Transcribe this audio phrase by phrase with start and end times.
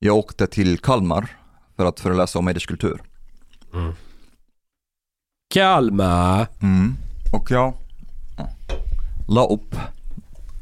[0.00, 1.36] Jag åkte till Kalmar
[1.76, 3.02] för att föreläsa om hederskultur.
[5.54, 6.46] Kalmar.
[6.62, 6.96] Mm.
[7.32, 7.74] Och jag
[9.28, 9.74] la upp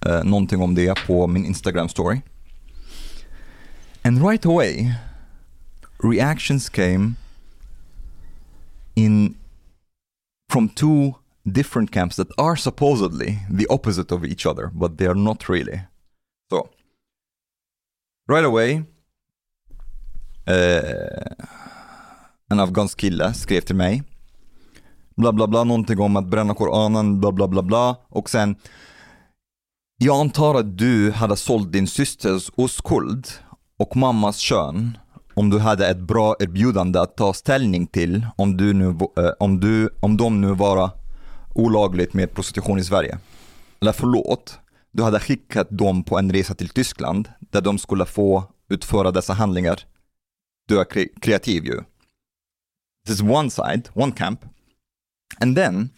[0.07, 2.21] eh, någonting om det på min Instagram story.
[4.07, 4.95] And right away
[5.99, 7.17] reactions came
[8.95, 9.35] in
[10.49, 15.17] from two different camps that are supposedly the opposite of each other, but they are
[15.17, 15.81] not really.
[16.51, 16.69] So,
[18.29, 18.85] right away,
[20.47, 21.33] eh,
[22.51, 24.03] en afghansk kille skrev till mig
[25.17, 27.97] bla bla bla, någonting om att bränna Koranen, bla bla bla bla.
[28.09, 28.57] Och sen,
[29.99, 33.29] jag antar att du hade sålt din systers oskuld
[33.79, 34.99] och mammas kön
[35.35, 39.61] om du hade ett bra erbjudande att ta ställning till om, du nu, eh, om,
[39.61, 40.91] du, om de nu var
[41.55, 43.19] olagligt med prostitution i Sverige.
[43.81, 44.59] Eller förlåt,
[44.93, 49.33] du hade skickat dem på en resa till Tyskland där de skulle få utföra dessa
[49.33, 49.81] handlingar.
[50.69, 51.81] Du är kreativ ju.
[53.07, 54.41] This is one side, one camp.
[55.41, 55.91] And then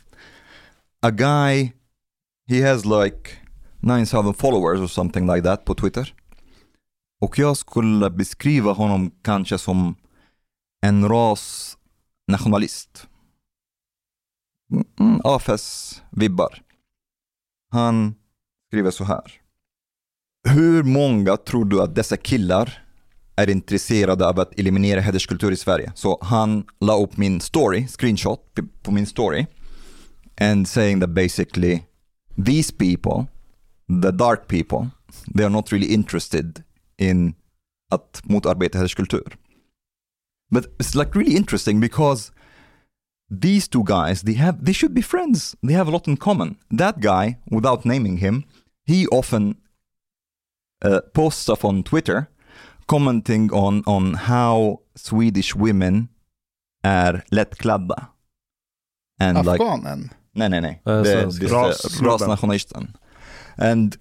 [1.02, 1.72] a guy,
[2.48, 3.30] he has like
[3.80, 6.14] 9000 followers or something like that på Twitter.
[7.20, 9.94] Och jag skulle beskriva honom kanske som
[10.86, 13.06] en rasnationalist.
[14.72, 16.62] Mm, mm AFS-vibbar.
[17.70, 18.14] Han
[18.68, 19.32] skriver så här.
[20.48, 22.84] Hur många tror du att dessa killar
[23.36, 25.92] är intresserade av att eliminera hederskultur i Sverige?
[25.94, 29.46] Så han la upp min story, screenshot på min story.
[30.40, 31.82] And saying that basically
[32.44, 33.26] these people,
[34.02, 34.90] the dark people,
[35.36, 36.62] they are not really interested
[36.98, 37.34] in
[37.90, 39.36] att motarbeta hederskultur.
[40.50, 42.32] But it's like really interesting because
[43.40, 45.56] these two guys, they have, they should be friends.
[45.66, 46.56] They have a lot in common.
[46.78, 48.42] That guy, without naming him,
[48.86, 49.56] he often
[50.84, 52.26] uh, posts stuff on Twitter
[52.86, 56.08] commenting on, on how Swedish women
[56.82, 58.08] är lättklädda.
[59.20, 60.10] And like, Afghanen?
[60.32, 60.82] nej, nej, nej.
[60.86, 62.96] Eh, Det, det, Ras- rasnationalisten.
[63.56, 63.96] And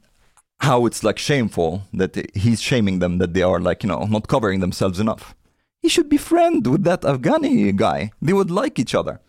[0.60, 4.28] how it's like shameful that he's shaming them that they are like, you know, not
[4.28, 5.36] covering themselves enough.
[5.82, 8.12] He should be friend with that Afghani guy.
[8.22, 9.20] They would like each other.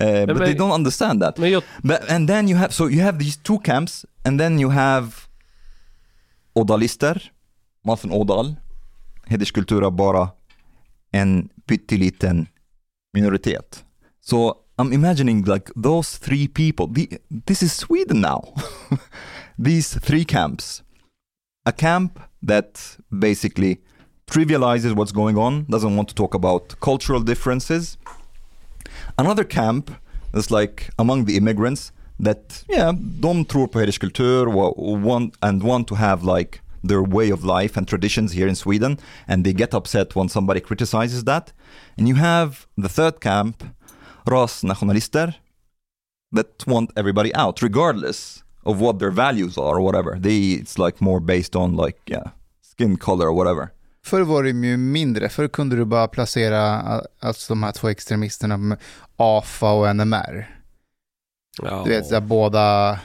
[0.00, 1.38] Uh, but but- they don't understand that.
[1.84, 5.28] But, and then you have, so you have these two camps, and then you have
[6.56, 7.30] odalister,
[7.84, 8.56] Martin Odal,
[9.26, 10.28] hederskultur är bara
[11.12, 12.46] en pytteliten
[13.12, 13.84] minoritet.
[14.20, 18.54] So I'm imagining like those three people, the, this is Sweden now.
[19.58, 20.82] these three camps.
[21.66, 23.80] A camp that basically
[24.26, 27.96] trivializes what's going on, doesn't want to talk about cultural differences.
[29.18, 29.90] Another camp
[30.34, 35.88] is like among the immigrants that, yeah, de tror på hederskultur wa- want, and want
[35.88, 39.74] to have like their way of life and traditions here in Sweden, and they get
[39.74, 41.52] upset when somebody criticizes that.
[41.96, 43.64] And you have the third camp,
[44.26, 45.34] rasnationalister,
[46.32, 50.20] that want everybody out, regardless of what their values are or whatever.
[50.20, 52.30] They, it's like more based on like, yeah,
[52.62, 53.68] skin color or whatever.
[54.04, 56.80] Förr var de ju mindre, förr kunde du bara placera
[57.20, 58.78] alltså de här två extremisterna med
[59.16, 60.50] AFA och NMR.
[61.62, 61.82] ja.
[61.84, 62.98] Du vet, så här, båda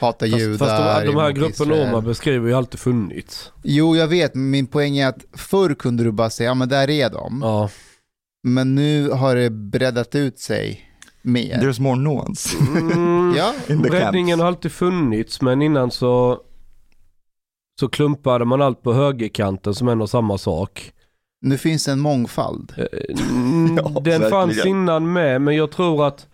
[0.00, 0.58] hatar Fast, judar.
[0.66, 1.92] fast de, de här grupperna Israel.
[1.92, 3.52] man beskriver ju alltid funnits.
[3.62, 6.68] Jo, jag vet, men min poäng är att förr kunde du bara säga, ja men
[6.68, 7.40] där är de.
[7.42, 7.70] Ja.
[8.42, 10.90] Men nu har det breddat ut sig
[11.26, 11.56] mer.
[11.58, 14.40] There's more nuance Mm, Ja, in the breddningen camps.
[14.40, 16.40] har alltid funnits men innan så
[17.80, 20.92] så klumpade man allt på högerkanten som en och samma sak.
[21.40, 22.72] nu finns det en mångfald.
[22.76, 26.28] Eh, mm, Ja, Den fanns innan med men jag tror att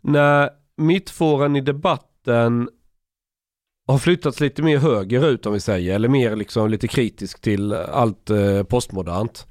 [0.00, 2.68] när mittfåran i debatten
[3.86, 8.30] har flyttats lite mer högerut om vi säger eller mer liksom lite kritisk till allt
[8.30, 9.46] eh, postmodernt.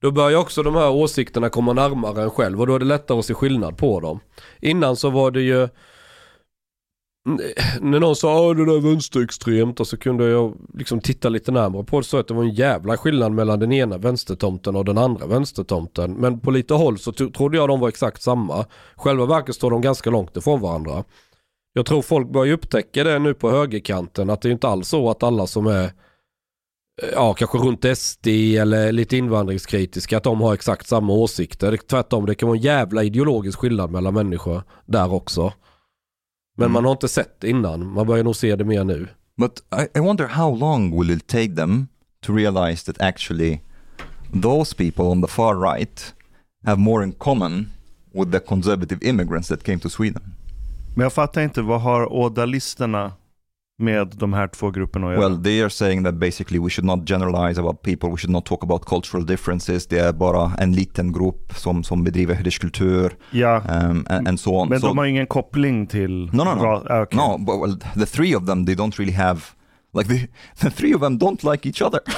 [0.00, 3.18] Då börjar också de här åsikterna komma närmare en själv och då är det lättare
[3.18, 4.20] att se skillnad på dem.
[4.60, 5.68] Innan så var det ju
[7.80, 11.52] när någon sa att det där är vänsterextremt och så kunde jag liksom titta lite
[11.52, 14.84] närmare på det så att det var en jävla skillnad mellan den ena vänstertomten och
[14.84, 16.12] den andra vänstertomten.
[16.12, 18.64] Men på lite håll så trodde jag de var exakt samma.
[18.96, 21.04] Själva verket står de ganska långt ifrån varandra.
[21.72, 25.10] Jag tror folk börjar upptäcka det nu på högerkanten att det är inte alls så
[25.10, 25.90] att alla som är
[27.12, 31.76] ja, kanske runt SD eller lite invandringskritiska att de har exakt samma åsikter.
[31.90, 35.52] Tvärtom, det kan vara en jävla ideologisk skillnad mellan människor där också.
[36.56, 36.72] Men Mm.
[36.72, 37.92] man har inte sett det innan.
[37.92, 39.08] Man börjar nog se det mer nu.
[39.36, 41.86] But I, I wonder how long will it take them
[42.26, 43.60] to realize that actually
[44.42, 46.14] those people on the far right
[46.66, 47.66] have more in common
[48.12, 50.22] with the conservative immigrants that came to Sweden.
[50.94, 53.12] Men jag fattar inte, vad har ådalisterna
[53.78, 55.28] med de här två grupperna att göra?
[55.28, 58.46] Well, they are saying that basically we should not generalize about people, we should not
[58.46, 59.86] talk about cultural differences.
[59.86, 64.50] Det är bara en liten grupp som, som bedriver hederskultur ja, um, and, and so
[64.50, 64.68] on.
[64.68, 66.30] men so, de har ingen koppling till...
[66.32, 66.84] No, no, no.
[66.88, 67.16] ah, okej.
[67.18, 69.40] No, but well, the three of them, they don't really have,
[69.98, 70.28] like the,
[70.64, 72.00] the three of them don't like each other.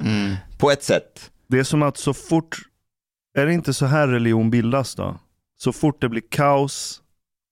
[0.00, 0.34] Mm.
[0.58, 1.30] På ett sätt.
[1.48, 2.58] Det är som att så fort,
[3.38, 5.16] är det inte så här religion bildas då?
[5.56, 7.00] Så fort det blir kaos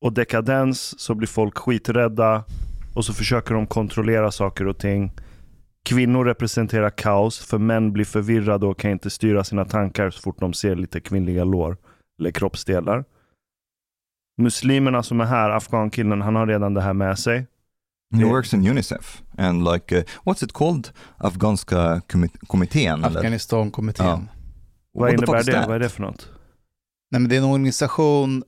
[0.05, 2.45] och dekadens så blir folk skiträdda
[2.95, 5.13] och så försöker de kontrollera saker och ting.
[5.85, 10.41] Kvinnor representerar kaos för män blir förvirrade och kan inte styra sina tankar så fort
[10.41, 11.77] de ser lite kvinnliga lår
[12.21, 13.05] eller kroppsdelar.
[14.39, 17.47] Muslimerna som är här, afghankillen, han har redan det här med sig.
[18.15, 20.89] He Det- works in Unicef and like, uh, what's it called?
[21.17, 22.01] Afghanska
[22.47, 23.05] kommittén?
[23.05, 23.19] eller?
[23.19, 24.07] Afghanistan-kommittén.
[24.07, 24.21] Ja.
[24.93, 25.53] Vad innebär det?
[25.53, 25.67] that?
[25.67, 26.29] Vad är det för något?
[27.11, 28.43] Nej, men det är en organisation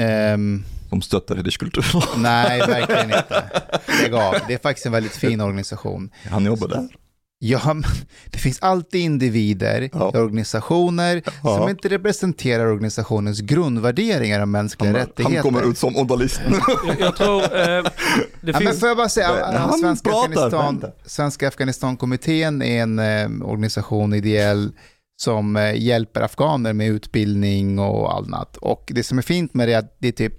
[0.00, 1.84] ehm, Som stöttar hederskultur.
[2.16, 3.42] Nej, verkligen inte.
[4.02, 4.34] Lägg av.
[4.48, 6.10] Det är faktiskt en väldigt fin organisation.
[6.30, 6.88] Han jobbar där.
[7.42, 7.84] Ja, men
[8.30, 10.12] det finns alltid individer Ja.
[10.14, 11.56] i organisationer Ja.
[11.58, 15.34] som inte representerar organisationens grundvärderingar om mänskliga Han, rättigheter.
[15.34, 16.40] han kommer ut som odalist.
[16.86, 17.82] Jag, jag tror eh, det
[18.40, 18.80] Ja, men finns...
[18.80, 20.84] får jag bara säga, han Svenska, pratar, Afghanistan.
[21.06, 24.72] Svenska Afghanistankommittén är en eh, organisation ideell
[25.20, 28.56] som eh, hjälper afghaner med utbildning och annat.
[28.56, 30.34] Och det som är fint med det är att det är typ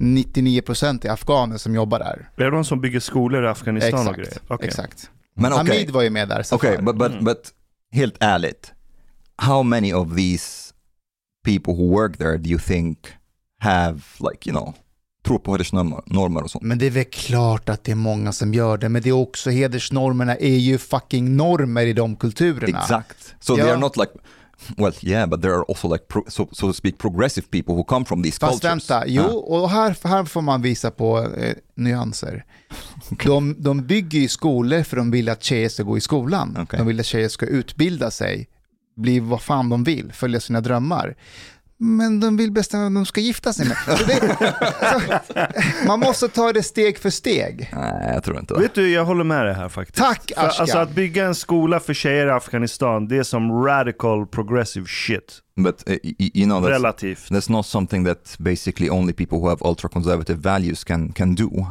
[0.00, 2.30] 99% är afghaner som jobbar där.
[2.36, 4.28] Är det de som bygger skolor i Afghanistan och grejer?
[4.28, 4.44] Exakt.
[4.50, 4.66] Okej.
[4.68, 5.10] Exakt.
[5.36, 6.44] Men okej, Hamid var ju med där.
[6.52, 7.24] okej, but, but, Mm.
[7.24, 7.50] but
[7.92, 8.72] helt ärligt.
[9.36, 10.74] How many of these
[11.44, 12.98] people who work there do you think
[13.60, 14.74] have like, you know,
[15.28, 16.64] tror på hedersnormer normer och sånt?
[16.64, 19.12] Men det är väl klart att det är många som gör det, men det är
[19.12, 22.78] också hedersnormerna är ju fucking normer i de kulturerna.
[22.78, 23.34] Exakt.
[23.40, 23.70] So they Ja.
[23.72, 24.12] are not like,
[24.76, 27.84] well yeah, but there are also like, pro, so, so to speak, progressive people who
[27.84, 28.90] come from these Fast cultures.
[28.90, 32.44] vänta, jo, och här, här får man visa på eh, nyanser.
[33.24, 36.56] De, de bygger ju skolor för de vill att tjejer ska gå i skolan.
[36.60, 36.78] Okej.
[36.78, 38.48] De vill att tjejer ska utbilda sig,
[38.96, 41.16] bli vad fan de vill, följa sina drömmar.
[41.80, 43.76] Men de vill bestämma vem de ska gifta sig med.
[43.98, 44.36] Så det,
[44.80, 47.70] så, man måste ta det steg för steg.
[47.72, 48.60] Nej, jag tror inte det.
[48.60, 49.98] Vet du, jag håller med dig här faktiskt.
[49.98, 50.60] Tack För, Ashkan.
[50.62, 55.38] alltså att bygga en skola för tjejer i Afghanistan, det är som radical progressive shit.
[55.56, 57.30] But uh, you know, that's, Relativt.
[57.30, 61.66] that's not something that basically only people who have ultra conservative values can, can do.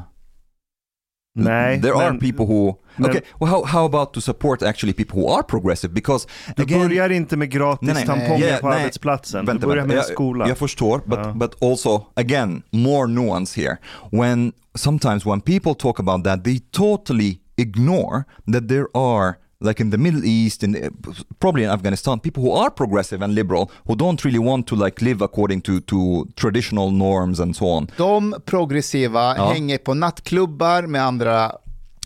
[1.44, 4.94] Nej, There are men- people who, men- okay, well how, how about to support actually
[4.94, 5.94] people who are progressive?
[5.94, 8.06] Because Du again, börjar inte med gratis Nej, nej.
[8.06, 8.80] tamponger Yeah, på nej.
[8.80, 9.46] arbetsplatsen.
[9.46, 10.48] Vänta, du börjar med Jag- skola.
[10.48, 11.34] Jag förstår, but, Ja.
[11.36, 13.78] but also, again, more nuance here.
[14.12, 18.24] When sometimes when people talk about that, they totally ignore
[18.54, 20.92] that there are, like in the Middle East, the,
[21.40, 25.02] probably in Afghanistan, people who are progressive and liberal, who don't really want to like
[25.02, 27.88] live according to, to traditional norms and so on.
[27.98, 29.52] De progressiva Ja.
[29.54, 31.52] hänger på nattklubbar med andra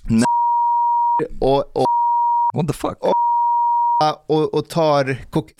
[0.03, 0.25] Nej.
[1.39, 1.85] och, och,
[2.53, 2.97] What the fuck?
[4.27, 5.51] och, och, tar kok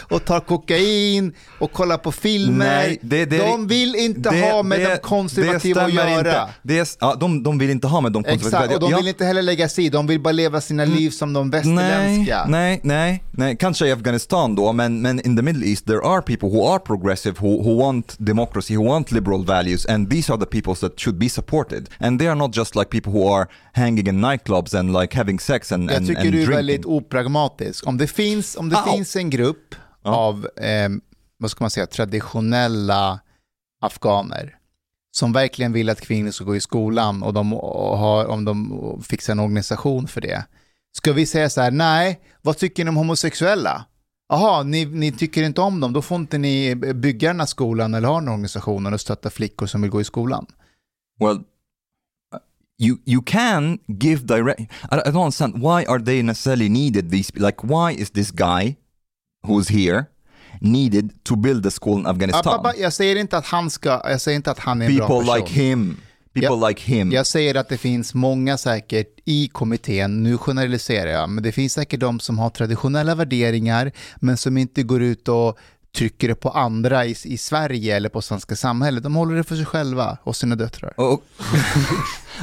[0.00, 2.66] och tar kokain och kollar på filmer.
[2.66, 6.18] Nej, det- det- de vill inte det- ha med de konservativa att göra.
[6.18, 6.46] Inte.
[6.62, 8.58] Det är, ja, de, de vill inte ha med de konservativa.
[8.64, 8.96] Exakt, och de Ja.
[8.96, 11.60] vill inte heller lägga sig i, de vill bara leva sina liv som de Nej,
[11.60, 12.44] västerländska.
[12.48, 16.22] nej, nej, nej, kanske i Afghanistan då, men, men in the Middle East there are
[16.22, 20.40] people who are progressive, who, who want democracy, who want liberal values, and these are
[20.40, 21.88] the peoples that should be supported.
[21.98, 25.40] And they are not just like people who are hanging in nightclubs and like having
[25.40, 26.56] sex and, Jag and, tycker and du är drinking.
[26.56, 27.86] väldigt opragmatisk.
[27.86, 28.92] Om det finns, om det Au.
[28.92, 29.71] finns en grupp
[30.02, 30.16] Ja.
[30.16, 30.88] av, eh,
[31.36, 33.20] vad ska man säga, traditionella
[33.80, 34.58] afghaner
[35.10, 39.32] som verkligen vill att kvinnor ska gå i skolan och de har, om de fixar
[39.32, 40.44] en organisation för det.
[40.96, 43.84] Ska vi säga så här, nej, vad tycker ni om homosexuella?
[44.28, 47.94] Jaha, ni, ni tycker inte om dem, då får inte ni bygga den här skolan
[47.94, 50.46] eller ha den organisationen och stötta flickor som vill gå i skolan.
[51.20, 51.40] Well,
[52.78, 54.60] you you can give direct.
[54.60, 57.10] I don't understand why are they necessarily needed?
[57.10, 58.76] These like why is this guy
[59.42, 60.04] who's here
[60.60, 62.42] needed to build a school in Afghanistan?
[62.42, 65.08] pappa, jag säger inte att han ska, jag säger inte att han är en bra
[65.08, 65.24] person.
[65.24, 65.96] People like him.
[66.34, 67.12] People like him.
[67.12, 71.72] Jag säger att det finns många säkert i kommittén, nu generaliserar jag, men det finns
[71.72, 75.58] säkert de som har traditionella värderingar men som inte går ut och
[75.96, 79.02] trycker det på andra i, i Sverige eller på svenska samhället.
[79.02, 80.94] De håller det för sig själva och sina döttrar.
[80.96, 81.18] Oh,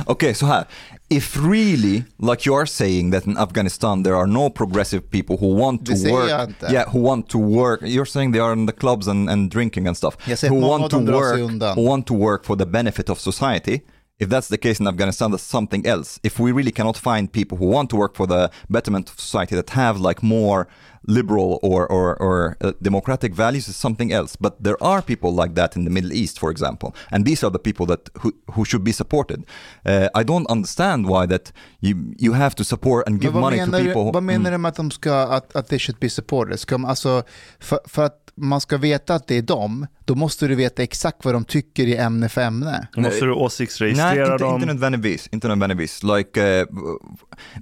[0.06, 0.66] okay, so här.
[1.10, 5.56] If really, like you are saying that in Afghanistan there are no progressive people who
[5.56, 6.72] want to Det work, inte.
[6.72, 7.82] yeah, who want to work.
[7.82, 10.16] You're saying they are in the clubs and, and drinking and stuff.
[10.28, 13.10] Jag who want to dem drar sig work, who want to work for the benefit
[13.10, 13.82] of society.
[14.20, 16.20] if that's the case in Afghanistan, that's something else.
[16.24, 19.56] If we really cannot find people who want to work for the betterment of society
[19.56, 20.68] that have like more
[21.08, 24.36] liberal or or, or uh, democratic values, is something else.
[24.40, 27.52] But there are people like that in the Middle East, for example, and these are
[27.52, 29.44] the people that who, who should be supported.
[29.86, 33.52] Uh, I don't understand why that you you have to support and give Men vad
[33.52, 34.04] money to menar, people.
[34.06, 34.52] du, vad menar Mm.
[34.52, 36.60] du med att de ska, att, att they should be supported?
[36.60, 37.24] Ska man, alltså,
[37.60, 41.26] för, för att man ska veta att det är dem, då måste du veta exakt
[41.26, 42.88] vad de tycker i ämne för ämne.
[42.94, 44.56] Då måste du Nej, åsiktsregistrera inte, dem.
[44.56, 45.30] inte nödvändigtvis.
[45.32, 46.04] Inte nödvändigtvis.
[46.04, 46.66] Like, uh,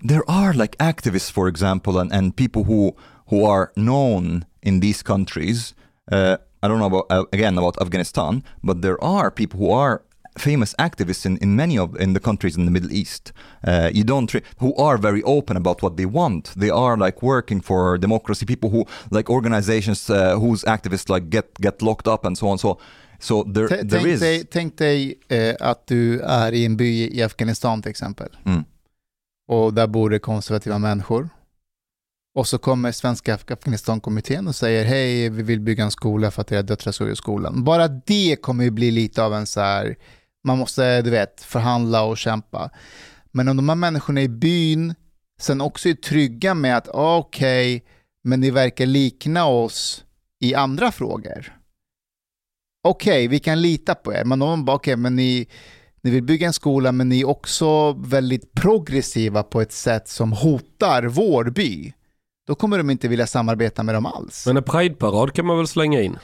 [0.07, 2.91] there are like activists, for example, and, and people who
[3.29, 5.73] who are known in these countries.
[6.11, 10.01] Uh, I don't know about uh, again about Afghanistan, but there are people who are
[10.37, 13.33] famous activists in, in many of in the countries in the Middle East.
[13.67, 16.53] Uh, you don't who are very open about what they want.
[16.55, 18.45] They are like working for democracy.
[18.45, 22.57] People who like organizations uh, whose activists like get get locked up and so on.
[22.57, 22.77] So
[23.19, 24.19] so there T- there Tänk is.
[24.19, 28.27] dig, tänk dig eh, att du är i en by i Afghanistan till exempel.
[28.45, 28.63] Mm.
[29.47, 31.29] Och där bor det konservativa människor.
[32.37, 36.51] Och så kommer Svenska Afghanistankommittén och säger hej, vi vill bygga en skola för att
[36.51, 37.63] era döttrar ska gå i skolan.
[37.63, 39.95] Bara det kommer ju bli lite av en så här,
[40.43, 42.69] man måste, du vet, förhandla och kämpa.
[43.31, 44.95] Men om de här människorna i byn
[45.39, 47.83] sen också är trygga med att ah, okej,
[48.23, 50.05] men ni verkar likna oss
[50.39, 51.53] i andra frågor.
[52.83, 54.23] Okej, vi kan lita på er.
[54.23, 55.47] Men om de bara, okej, men ni,
[56.01, 60.31] ni vill bygga en skola, men ni är också väldigt progressiva på ett sätt som
[60.31, 61.93] hotar vår by.
[62.47, 64.47] Då kommer de inte vilja samarbeta med dem alls.
[64.47, 66.17] Men en prideparad kan man väl slänga in?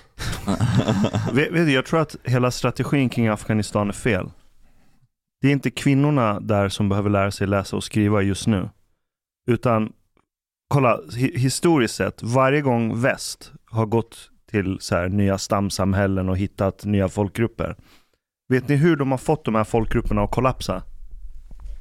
[1.34, 4.32] Vet, du, jag tror att hela strategin kring Afghanistan är fel.
[5.42, 8.70] Det är inte kvinnorna där som behöver lära sig läsa och skriva just nu.
[9.48, 9.92] Utan,
[10.68, 16.38] kolla, hi historiskt sett, varje gång väst har gått till så här, nya stamsamhällen och
[16.38, 17.76] hittat nya folkgrupper.
[18.50, 20.84] Vet ni hur de har fått de här folkgrupperna att kollapsa?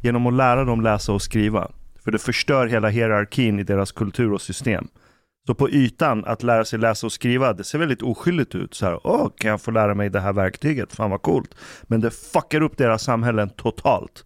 [0.03, 1.71] Genom att lära dem läsa och skriva.
[2.05, 4.89] För det förstör hela hierarkin i deras kultur och system.
[5.47, 8.75] Så på ytan, att lära sig läsa och skriva, det ser väldigt oskyldigt ut.
[8.75, 10.93] Så här, åh, kan jag få lära mig det här verktyget?
[10.93, 11.55] Fan vad coolt.
[11.83, 14.25] Men det fuckar upp deras samhällen totalt.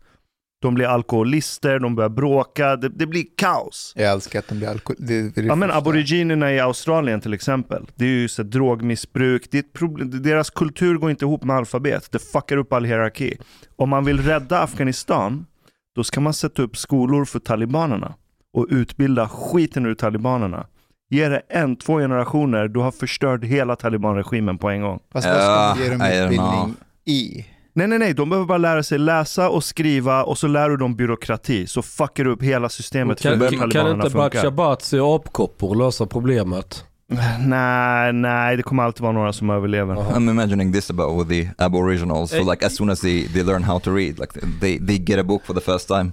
[0.63, 3.93] De blir alkoholister, de börjar bråka, det, det blir kaos.
[3.97, 4.97] Jag älskar att de blir alkohol...
[4.99, 8.43] Det, det är det Ja men aboriginerna i Australien till exempel, det är ju så
[8.43, 12.73] drogmissbruk, det är ett problem, deras kultur går inte ihop med alfabet, det fuckar upp
[12.73, 13.39] all hierarki.
[13.77, 15.47] Om man vill rädda Afghanistan,
[15.97, 18.15] då ska man sätta upp skolor för talibanerna
[18.53, 20.67] och utbilda skiten ur talibanerna.
[21.11, 25.01] Ge det en, två generationer, du har förstört hela talibanregimen på en gång.
[25.13, 26.75] Fast vad ska man ge dem utbildning
[27.05, 27.47] i?
[27.73, 30.77] Nej, nej, nej, de behöver bara lära sig läsa och skriva och så lär du
[30.77, 34.17] dem byråkrati, så fuckar du upp hela systemet för Kan, hur kan, kan talibanerna inte.
[34.17, 36.85] Bachabatsi och apkoppor lösa problemet?
[37.41, 39.95] Nej, nej, det kommer alltid vara några som överlever.
[39.95, 42.31] I'm imagining this about with the Aboriginals.
[42.31, 44.99] So Eh, like as soon as they, they learn how to read, like they, they
[44.99, 46.13] get a book for the first time.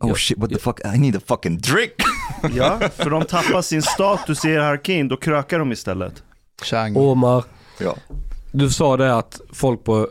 [0.00, 0.80] Oh Ja, shit, what the fuck?
[0.94, 1.92] I need a fucking drink!
[2.54, 6.22] Ja, för de tappar sin status i hierarkin, då krökar de istället.
[6.62, 6.96] Chang.
[6.96, 7.44] Omar,
[7.78, 7.94] ja.
[8.52, 10.08] du sa det att folk på,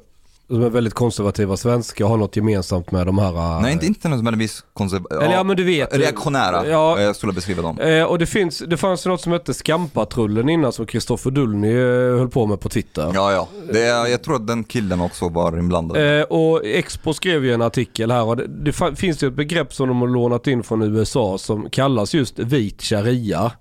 [0.49, 3.61] som är väldigt konservativa svenskar har något gemensamt med de här...
[3.61, 5.95] Nej, inte, inte nödvändigtvis konserv- Eller ja men du vet.
[5.97, 7.01] reaktionära, Ja.
[7.01, 7.79] jag skulle beskriva dem.
[7.79, 11.71] Eh, och det, finns, det fanns ju något som hette Skampatrullen innan som Kristoffer Dullny
[11.71, 13.11] eh, höll på med på Twitter.
[13.13, 13.47] Ja, ja.
[13.73, 16.19] Det, är- jag tror att den killen också var inblandad.
[16.19, 19.73] Eh, och Expo skrev ju en artikel här och det, det finns ju ett begrepp
[19.73, 23.51] som de har lånat in från USA som kallas just vit sharia.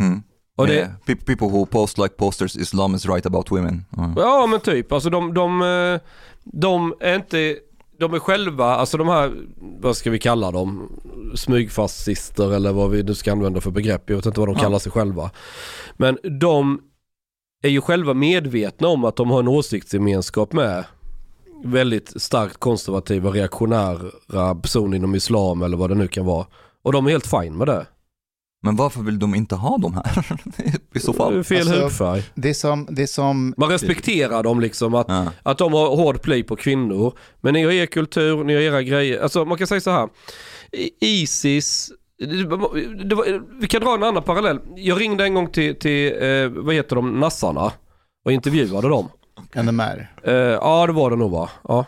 [0.00, 0.22] Mm.
[0.58, 0.90] Och det, Yeah.
[1.06, 3.84] Pe- People who post like posters, Islam is right about women.
[3.98, 4.12] Mm.
[4.16, 6.00] Ja men typ, alltså de, de, eh,
[6.44, 7.56] de är inte,
[7.98, 9.32] de är själva, alltså de här,
[9.80, 10.88] vad ska vi kalla dem,
[11.34, 14.78] smygfascister eller vad vi nu ska använda för begrepp, jag vet inte vad de kallar
[14.78, 15.30] sig själva.
[15.96, 16.80] Men de
[17.62, 20.84] är ju själva medvetna om att de har en åsiktsgemenskap med
[21.64, 26.46] väldigt starkt konservativa, reaktionära personer inom islam eller vad det nu kan vara.
[26.82, 27.86] Och de är helt fine med det.
[28.62, 30.24] Men varför vill de inte ha dem här?
[30.94, 31.44] I så Det är fall.
[31.44, 32.22] Fel Alltså- hudfärg.
[32.34, 35.26] Det som, det är som Man respekterar dem liksom att Ja.
[35.42, 37.12] Att de har hård play på kvinnor.
[37.40, 39.22] Men ni har er kultur, ni har era grejer.
[39.22, 40.08] Alltså man kan säga så här.
[41.00, 42.44] Isis, det
[43.16, 44.60] var, vi kan dra en annan parallell.
[44.76, 47.72] Jag ringde en gång till, till eh, vad heter de, nassarna
[48.24, 49.08] och intervjuade dem.
[49.54, 50.12] NMR.
[50.24, 51.50] Eh, ja det var det nog va?
[51.68, 51.84] Ja.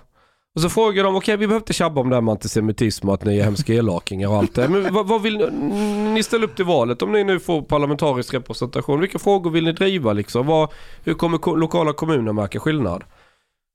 [0.54, 3.14] Och så frågade de, okej vi behöver inte tjabba om det här med antisemitism och
[3.14, 4.68] att ni är hemska elakingar och allt det.
[4.68, 5.80] Men vad, vad vill ni,
[6.14, 9.00] ni ställa upp till valet om ni nu får parlamentarisk representation?
[9.00, 10.46] Vilka frågor vill ni driva liksom?
[10.46, 10.68] Vad,
[11.04, 13.04] hur kommer ko- lokala kommuner märka skillnad?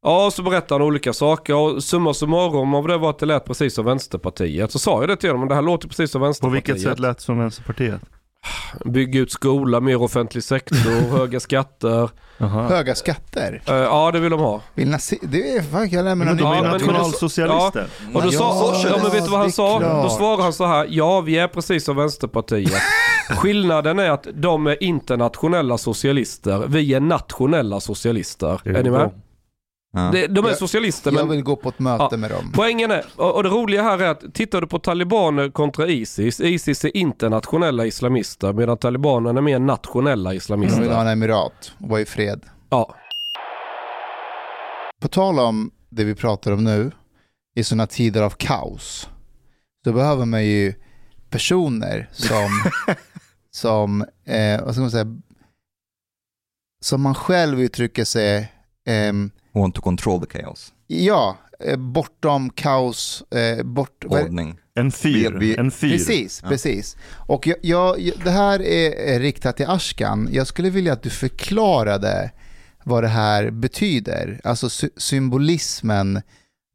[0.05, 3.45] Ja, så berättade han olika saker och summa summarum av det var att det lät
[3.45, 4.71] precis som Vänsterpartiet.
[4.71, 6.67] Så sa jag det till dem, men det här låter precis som På Vänsterpartiet.
[6.69, 8.01] vilket sätt lät det som Vänsterpartiet?
[8.85, 12.09] Bygga ut skola, mer offentlig sektor, höga skatter.
[12.37, 12.67] Jaha.
[12.67, 13.61] Höga skatter.
[13.67, 14.61] Eh, ja, det vill de ha.
[14.73, 16.61] Vill nazi- det är fan, jag mig Men de är Ja, nytt.
[16.61, 17.87] men- men- nationalsocialister.
[18.13, 19.03] Och då Ja, sa, ja, socialist.
[19.03, 19.79] men vet du vad han sa?
[19.79, 20.03] klart.
[20.03, 22.73] Då svarade han så här, ja vi är precis som Vänsterpartiet.
[23.37, 28.61] Skillnaden är att de är internationella socialister, vi är nationella socialister.
[28.65, 28.99] Är Är ni bra.
[28.99, 29.11] med?
[29.95, 30.11] Ja.
[30.11, 32.17] De är Jag- socialister Jag men vill gå på ett möte Ja.
[32.17, 32.51] med dem.
[32.55, 36.85] poängen är, och det roliga här är att tittar du på talibaner kontra Isis, Isis
[36.85, 41.01] är internationella islamister medan talibanerna är mer nationella De vill ha islamister.
[41.01, 42.41] en emirat och vara i fred.
[42.69, 42.95] Ja,
[45.01, 46.91] På tal om det vi pratar om nu,
[47.55, 49.09] i sådana tider av kaos,
[49.83, 50.73] så behöver man ju
[51.29, 52.49] personer som,
[53.51, 55.05] som eh, vad ska man säga,
[56.81, 58.51] som man själv uttrycker sig,
[58.87, 60.73] ehm, Want to control the chaos.
[60.87, 64.59] ja, eh, bortom kaos, eh, bort, Ordning.
[64.75, 65.59] En fyr.
[65.59, 65.89] En fyr.
[65.91, 66.49] Precis, Ja.
[66.49, 66.97] precis.
[67.27, 70.29] Och jag, jag, det här är är riktat till Ashkan.
[70.31, 72.31] Jag skulle vilja att du förklarade
[72.83, 74.41] vad det här betyder.
[74.43, 76.21] Alltså sy- symbolismen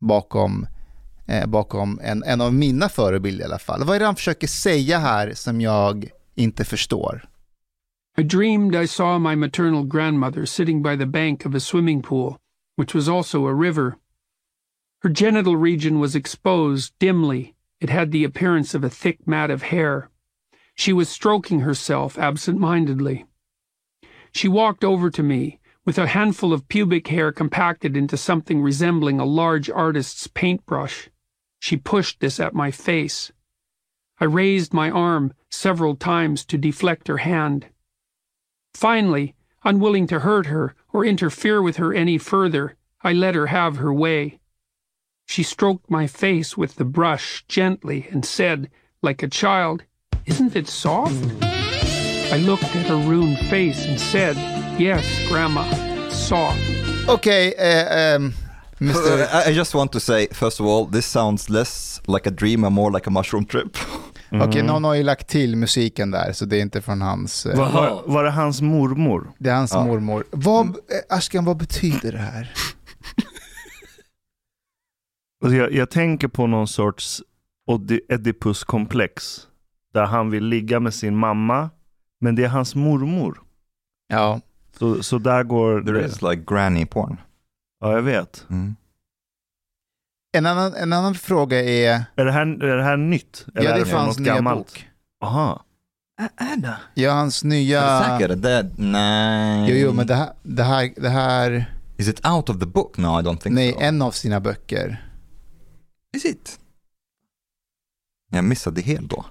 [0.01, 0.67] bakom,
[1.29, 3.85] eh, bakom en, en av mina förebilder i alla fall.
[3.85, 7.25] Vad är det han försöker säga här som jag inte förstår?
[8.19, 12.35] I dreamed I saw my maternal grandmother sitting by the bank of a swimming pool,
[12.77, 13.99] which was also a river.
[15.03, 17.55] Her genital region was exposed dimly.
[17.81, 20.11] It had the appearance of a thick mat of hair.
[20.75, 23.27] She was stroking herself absent mindedly.
[24.33, 29.19] She walked over to me with a handful of pubic hair compacted into something resembling
[29.19, 31.09] a large artist's paintbrush.
[31.59, 33.33] She pushed this at my face.
[34.21, 37.67] I raised my arm several times to deflect her hand.
[38.75, 43.77] Finally, unwilling to hurt her or interfere with her any further, I let her have
[43.77, 44.41] her way.
[45.27, 48.71] She stroked my face with the brush gently and said,
[49.03, 49.85] like a child,
[50.27, 51.15] Isn't it soft?
[51.43, 54.37] I looked at her ruined face and said,
[54.79, 55.65] Yes, Grandma,
[56.11, 56.61] soft.
[57.09, 58.33] Okay, eh, ehm,
[58.81, 59.27] Mr.
[59.33, 62.65] I, I just want to say, first of all, this sounds less like a dream
[62.65, 63.77] and more like a mushroom trip.
[64.33, 67.47] Okej, någon har ju lagt till musiken där, så det är inte från hans...
[67.47, 69.31] Eh, Var, var, var det hans mormor?
[69.39, 69.85] det är hans Ja.
[69.85, 70.25] mormor.
[70.31, 70.73] Vad, eh,
[71.17, 72.53] Ashkan, vad betyder det här?
[75.45, 77.23] Alltså jag, jag tänker på någon sorts
[77.71, 79.47] Odi- Oedipus-komplex.
[79.95, 81.71] Där han vill ligga med sin mamma,
[82.21, 83.41] men det är hans mormor.
[84.09, 84.41] Ja,
[84.79, 86.07] Så, så där går There det.
[86.07, 87.17] is like granny porn.
[87.81, 88.47] Ja, jag vet.
[88.51, 88.77] Mm.
[90.33, 92.05] En annan, en annan fråga är...
[92.17, 93.47] Är det här, är det här nytt?
[93.55, 94.59] Eller ja, är det det från något nya gammalt?
[94.67, 94.89] bok.
[95.21, 95.65] Aha.
[96.95, 97.83] Ja, hans nya...
[97.83, 98.37] Är du säker?
[98.37, 99.71] Det, nej.
[99.71, 101.75] Jo, jo, men det här, det här, det här...
[101.97, 102.97] Is it out of the book?
[102.97, 103.81] No, I don't think Nej, so.
[103.81, 105.07] en av sina böcker.
[106.17, 106.61] Is it?
[108.33, 109.25] Jag missade helt då.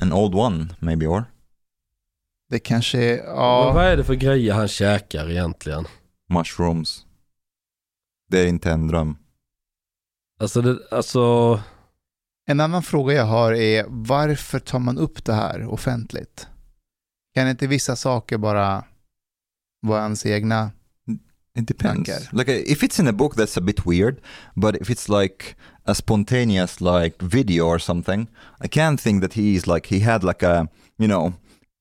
[0.00, 1.24] An old one, maybe or?
[2.50, 3.16] Det kanske är...
[3.16, 5.86] men Ja, vad är det för grejer han käkar egentligen?
[6.28, 7.06] Mushrooms.
[8.30, 9.16] Det är inte en dröm.
[10.40, 11.60] Alltså, det, alltså
[12.46, 16.48] en annan fråga jag har är varför tar man upp det här offentligt?
[17.34, 18.84] Kan inte vissa saker bara
[19.82, 20.70] vara ens egna?
[21.58, 22.08] It depends.
[22.08, 22.36] Tankar.
[22.38, 24.20] Like if it's in a book that's a bit weird,
[24.54, 28.26] but if it's like a spontaneous like video or something,
[28.64, 31.32] I can't think that he is like he had like a you know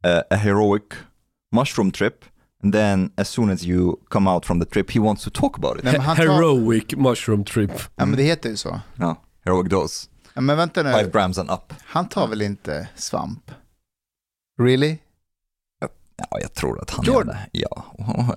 [0.04, 0.96] a, a heroic
[1.52, 2.26] mushroom trip,
[2.64, 5.58] and then as soon as you come out from the trip, he wants to talk
[5.58, 5.84] about it.
[5.84, 7.72] Nej, tar- heroic mushroom trip.
[7.96, 8.80] Ja, men det heter ju så.
[8.96, 11.74] No, heroic dose, Ja, men vänta five nu, grams and up.
[11.86, 13.52] han tar väl inte svamp?
[14.62, 14.98] Really?
[16.32, 17.28] Ja, jag tror att han Jordan.
[17.28, 17.60] gör det.
[17.60, 17.86] Ja.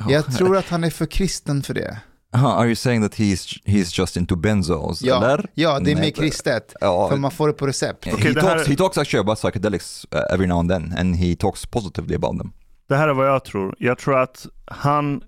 [0.09, 2.01] Jag tror att han är för kristen för det.
[2.35, 5.03] Aha, are you saying that he's he's just into benzos?
[5.03, 5.47] Ja, eller?
[5.55, 6.75] ja det är mer kristet.
[6.81, 8.05] Ja, För man får det på recept.
[8.05, 10.95] he, Okej, det talks, här- he talks actually about psychedelics uh, every now and then,
[10.99, 12.53] and he talks positively about them.
[12.93, 13.75] Det här är vad jag tror.
[13.79, 15.23] Jag tror att han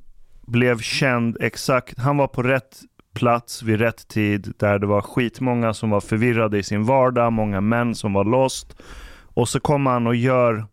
[0.47, 2.81] blev känd exakt, han var på rätt
[3.15, 7.61] plats vid rätt tid där det var skitmånga som var förvirrade i sin vardag, många
[7.61, 8.83] män som var lost.
[9.35, 10.67] Och så kommer han och gör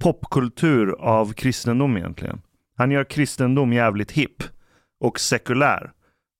[0.00, 2.40] popkultur av kristendom egentligen.
[2.76, 4.42] Han gör kristendom jävligt hipp
[5.00, 5.90] och sekulär.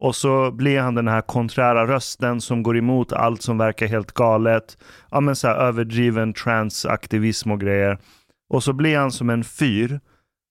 [0.01, 4.13] Och så blir han den här konträra rösten som går emot allt som verkar helt
[4.13, 4.79] galet.
[5.11, 7.99] Ja men så här överdriven transaktivism och grejer.
[8.51, 10.01] Och så blir han som en fyr.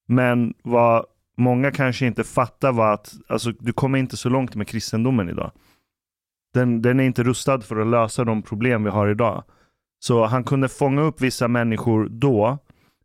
[0.08, 1.06] Men vad
[1.38, 5.52] många kanske inte fattar var att alltså, du kommer inte så långt med kristendomen idag.
[6.54, 9.44] Den, den är inte rustad för att lösa de problem vi har idag.
[10.00, 12.58] Så han kunde fånga upp vissa människor då,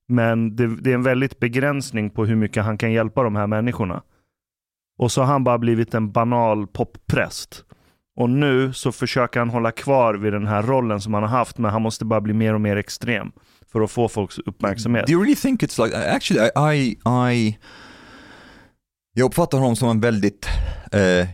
[0.08, 3.46] men det, det är en väldigt begränsning på hur mycket han kan hjälpa de här
[3.46, 4.02] människorna.
[4.98, 7.64] Och så har han bara blivit en banal poppräst.
[8.16, 11.58] Och nu så försöker han hålla kvar vid den här rollen som han har haft,
[11.58, 13.32] men han måste bara bli mer och mer extrem
[13.74, 15.06] för att få folks uppmärksamhet.
[15.06, 16.98] Do you really think it's like, actually I, I,
[17.32, 17.58] I
[19.14, 20.46] jag uppfattar honom som en väldigt
[20.92, 21.28] eh,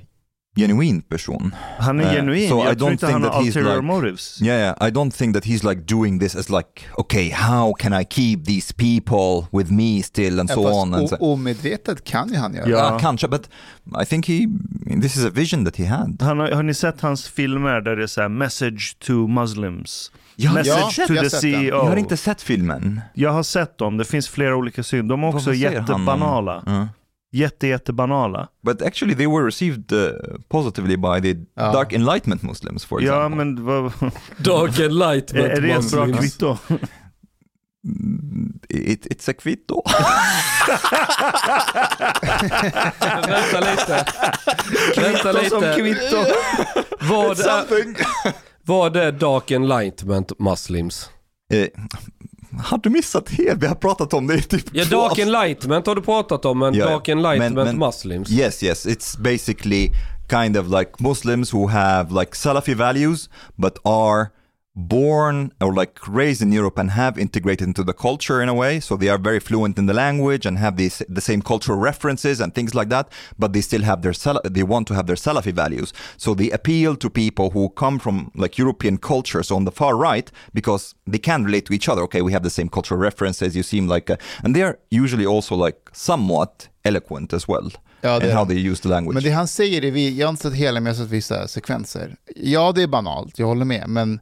[0.57, 1.55] genuin person.
[1.79, 3.47] Han är Eh, genuin, so I jag tror don't inte think han har that he's
[3.47, 4.43] ulterior like- motives.
[4.43, 8.01] Yeah, yeah, I don't think that he's like doing this as like, okay, how can
[8.01, 10.95] I keep these people with me still and Ja, so on.
[10.95, 11.17] And so.
[11.21, 12.69] omedvetet kan ju han göra.
[12.69, 12.77] Ja.
[12.93, 13.49] Ja, kanske, but
[14.03, 14.47] I think he,
[15.03, 16.23] this is a vision that he had.
[16.23, 20.13] Han har, har ni sett hans filmer där det är så här message to Muslims?
[20.43, 21.31] Jag har, Message Ja, to the.
[21.31, 21.63] CEO.
[21.77, 23.01] jag har inte sett filmen.
[23.15, 25.09] Jag har sett dem, det finns flera olika syn.
[25.09, 26.63] De är också jättebanala.
[26.67, 26.89] Ja.
[27.33, 28.49] Jätte, jättebanala.
[28.67, 30.09] But actually they were received uh,
[30.49, 31.73] positively by the Ja.
[31.73, 33.45] dark enlightenment Muslims for Ja, example.
[33.45, 33.93] men vad,
[34.37, 35.33] Dark and light.
[35.33, 36.57] är, är det ett bra kvitto?
[37.85, 39.83] Mm, It, it's a kvitto.
[43.29, 44.05] Vänta lite.
[44.97, 45.75] Vänta Kvitto som lite.
[45.81, 46.17] kvitto.
[47.01, 47.65] Vad är,
[48.65, 51.11] vad är Dark Enlightenment Muslims?
[51.53, 51.67] Eh,
[52.65, 53.63] har du missat helt?
[53.63, 55.27] Vi har pratat om det i typ Ja, två Dark avsnitt.
[55.27, 58.31] Enlightenment har du pratat om, men Ja, Dark Enlightenment men- men- Muslims.
[58.31, 58.87] Yes, yes.
[58.87, 59.91] It's basically
[60.31, 64.27] kind of like Muslims who have like Salafi values, but are
[64.77, 68.81] born or like raised in Europe and have integrated into the culture in a way.
[68.81, 72.41] So they are very fluent in the language and have these the same cultural references
[72.41, 73.09] and things like that.
[73.39, 75.93] But they still have their they want to have their Salafi values.
[76.17, 80.31] So they appeal to people who come from like European cultures on the far right
[80.55, 82.03] because they can relate to each other.
[82.03, 83.57] Okay, we have the same cultural references.
[83.57, 87.71] You seem like, a, and they are usually also like somewhat eloquent as well
[88.03, 89.15] Ja, det how they use the language.
[89.15, 91.13] Men det han säger, är vi, jag har inte sett hela, men jag har sett
[91.13, 92.17] vissa sekvenser.
[92.37, 94.21] Ja, det är banalt, jag håller med, men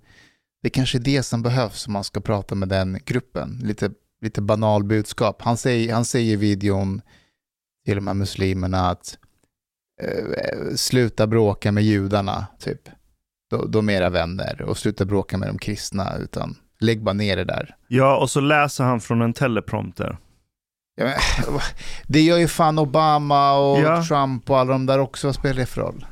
[0.63, 3.61] det är kanske är det som behövs om man ska prata med den gruppen.
[3.63, 3.91] Lite,
[4.23, 5.43] lite banal budskap.
[5.43, 7.01] Han säger, han säger i videon
[7.85, 9.19] till de här muslimerna att
[10.03, 12.89] eh, sluta bråka med judarna, typ.
[13.51, 14.63] De, de är era vänner.
[14.63, 17.77] Och sluta bråka med de kristna, utan lägg bara ner det där.
[17.89, 20.19] Ja, och så läser han från en teleprompter.
[20.97, 21.61] Ja, men,
[22.07, 24.05] det gör ju fan Obama och Ja.
[24.05, 25.27] Trump och alla de där också.
[25.27, 26.07] Vad spelar det för roll?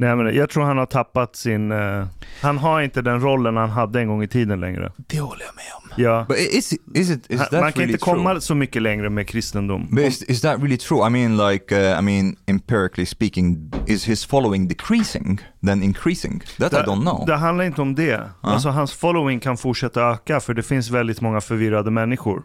[0.00, 1.72] Nej, men jag tror han har tappat sin...
[1.72, 2.06] eh,
[2.42, 4.92] han har inte den rollen han hade en gång i tiden längre.
[4.96, 6.02] Det håller jag med om.
[6.02, 6.24] Ja.
[6.28, 8.14] But is it, is it is that Man kan really inte true?
[8.14, 9.88] komma så mycket längre med kristendom.
[9.90, 11.06] But is, is that really true?
[11.06, 16.42] I mean, like, uh, I mean, empirically speaking, is his following decreasing than increasing?
[16.58, 17.26] That I don't know.
[17.26, 18.30] Det handlar inte om det.
[18.40, 22.42] Alltså hans following kan fortsätta öka för det finns väldigt många förvirrade människor.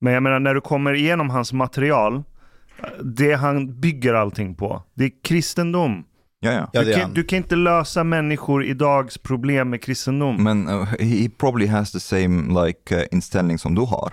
[0.00, 2.22] Men jag menar när du kommer igenom hans material,
[3.02, 6.04] det han bygger allting på, det är kristendom.
[6.40, 6.70] Ja, ja.
[6.72, 10.44] Ja, du, kan, du kan inte lösa människor idags problem med kristendom.
[10.44, 14.12] Men uh, he probably has the same like uh, inställning som du har.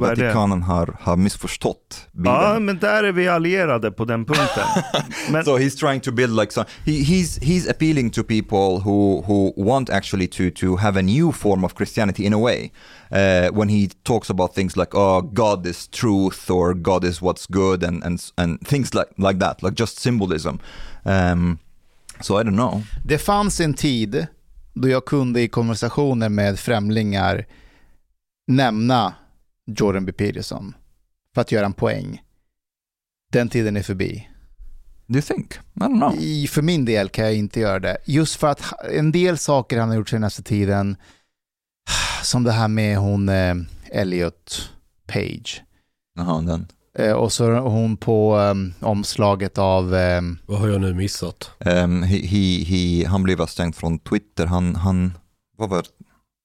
[0.00, 2.34] Vatikanen har, har missförstått Bibeln.
[2.34, 4.64] ja, men där är vi allierade på den punkten.
[5.30, 6.66] men, so he's trying to build like some.
[6.84, 11.32] He, he's he's appealing to people who who want actually to to have a new
[11.32, 12.72] form of Christianity in a way.
[13.10, 17.46] Uh, when he talks about things like oh God is truth or God is what's
[17.46, 20.58] good and and and things like like that, like just symbolism.
[21.04, 21.58] Um,
[22.20, 22.82] so I don't know.
[23.04, 24.26] Det fanns en tid
[24.74, 27.44] då jag kunde i konversationer med främlingar
[28.46, 29.14] nämna
[29.66, 30.12] Jordan B.
[30.12, 30.74] Peterson
[31.34, 32.22] för att göra en poäng.
[33.32, 34.28] Den tiden är förbi.
[35.06, 35.54] Do you think?
[35.54, 36.14] I don't know.
[36.18, 37.96] I, för min del kan jag inte göra det.
[38.04, 40.96] Just för att en del saker han har gjort senaste tiden,
[42.22, 43.54] som det här med hon eh,
[43.90, 44.70] Elliot
[45.06, 45.62] Page.
[46.16, 46.66] Jaha, den.
[46.98, 51.50] Eh, och så hon på eh, omslaget av eh, Vad har jag nu missat?
[51.58, 54.46] Um, he, he, he, han blev avstängd från Twitter.
[54.46, 55.12] Han, han,
[55.56, 55.86] vad var vad,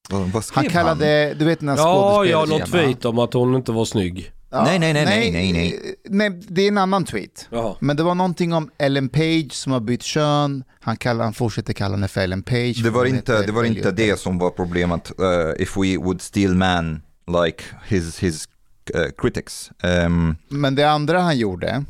[0.10, 2.86] vad skrev Han kallade, du vet den här Ja, ja, skådespelerskan, va?
[2.86, 4.32] tweet om att hon inte var snygg.
[4.50, 5.96] Ja, Nej, nej, nej, nej, nej, nej.
[6.10, 7.48] Nej, det är en annan tweet.
[7.52, 7.76] Jaha.
[7.80, 10.63] Men det var någonting om Ellen Page som har bytt kön.
[10.80, 12.84] Han, kallar, han fortsätter kalla henne för Ellen Page.
[12.84, 15.12] Det var inte, det, var inte det som var problemet.
[15.20, 17.02] Uh, if we would steal man
[17.43, 18.48] like his, his
[18.96, 19.72] uh, critics.
[19.84, 21.84] Um, Men det andra han gjorde,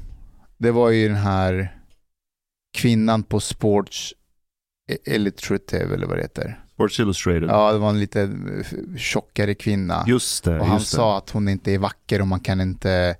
[0.58, 1.73] det var ju den här
[2.77, 4.13] kvinnan på Sports
[5.06, 6.60] Illustrative eller vad det heter.
[6.78, 7.50] Sports Illustrated.
[7.50, 10.04] Ja, det var en lite eh, tjockare kvinna.
[10.08, 10.60] Just det.
[10.60, 10.96] och han just det.
[10.96, 13.16] sa att hon inte är vacker och man kan inte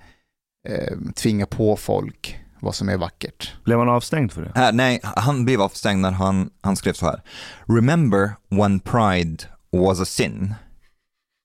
[0.68, 3.54] eh, tvinga på folk vad som är vackert.
[3.64, 4.52] Blev han avstängd för det?
[4.56, 7.22] här, nej, han blev avstängd när han, han skrev så här.
[7.66, 10.54] Remember when pride was a sin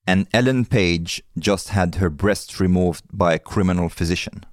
[0.07, 4.45] and Ellen Page just had her breast removed by a criminal physician.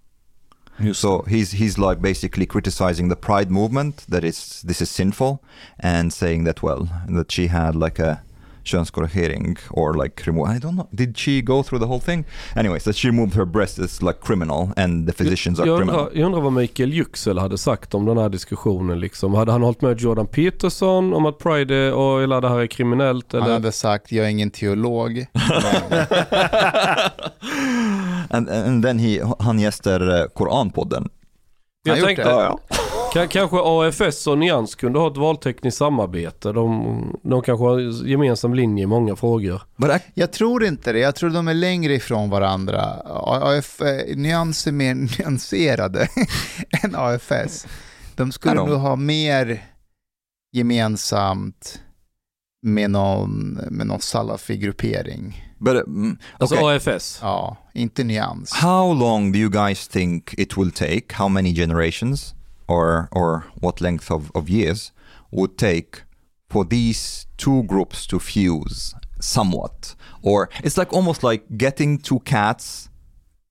[0.93, 5.43] So he's he's like basically criticizing the pride movement that is this is sinful
[5.79, 8.23] and saying that well that she had like a
[8.71, 10.55] könskorrigering or like remove.
[10.55, 10.87] I don't know.
[10.91, 12.25] Did she go through the whole thing?
[12.55, 15.99] Anyways, that she removed her breast is like criminal and the physicians are Jag criminal.
[15.99, 19.33] undrar, jag undrar vad Mikael Yüksel hade sagt om den här diskussionen liksom.
[19.33, 22.67] Hade han hållit med Jordan Peterson om att Pride är, och, eller det här är
[22.67, 23.33] kriminellt?
[23.33, 23.53] Han Eller?
[23.53, 25.25] hade sagt, jag är ingen teolog.
[28.29, 31.09] and, and then he, han gästar eh, Koranpodden.
[31.83, 32.29] Jag gjort tänkte, det?
[32.29, 32.59] Ja,
[33.13, 36.51] Ka- Kanske AFS och Nyans kunde ha ett valtekniskt samarbete.
[36.51, 39.61] De, de kanske har gemensam linje i många frågor.
[40.13, 42.81] Jag tror inte det, jag tror de är längre ifrån varandra.
[43.25, 46.07] AF, eh, nyans är mer nyanserade
[46.83, 47.67] än AFS.
[48.15, 49.63] De skulle nog ha mer
[50.53, 51.79] gemensamt
[52.61, 55.45] med någon, med någon salafi-gruppering.
[55.57, 56.75] but, uh, mm, Alltså okay.
[56.75, 57.19] AFS.
[57.21, 58.53] Ja, inte nyans.
[58.53, 61.03] How long do you guys think it will take?
[61.13, 62.33] How many generations
[62.69, 64.91] or or what length of, of years
[65.31, 66.03] would take
[66.49, 69.95] for these two groups to fuse somewhat?
[70.21, 72.89] Or it's like almost like getting two cats,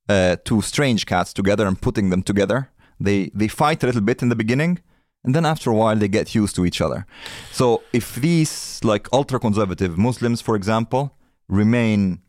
[0.09, 2.71] uh, two strange cats together and putting them together.
[3.01, 4.81] They they fight a little bit in the beginning,
[5.25, 7.07] and then after a while they get used to each other.
[7.53, 11.17] So if these like ultra conservative Muslims, for example,
[11.49, 12.21] remain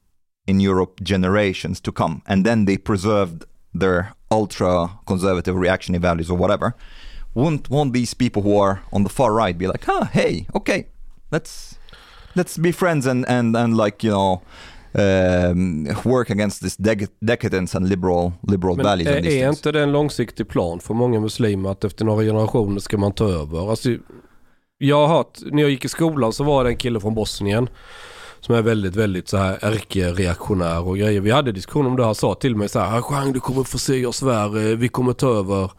[0.47, 6.37] in Europe generations to come, and then they preserved their ultra conservative reactionary values or
[6.37, 6.73] whatever,
[7.35, 10.85] won't won't these people who are on the far right be like, ah, hey, okay,
[11.31, 11.77] let's
[12.35, 14.41] let's be friends and and and like you know.
[14.93, 19.07] Um, work against this dec- decadence and liberal liberal Men values.
[19.07, 22.97] är, är inte det en långsiktig plan för många muslimer att efter några generationer ska
[22.97, 23.69] man ta över?
[23.69, 23.89] Alltså,
[24.77, 27.69] jag har hört, när jag gick i skolan så var det en kille från Bosnien
[28.41, 31.21] som är väldigt, väldigt så här ärkereaktionär och grejer.
[31.21, 32.05] Vi hade diskussion om det.
[32.05, 35.13] Han sa till mig så här, Chang du kommer få se, svär, eh, vi kommer
[35.13, 35.71] ta över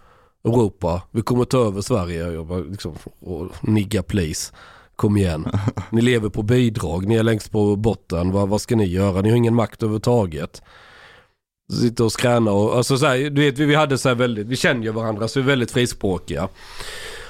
[0.45, 2.33] Europa, vi kommer ta över Sverige.
[2.33, 4.53] Jag bara liksom, "Åh, nigga please.
[4.97, 5.49] Kom igen.
[5.91, 8.33] Ni lever på bidrag, ni är längst på botten.
[8.33, 9.21] Vad, vad ska ni göra?
[9.23, 10.63] Ni har ingen makt överhuvudtaget.
[11.81, 14.47] Sitta och skräna och, alltså så här, du vet vi, vi hade så här väldigt,
[14.47, 16.49] vi känner ju varandra så vi är väldigt frispråkiga.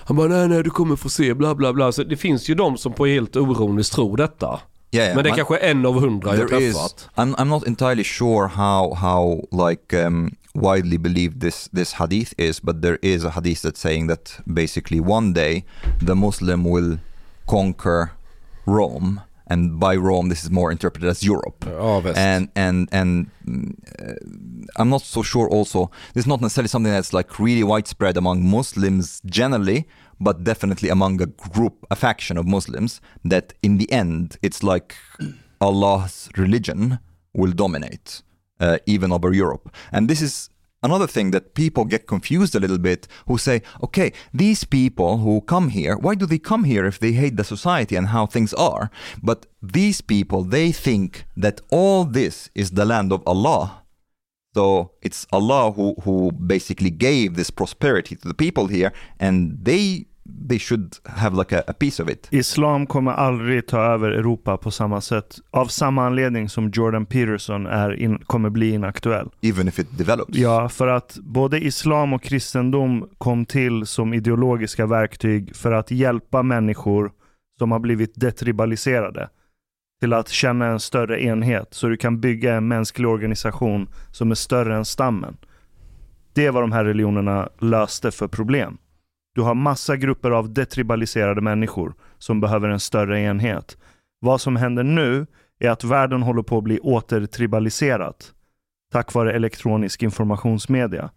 [0.05, 1.93] Han bara nej nej du kommer få se bla bla bla.
[1.93, 4.61] Så det finns ju de som på helt oroniskt tror detta.
[4.93, 5.15] Yeah, yeah.
[5.15, 7.09] Men det är kanske en av hundra jag is träffat.
[7.17, 12.61] I'm, I'm not entirely sure how how like um, widely believed this this hadith is
[12.61, 15.65] but there is a hadith that's saying that basically one day
[16.07, 16.99] the muslim will
[17.47, 18.11] conquer
[18.67, 22.19] rome and by rome this is more interpreted as europe Ja väst.
[22.19, 24.15] and and and uh,
[24.77, 28.43] I'm not so sure also this is not necessarily something that's like really widespread among
[28.43, 29.87] Muslims generally
[30.21, 34.97] but definitely among a group a faction of Muslims that in the end it's like
[35.61, 36.99] Allah's religion
[37.35, 38.23] will dominate
[38.61, 39.75] uh, even over Europe.
[39.93, 40.51] And this is
[40.83, 45.43] another thing that people get confused a little bit who say okay these people who
[45.43, 48.55] come here why do they come here if they hate the society and how things
[48.55, 48.91] are?
[49.23, 53.83] But these people they think that all this is the land of Allah.
[54.55, 60.07] So it's Allah who who basically gave this prosperity to the people here and they
[60.49, 64.57] they should have like a, a piece of it Islam kommer aldrig ta över Europa
[64.57, 65.39] på samma sätt.
[65.51, 69.29] Av samma anledning som Jordan Peterson är in, kommer bli inaktuell.
[69.43, 74.87] even if it develops Ja, för att både islam och kristendom kom till som ideologiska
[74.87, 77.11] verktyg för att hjälpa människor
[77.59, 79.29] som har blivit detribaliserade
[80.01, 84.35] till att känna en större enhet så du kan bygga en mänsklig organisation som är
[84.35, 85.37] större än stammen.
[86.33, 88.79] Det är vad de här religionerna löste för problem.
[89.35, 93.77] Du har massa grupper av detribaliserade människor som behöver en större enhet.
[94.21, 95.27] Vad som händer nu
[95.59, 98.35] är att världen håller på att bli återtribaliserat
[98.93, 101.11] tack vare elektronisk informationsmedia.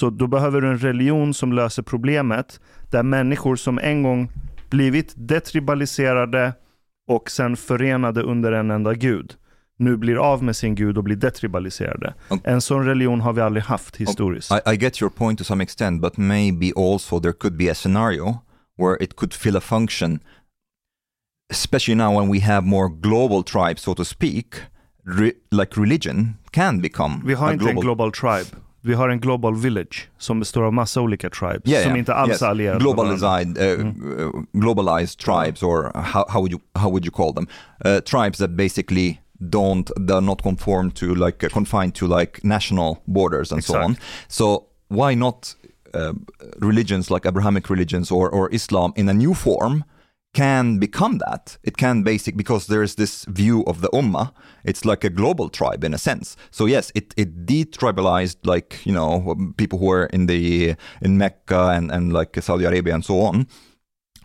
[0.00, 4.30] Så då behöver du en religion som löser problemet där människor som en gång
[4.70, 6.52] blivit detribaliserade
[7.08, 9.34] och sen förenade under en enda gud
[9.78, 12.14] nu blir av med sin gud och blir detribaliserade.
[12.28, 14.52] Och- En sån religion har vi aldrig haft historiskt.
[14.52, 17.74] I, I get your point to some extent, but maybe also there could be a
[17.74, 18.38] scenario
[18.78, 20.20] where it could fill a function,
[21.52, 24.54] especially now when we have more global tribes, so to speak.
[25.04, 28.56] Re, like religion can become Vi har inte global, en global tribe.
[28.80, 32.14] Vi har en global village som består av massa olika tribes yeah, som yeah, inte
[32.14, 32.42] alls yes.
[32.42, 37.12] är allierade globalized, uh, uh, globalized tribes, or how, how would you how would you
[37.12, 37.46] call them?
[37.84, 43.02] Uh, tribes that basically don't they're not conformed to like uh, confined to like national
[43.06, 43.96] borders and so on.
[44.28, 45.54] So why not
[45.94, 46.12] uh,
[46.58, 49.84] religions like Abrahamic religions or or Islam in a new form?
[50.34, 51.56] Can become that.
[51.64, 54.32] It can basic because there is this view of the ummah.
[54.62, 56.36] It's like a global tribe in a sense.
[56.50, 61.70] So yes, it it detribalized like you know people who were in the in Mecca
[61.70, 63.46] and and like Saudi Arabia and so on.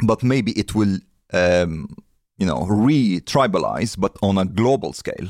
[0.05, 0.99] But maybe it will
[1.31, 1.87] um,
[2.43, 5.29] you know, re-tribalize, but on a global scale.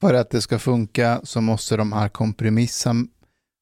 [0.00, 2.94] För att det ska funka så måste de här kompromissa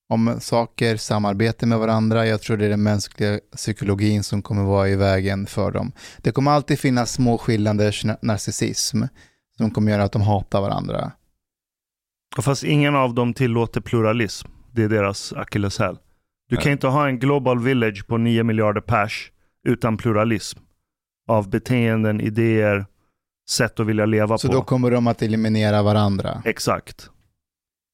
[0.08, 2.26] om saker, samarbete med varandra.
[2.26, 5.92] Jag tror det är den mänskliga psykologin som kommer vara i vägen för dem.
[6.18, 9.02] Det kommer alltid finnas små skillnaders narcissism
[9.56, 11.12] som kommer göra att de hatar varandra.
[12.42, 14.48] Fast ingen av dem tillåter pluralism.
[14.72, 15.98] Det är deras akilleshäl.
[16.48, 19.32] Du kan inte ha en global village på 9 miljarder pers
[19.66, 20.58] utan pluralism.
[21.28, 22.86] Av beteenden, idéer,
[23.50, 24.54] sätt att vilja leva Så på.
[24.54, 26.42] då kommer de att eliminera varandra.
[26.44, 27.10] Exakt.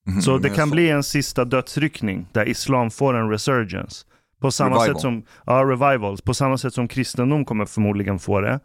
[0.06, 4.06] Mhm, Så det ja, kan så- bli en sista dödsryckning där islam får en resurgence.
[4.40, 4.86] På samma Revival.
[4.94, 6.20] sätt som, ja, revivals.
[6.22, 8.60] På samma sätt som kristendom kommer förmodligen få det.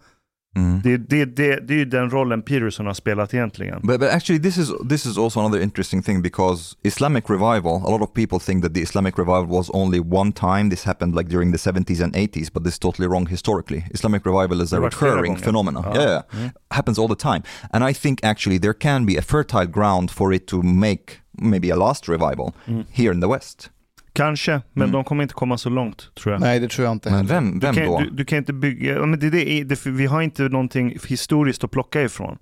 [0.55, 0.81] Mm.
[0.83, 3.79] Det, det, det, det är ju den rollen Peterson har spelat egentligen.
[3.83, 7.81] But, but actually, this is this is also another interesting thing because Islamic revival.
[7.85, 10.69] A lot of people think that the Islamic revival was only one time.
[10.69, 13.83] This happened like during the 70s and 80s, but this is totally wrong historically.
[13.93, 15.37] Islamic revival is a recurring.
[15.43, 15.93] Ja.
[15.93, 16.21] Yeah, yeah.
[16.31, 16.51] Mm.
[16.71, 17.43] happens all the time.
[17.71, 21.69] And I think actually there can be a fertile ground for it to make maybe
[21.69, 22.85] a last revival Mm.
[22.91, 23.69] here in the West.
[24.15, 24.91] Kanske, men Mm.
[24.91, 26.41] de kommer inte komma så långt tror jag.
[26.41, 27.29] Nej, det tror jag inte Men heller.
[27.35, 27.99] vem, Du vem kan, då?
[27.99, 31.63] du, du kan inte bygga, men det, det, är- det, vi har inte någonting historiskt
[31.63, 32.37] att plocka ifrån.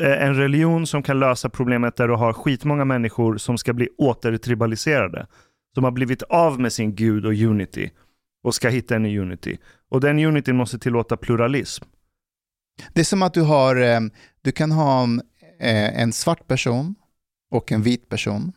[0.00, 3.88] Eh, En religion som kan lösa problemet där du har skitmånga människor som ska bli
[3.98, 5.26] återtribaliserade.
[5.74, 7.90] Som har blivit av med sin gud och unity
[8.44, 9.56] och ska hitta en ny unity.
[9.90, 11.84] Och den unityn måste tillåta pluralism.
[12.92, 14.00] Det är som att du har, eh,
[14.42, 15.04] du kan ha
[15.60, 16.94] eh, en svart person
[17.50, 18.52] och en vit person.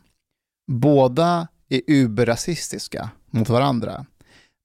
[0.72, 4.06] Båda är uberrasistiska mot varandra.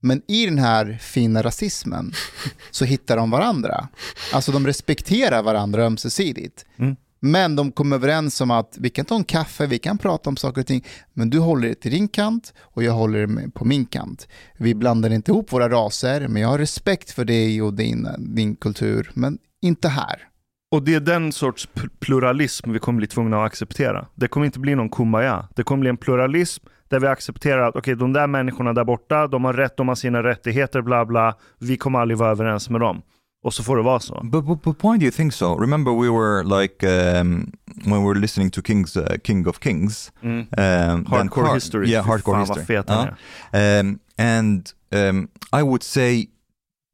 [0.02, 2.13] Men i den här fina rasismen
[2.72, 3.88] så hittar de varandra.
[4.34, 6.66] Alltså de respekterar varandra ömsesidigt.
[6.78, 6.96] Mm.
[7.26, 10.38] Men de kommer överens om att vi kan ta en kaffe, vi kan prata om
[10.38, 13.66] saker och ting, men du håller det till din kant och jag håller det på
[13.66, 14.28] min kant.
[14.58, 18.56] Vi blandar inte ihop våra raser, men jag har respekt för dig och din, din
[18.56, 20.28] kultur, men inte här.
[20.72, 24.08] Och det är den sorts pl- pluralism vi kommer bli tvungna att acceptera.
[24.16, 25.48] Det kommer inte bli någon kumbaya.
[25.56, 29.27] Det kommer bli en pluralism där vi accepterar att okej, de där människorna där borta,
[29.27, 31.36] de har rätt, de har sina rättigheter, bla bla.
[31.60, 33.01] Vi kommer aldrig vara överens med dem.
[33.43, 34.21] Och så får det vara så.
[34.23, 35.56] But, but, but why do you think so?
[35.62, 37.51] Remember, we were like um,
[37.86, 40.12] when we were listening to King's uh, King of Kings.
[40.21, 40.39] Mm.
[40.39, 41.89] Um, Hardcore har- history.
[41.91, 42.65] Yeah, hardcore fan vad history.
[42.65, 43.08] fet han
[43.51, 43.60] Ja.
[43.60, 43.79] är.
[43.79, 45.27] Um, and um,
[45.60, 46.25] I would say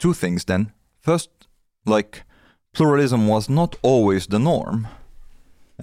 [0.02, 0.72] two things then.
[1.06, 1.30] First,
[1.86, 2.24] like
[2.78, 4.88] pluralism was not always the norm.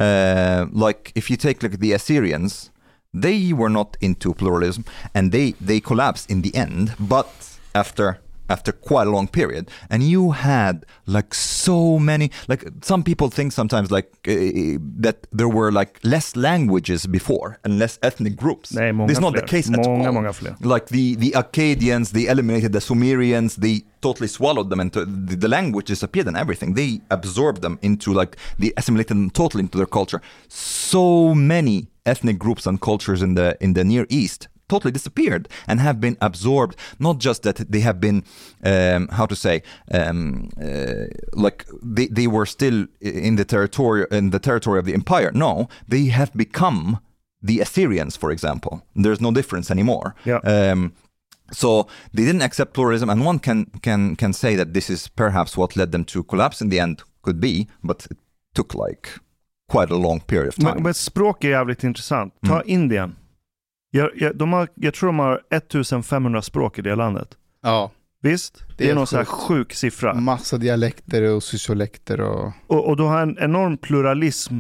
[0.00, 2.70] Uh, like if you take like the Assyrians,
[3.12, 6.94] they were not into pluralism, and they they collapsed in the end.
[6.98, 7.28] But
[7.74, 13.28] after after quite a long period, and you had like so many like some people
[13.30, 18.72] think sometimes like uh, that there were like less languages before and less ethnic groups.
[18.72, 19.40] Nej, This is not fler.
[19.42, 20.56] the case at all många fler.
[20.60, 25.48] like the the Akkadians, they eliminated the Sumerians, they totally swallowed them into the, the
[25.48, 26.74] language disappeared and everything.
[26.74, 30.20] They absorbed them into like they assimilated them totally into their culture.
[30.48, 35.80] So many ethnic groups and cultures in the in the Near East totally disappeared and
[35.80, 36.76] have been absorbed.
[36.98, 38.24] Not just that they have been,
[38.64, 44.30] um, how to say, um, uh, like they, they were still in the territory in
[44.30, 45.30] the territory of the empire.
[45.34, 46.98] No, they have become
[47.42, 48.82] the Assyrians, for example.
[48.94, 50.14] There's no difference anymore.
[50.24, 50.40] Yeah.
[50.44, 50.92] Um,
[51.52, 55.56] so they didn't accept pluralism, and one can can can say that this is perhaps
[55.56, 57.02] what led them to collapse in the end.
[57.22, 58.18] Could be, but it
[58.54, 59.08] took like
[59.68, 60.74] quite a long period of time.
[60.74, 62.34] Men, men språk är jävligt intressant.
[62.46, 62.66] Ta Mm.
[62.66, 63.16] Indien.
[63.90, 67.28] Jag, jag, de har, jag tror de har 1500 språk i det landet.
[67.62, 67.90] Ja,
[68.22, 68.64] Visst?
[68.76, 70.14] Det, är är någon sån här sjuk siffra.
[70.14, 72.52] massa dialekter och sociolekter och...
[72.66, 74.54] Och, och du har en enorm pluralism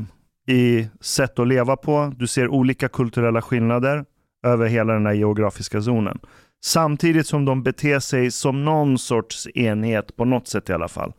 [0.48, 2.12] i sätt att leva på.
[2.16, 4.04] Du ser olika kulturella skillnader
[4.46, 6.18] över hela den här geografiska zonen.
[6.64, 11.12] Samtidigt som de beter sig som någon sorts enhet på något sätt i alla fall.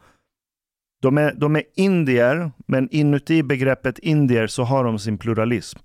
[1.01, 5.79] De är, de är indier, men inuti begreppet indier så har de sin pluralism.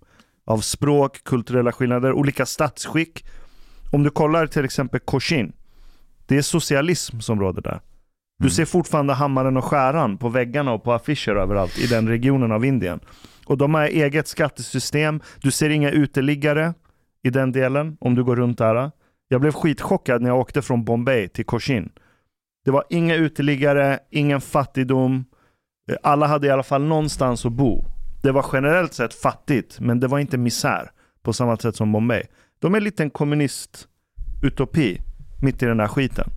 [0.45, 3.25] Av språk, kulturella skillnader, olika statsskick.
[3.93, 5.53] Om du kollar till exempel Cochin.
[6.27, 7.81] Det är socialism som råder där.
[8.39, 8.51] Du Mm.
[8.51, 12.65] ser fortfarande hammaren och skäran på väggarna och på affischer överallt i den regionen av
[12.65, 13.01] Indien.
[13.47, 15.21] Och de har eget skattesystem.
[15.41, 16.75] Du ser inga uteliggare
[17.23, 18.91] i den delen om du går runt där.
[19.29, 21.93] Jag blev skitchockad när jag åkte från Bombay till Cochin.
[22.65, 25.25] Det var inga uteliggare, ingen fattigdom.
[25.91, 27.85] Eh, Alla hade i alla fall någonstans att bo.
[28.23, 30.91] Det var generellt sett fattigt, men det var inte misär
[31.23, 32.23] på samma sätt som Bombay.
[32.59, 35.01] De är lite en kommunist-utopi
[35.41, 36.31] mitt i den här skiten.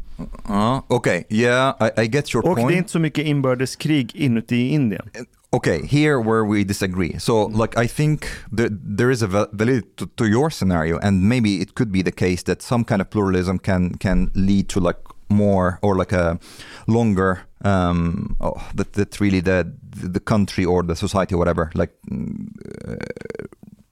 [0.49, 2.67] Uh, okay, yeah, I, I get your Och point.
[2.69, 5.09] det är inte så mycket inbördeskrig inuti Indien.
[5.51, 7.19] okay, here where we disagree.
[7.19, 8.25] So, like, I think
[8.57, 12.03] there, there is a val- validity to, to your scenario, and maybe it could be
[12.03, 14.97] the case that some kind of pluralism can can lead to like
[15.29, 16.39] more or like a
[16.87, 21.93] longer um, oh, that that really the the country or the society or whatever like
[22.11, 22.95] uh,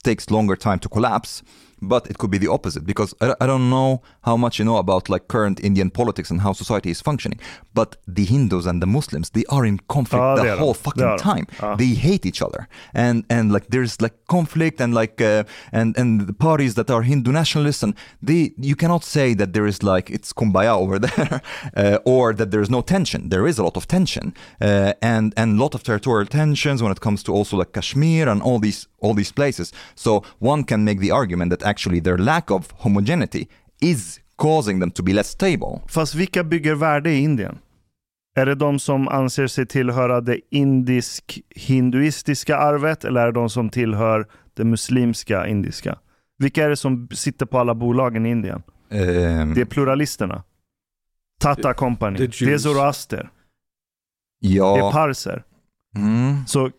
[0.04, 1.44] takes longer time to collapse
[1.88, 4.78] but it could be the opposite because I, I don't know how much you know
[4.78, 7.40] about like current Indian politics and how society is functioning
[7.74, 11.18] but the Hindus and the Muslims they are in conflict Ja, the whole fucking de.
[11.18, 11.76] time Ja.
[11.76, 16.28] they hate each other and and like there's like conflict and like uh, and and
[16.28, 20.10] the parties that are Hindu nationalists and they you cannot say that there is like
[20.10, 21.42] it's kumbaya over there
[21.76, 25.34] uh, or that there is no tension there is a lot of tension uh, and
[25.38, 28.60] and a lot of territorial tensions when it comes to also like Kashmir and all
[28.60, 32.72] these all these places so one can make the argument that actually their lack of
[32.72, 33.48] homogeneity
[33.82, 37.58] is causing them to be less stable Fast vilka bygger värde i Indien?
[38.36, 43.70] Är det de som anser sig tillhöra det indisk-hinduistiska arvet eller är det de som
[43.70, 45.98] tillhör det muslimska indiska?
[46.38, 48.64] Vilka är det som sitter på alla bolagen i Indien?
[48.90, 50.44] um, Det är pluralisterna.
[51.40, 52.18] Tata Company.
[52.18, 52.64] det är Det är Jews.
[52.64, 53.30] Zoroaster.
[54.42, 55.44] Det är ja parser.
[55.96, 56.76] mm, Så k-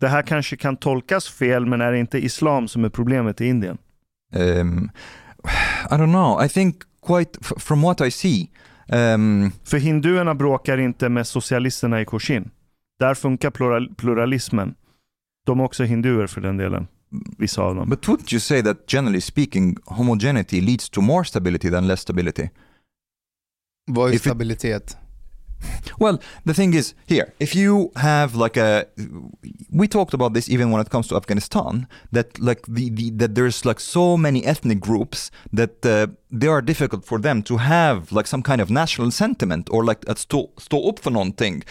[0.00, 3.46] det här kanske kan tolkas fel, men är det inte islam som är problemet i
[3.46, 3.78] Indien?
[4.36, 4.90] Um,
[5.90, 6.44] I don't know.
[6.44, 8.50] I think quite from what I see.
[8.92, 12.50] Um, För hinduerna bråkar inte med socialisterna i Cochin.
[13.00, 14.74] Där funkar plural, pluralismen.
[15.46, 16.86] De är också hinduer för den delen.
[17.38, 17.88] Vissa av dem.
[17.88, 22.48] but wouldn't you say that generally speaking, homogeneity leads to more stability than less stability?
[23.90, 24.96] Vad är If it- stabilitet?
[25.98, 28.86] Well, the thing is here, if you have like a,
[29.70, 33.34] we talked about this even when it comes to Afghanistan, that like the, the that
[33.34, 38.12] there's like so many ethnic groups that uh, they are difficult for them to have
[38.12, 41.62] like some kind of national sentiment or like att stå, stå upp för någonting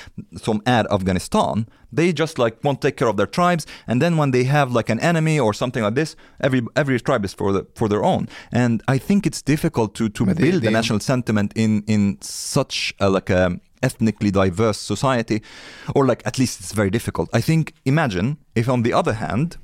[0.42, 1.66] som är Afghanistan.
[1.96, 4.92] They just like won't take care of their tribes, and then when they have like
[4.92, 8.28] an enemy or something like this, every every tribe is for the, for their own.
[8.52, 12.94] And I think it's difficult to to build det- a national sentiment in in such
[13.00, 15.42] a, like a ethnically diverse society,
[15.96, 17.30] or like at least it's very difficult.
[17.38, 19.58] I think imagine if on the other hand,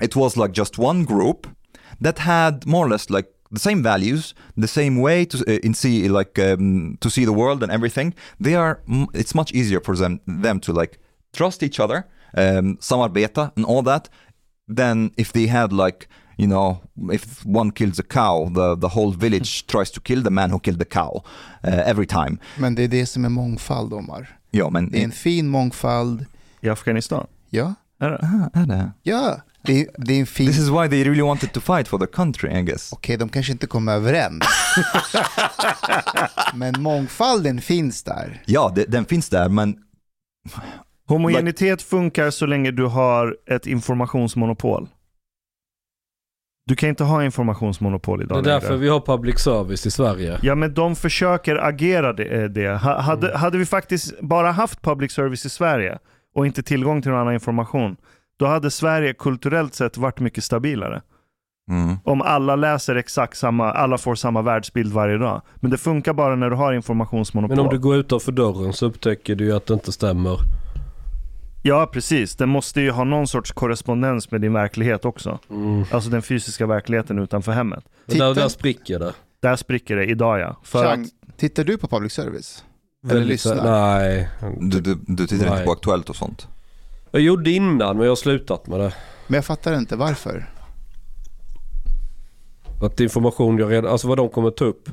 [0.00, 1.46] it was like just one group
[2.00, 5.74] that had more or less like the same values, the same way to uh, in
[5.74, 8.14] see like um, to see the world and everything.
[8.42, 8.80] They are
[9.14, 10.98] it's much easier for them them to like
[11.32, 12.04] trust each other,
[12.36, 14.08] um, samarbeta and all that,
[14.76, 16.76] than if they had like you know
[17.12, 20.58] if one kills a cow, the the whole village tries to kill the man who
[20.58, 21.22] killed the cow
[21.64, 22.38] uh, every time.
[22.58, 24.26] Men det är det som är mångfald, Omar.
[24.52, 26.26] Ja, men Det är en fin mångfald.
[26.62, 27.26] I Afghanistan.
[27.50, 28.18] Ja, Är det?
[28.22, 28.92] ah, är det?
[29.02, 29.40] ja.
[29.62, 30.46] Det är, det är en fin...
[30.46, 32.92] This is why they really wanted to fight for their country, I guess.
[32.92, 34.44] Okej, de kanske inte kommer överens.
[36.54, 38.42] Men mångfalden finns där.
[38.46, 39.76] Ja, det, den finns där, men
[41.08, 44.88] Homogenitet funkar så länge du har ett informationsmonopol.
[46.66, 48.80] Du kan inte ha informationsmonopol Det idag är därför längre.
[48.80, 50.38] vi har public service i Sverige.
[50.42, 52.24] Ja, men de försöker agera det.
[52.24, 52.68] eh, det.
[52.68, 53.40] Ha- Hade, Mm.
[53.40, 55.98] hade vi faktiskt bara haft public service i Sverige
[56.34, 57.96] och inte tillgång till någon annan information,
[58.40, 61.02] då hade Sverige kulturellt sett varit mycket stabilare.
[61.70, 61.96] mm.
[62.04, 65.42] Om alla läser exakt samma, alla får samma världsbild varje dag.
[65.56, 67.56] Men det funkar bara när du har informationsmonopol.
[67.56, 70.36] Men om du går utanför dörren så upptäcker du ju att det inte stämmer.
[71.62, 72.36] Ja, precis.
[72.36, 75.38] Det måste ju ha någon sorts korrespondens med din verklighet också.
[75.50, 75.84] Mm.
[75.90, 77.84] Alltså den fysiska verkligheten utanför hemmet.
[78.06, 79.12] Men Där, Titta- där spricker det.
[79.42, 80.56] Där spricker det idag ja.
[80.62, 82.64] För Chang, att, tittar du på public service?
[83.10, 83.64] Eller lyssnar?
[83.64, 84.28] Nej.
[84.60, 85.64] Du, du, du tittar inte Nej.
[85.66, 86.48] på Aktuellt och sånt?
[87.10, 88.94] Jag gjorde innan men jag har slutat med det.
[89.26, 90.50] Men jag fattar inte varför.
[92.82, 94.88] Att information jag redan, alltså vad de kommer ta upp.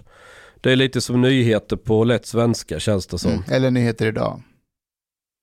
[0.61, 3.31] Det är lite som nyheter på lätt svenska känns det som.
[3.31, 3.43] Mm.
[3.51, 4.41] Eller nyheter idag.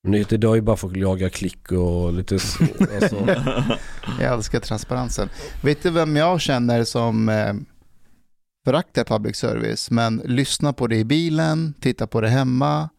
[0.07, 2.63] Nyheter idag är bara för att jaga klick och lite så,
[3.01, 3.15] alltså.
[4.21, 5.29] Jag älskar transparensen.
[5.63, 7.53] Vet du vem jag känner som eh,
[8.65, 12.89] föraktar public service, men lyssnar på det i bilen, tittar på det hemma.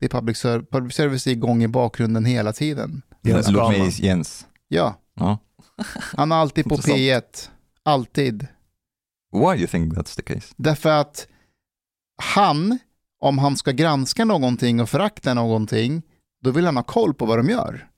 [0.00, 3.02] Det är public, ser- public service är igång i bakgrunden hela tiden.
[3.24, 4.46] Jens Låt mig Jens.
[4.68, 5.38] Ja, Ja.
[6.16, 6.98] han är alltid på Intressant.
[7.00, 7.48] P1.
[7.82, 8.46] Alltid.
[9.32, 10.54] Why do you think that's the case?
[10.56, 11.26] Därför att
[12.22, 12.78] han,
[13.20, 16.02] om han ska granska någonting och förakta någonting,
[16.44, 17.88] då vill han ha koll på vad de gör.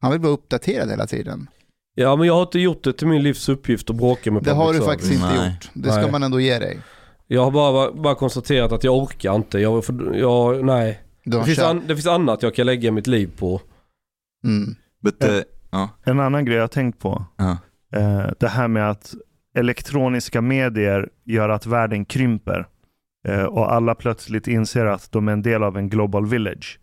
[0.00, 1.46] Han vill vara uppdaterad hela tiden.
[1.94, 4.52] Ja men jag har inte gjort det till min livs uppgift att bråka med Det
[4.52, 4.86] har du service.
[4.86, 5.50] faktiskt inte Nej.
[5.50, 5.70] gjort.
[5.74, 6.10] Det ska Nej.
[6.10, 6.80] man ändå ge dig.
[7.26, 9.58] Jag har bara, bara konstaterat att jag orkar inte.
[9.58, 9.84] Jag,
[10.14, 11.02] jag, nej.
[11.24, 13.60] Det finns, an, det finns annat jag kan lägga mitt liv på.
[14.44, 14.74] Mm.
[15.02, 17.24] But, uh, en annan grej jag har tänkt på.
[17.94, 19.14] Eh, det här med att
[19.54, 22.66] elektroniska medier gör att världen krymper.
[23.28, 26.78] Eh, och alla plötsligt inser att de är en del av en global village.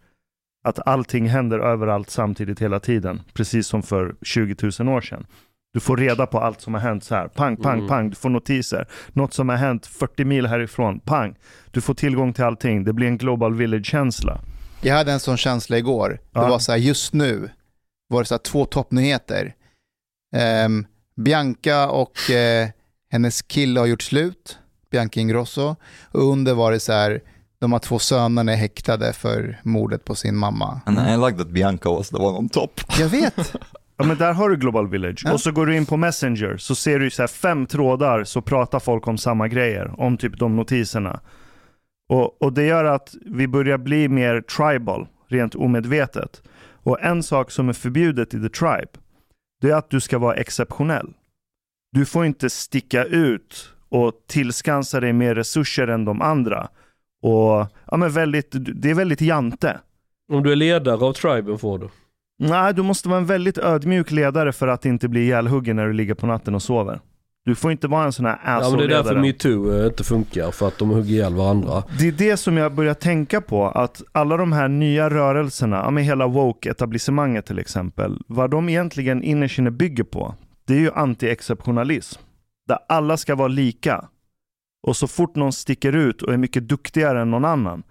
[0.63, 3.21] Att allting händer överallt samtidigt hela tiden.
[3.33, 5.25] Precis som för 20 000 år sedan.
[5.73, 7.27] Du får reda på allt som har hänt så här.
[7.27, 7.87] Pang, pang, Mm.
[7.87, 8.09] pang.
[8.09, 8.87] Du får notiser.
[9.13, 10.99] Något som har hänt 40 mil härifrån.
[10.99, 11.35] Pang.
[11.71, 12.83] Du får tillgång till allting.
[12.83, 14.41] Det blir en global village-känsla.
[14.81, 16.09] Jag hade en sån känsla igår.
[16.09, 16.49] Det Ja.
[16.49, 17.49] var så här, just nu
[18.09, 19.53] var det så här två toppnyheter.
[20.35, 22.67] Ehm, Bianca och eh,
[23.11, 24.57] hennes kille har gjort slut,
[24.91, 25.75] Bianca Ingrosso.
[26.11, 27.21] Och under var det så här,
[27.59, 30.81] de har två sönerna är häktade för mordet på sin mamma.
[30.85, 32.81] And I like that Bianca was the one on top.
[32.99, 33.55] Jag vet.
[34.01, 35.21] Ja men där har du Global Village.
[35.25, 35.33] Ja.
[35.33, 38.41] Och så går du in på Messenger så ser du så här fem trådar så
[38.41, 40.01] pratar folk om samma grejer.
[40.01, 41.19] Om typ de notiserna.
[42.09, 46.41] Och, och det gör att vi börjar bli mer tribal, rent omedvetet.
[46.83, 48.89] Och en sak som är förbjudet i The Tribe,
[49.61, 51.13] det är att du ska vara exceptionell.
[51.91, 56.69] Du får inte sticka ut och tillskansa dig mer resurser än de andra.
[57.21, 59.79] Och ja, men väldigt, det är väldigt jante.
[60.31, 61.89] Om du är ledare av triben får du.
[62.39, 65.93] Nej, du måste vara en väldigt ödmjuk ledare för att inte bli ihjälhuggen när du
[65.93, 66.99] ligger på natten och sover.
[67.45, 70.03] Du får inte vara en sån här Ja, men det är därför metoo eh, inte
[70.03, 71.83] funkar, för att de hugger ihjäl varandra.
[71.99, 76.03] Det är det som jag börjar tänka på, att alla de här nya rörelserna, med
[76.05, 80.35] hela woke-etablissemanget till exempel, vad de egentligen innerst inne bygger på,
[80.65, 82.19] det är ju anti-exceptionalism.
[82.67, 84.05] Där alla ska vara lika.
[84.87, 87.83] Och så fort någon sticker ut och är mycket duktigare än någon annan,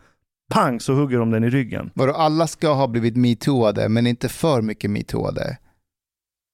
[0.51, 1.90] pang så hugger de den i ryggen.
[1.94, 5.59] Vadå, alla ska ha blivit metooade, men inte för mycket metooade.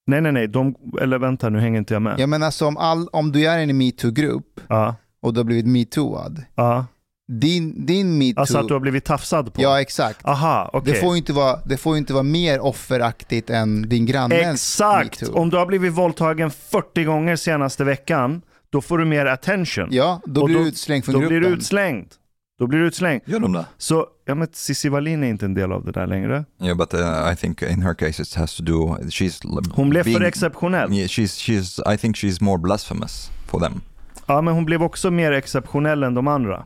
[0.07, 2.15] Nej, nej, nej, de, eller vänta nu hänger inte jag med.
[2.21, 5.45] Jag menar, alltså, om, all, om du är i en metoo-grupp Ja, och du har
[5.45, 6.87] blivit metooad, ja.
[7.33, 8.41] din, din metoo...
[8.41, 9.63] Alltså att du har blivit tafsad på?
[9.63, 10.27] Ja, exakt.
[10.27, 10.93] Aha, okej.
[10.95, 15.21] Det, får ju inte vara, det får inte vara mer offeraktigt än din grannes Exakt!
[15.23, 15.39] metoo.
[15.39, 19.89] Om du har blivit våldtagen 40 gånger senaste veckan, då får du mer attention.
[19.91, 21.39] Ja, då blir då- du utslängd från då gruppen.
[21.41, 22.07] blir du utslängd.
[22.59, 23.23] Då blir du utslängd.
[23.27, 23.67] Gör de det?
[23.79, 26.45] Så, ja men Cissi Wallin är inte en del av det där längre.
[26.63, 29.41] Yeah, but uh, I think in her case it has to do, she's...
[29.73, 30.93] Hon blev being- för exceptionell.
[30.93, 33.81] Yeah, she's, she's, I think she's more blasphemous for them.
[34.27, 36.65] Ja, men hon blev också mer exceptionell än de andra.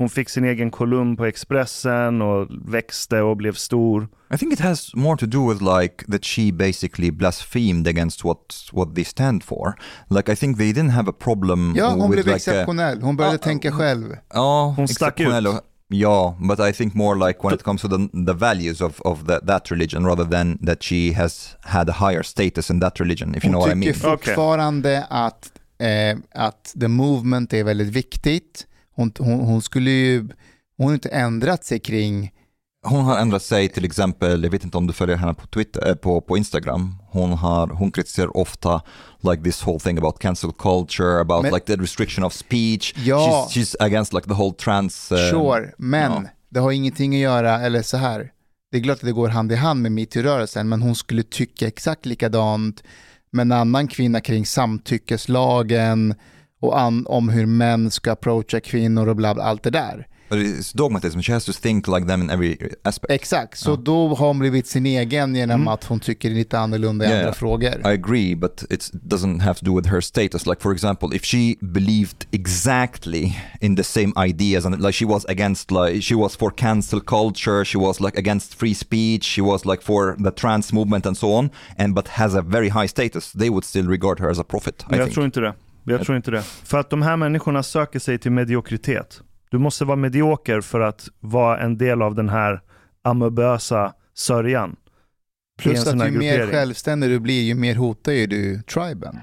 [0.00, 4.08] Hon fick sin egen kolumn på Expressen och växte och blev stor.
[4.34, 8.38] I think it has more to do with like that she basically blasphemed against what
[8.72, 9.74] what they stand for.
[10.10, 13.02] Like I think they didn't have a problem Ja, hon with blev like exceptionell.
[13.02, 14.16] Hon började Ja, tänka själv.
[14.34, 15.28] Ja, Hon stack ut.
[15.88, 19.26] Ja, but I think more like when it comes to the, the values of, of
[19.26, 23.34] the, that religion rather than that she has had a higher status in that religion,
[23.34, 24.14] if you know Hon what I tycker mean.
[24.14, 24.34] Okej.
[24.34, 28.66] fortfarande att, eh, att the movement är väldigt viktigt.
[29.00, 30.28] Hon, hon, hon skulle ju,
[30.76, 32.32] hon har inte ändrat sig kring,
[32.82, 35.88] Hon har ändrat sig till exempel, jag vet inte om du följer henne på Twitter,
[35.88, 36.96] eh, på, på Instagram.
[37.10, 38.82] Hon, har, hon kritiserar ofta
[39.20, 42.94] like this whole thing about cancel culture, about Men- like the restriction of speech.
[42.96, 43.48] Ja.
[43.50, 45.12] She's, she's against like the whole trans...
[45.12, 46.30] eh, sure, men ja.
[46.48, 48.30] det har ingenting att göra, eller så här,
[48.72, 51.66] det är klart att det går hand i hand med metoo-rörelsen, men hon skulle tycka
[51.66, 52.82] exakt likadant
[53.32, 56.14] med en annan kvinna kring samtyckeslagen
[56.60, 60.06] och an, om hur män ska approacha kvinnor och bla bla, allt det där.
[60.74, 63.10] Dogmatism, she has to think like them in every aspect.
[63.12, 65.68] Exakt, så då har hon blivit sin egen genom Mm.
[65.68, 67.68] att hon tycker lite annorlunda i Yeah, andra frågor.
[67.84, 70.46] I agree, but it doesn't have to do with her status.
[70.46, 75.24] Like, for example, if she believed exactly in the same ideas and like she was
[75.28, 79.64] against, like, she was for cancel culture, she was like against free speech, she was
[79.64, 83.32] like for the trans movement and so on, and but has a very high status,
[83.32, 84.74] they would still regard her as a prophet.
[84.82, 85.14] I Men jag think.
[85.14, 85.54] tror inte det.
[85.90, 86.42] Jag tror inte det.
[86.42, 89.22] För att de här människorna söker sig till mediokritet.
[89.50, 92.60] Du måste vara medioker för att vara en del av den här
[93.02, 94.76] amöbösa sörjan.
[95.58, 99.20] Plus att ju mer självständig du blir, ju mer hotar ju du triben.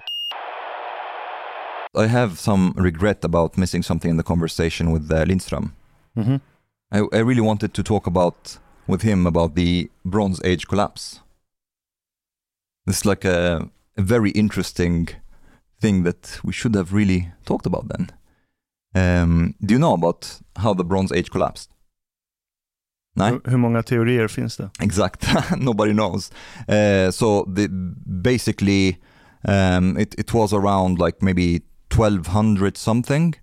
[2.04, 5.72] I have some regret about missing something in the conversation with uh, Lindström.
[6.14, 6.40] Mhm.
[6.94, 11.22] I, I really wanted to talk about with him about the Bronze Age collapse.
[12.90, 15.08] It's like a, a very interesting
[15.82, 18.10] thing that we should have really talked about then.
[18.96, 21.70] Um, do you know about how the Bronze Age collapsed?
[23.16, 24.70] No, Hur- många teorier finns det?
[24.80, 25.26] exact.
[25.58, 26.30] Nobody knows.
[26.70, 27.68] Uh, so the,
[28.22, 28.98] basically,
[29.48, 31.62] um, it, it was around like maybe
[31.96, 33.34] 1200 something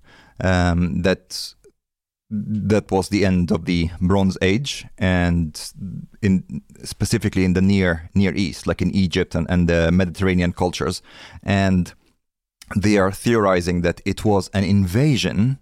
[0.41, 1.55] um, that
[2.31, 5.73] that was the end of the Bronze Age, and
[6.23, 11.03] in specifically in the near Near East, like in Egypt and, and the Mediterranean cultures,
[11.43, 11.93] and
[12.77, 15.59] they are theorizing that it was an invasion.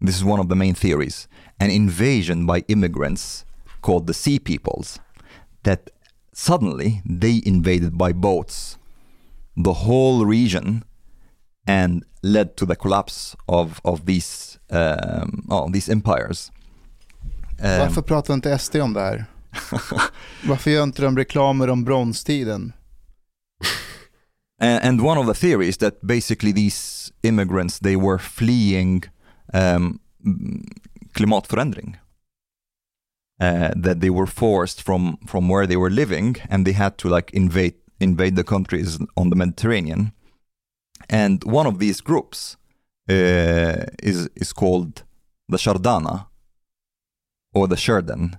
[0.00, 3.44] This is one of the main theories: an invasion by immigrants
[3.80, 5.00] called the Sea Peoples,
[5.62, 5.90] that
[6.32, 8.78] suddenly they invaded by boats
[9.56, 10.84] the whole region
[11.66, 16.52] and led to the collapse of of these um, oh, these empires.
[17.62, 19.24] Um, Varför pratar inte SD om det här?
[20.44, 22.72] Varför gör inte de reklamer om bronstiden?
[24.60, 29.04] And, and one of the theories that basically these immigrants they were fleeing
[29.52, 30.00] um,
[31.14, 31.96] klimatförändring.
[33.40, 37.08] Uh, that they were forced from from where they were living and they had to
[37.08, 40.12] like invade invade the countries on the Mediterranean.
[41.08, 42.58] And one of these groups
[43.08, 45.04] uh, is is called
[45.48, 46.26] the Shardana
[47.54, 48.38] or the Sherdan,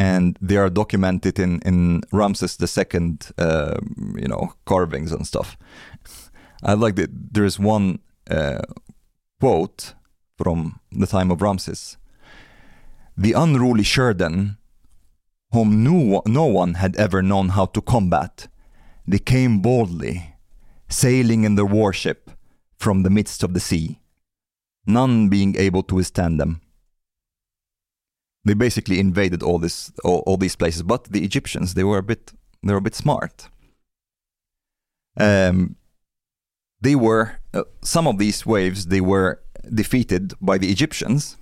[0.00, 3.76] and they are documented in in Ramses II, uh,
[4.16, 5.58] you know, carvings and stuff.
[6.62, 7.10] I like that.
[7.34, 7.98] There is one
[8.30, 8.62] uh,
[9.40, 9.94] quote
[10.38, 11.98] from the time of Ramses.
[13.14, 14.56] The unruly Sherdan,
[15.52, 18.48] whom no, no one had ever known how to combat,
[19.06, 20.34] they came boldly,
[20.88, 22.30] sailing in their warship
[22.78, 24.00] from the midst of the sea,
[24.86, 26.60] none being able to withstand them.
[28.50, 32.02] They basically invaded all this, all, all these places, but the Egyptians they were a
[32.02, 32.32] bit,
[32.64, 33.48] they were a bit smart.
[35.16, 35.76] Um,
[36.80, 39.40] they were uh, some of these waves they were
[39.72, 41.36] defeated by the Egyptians,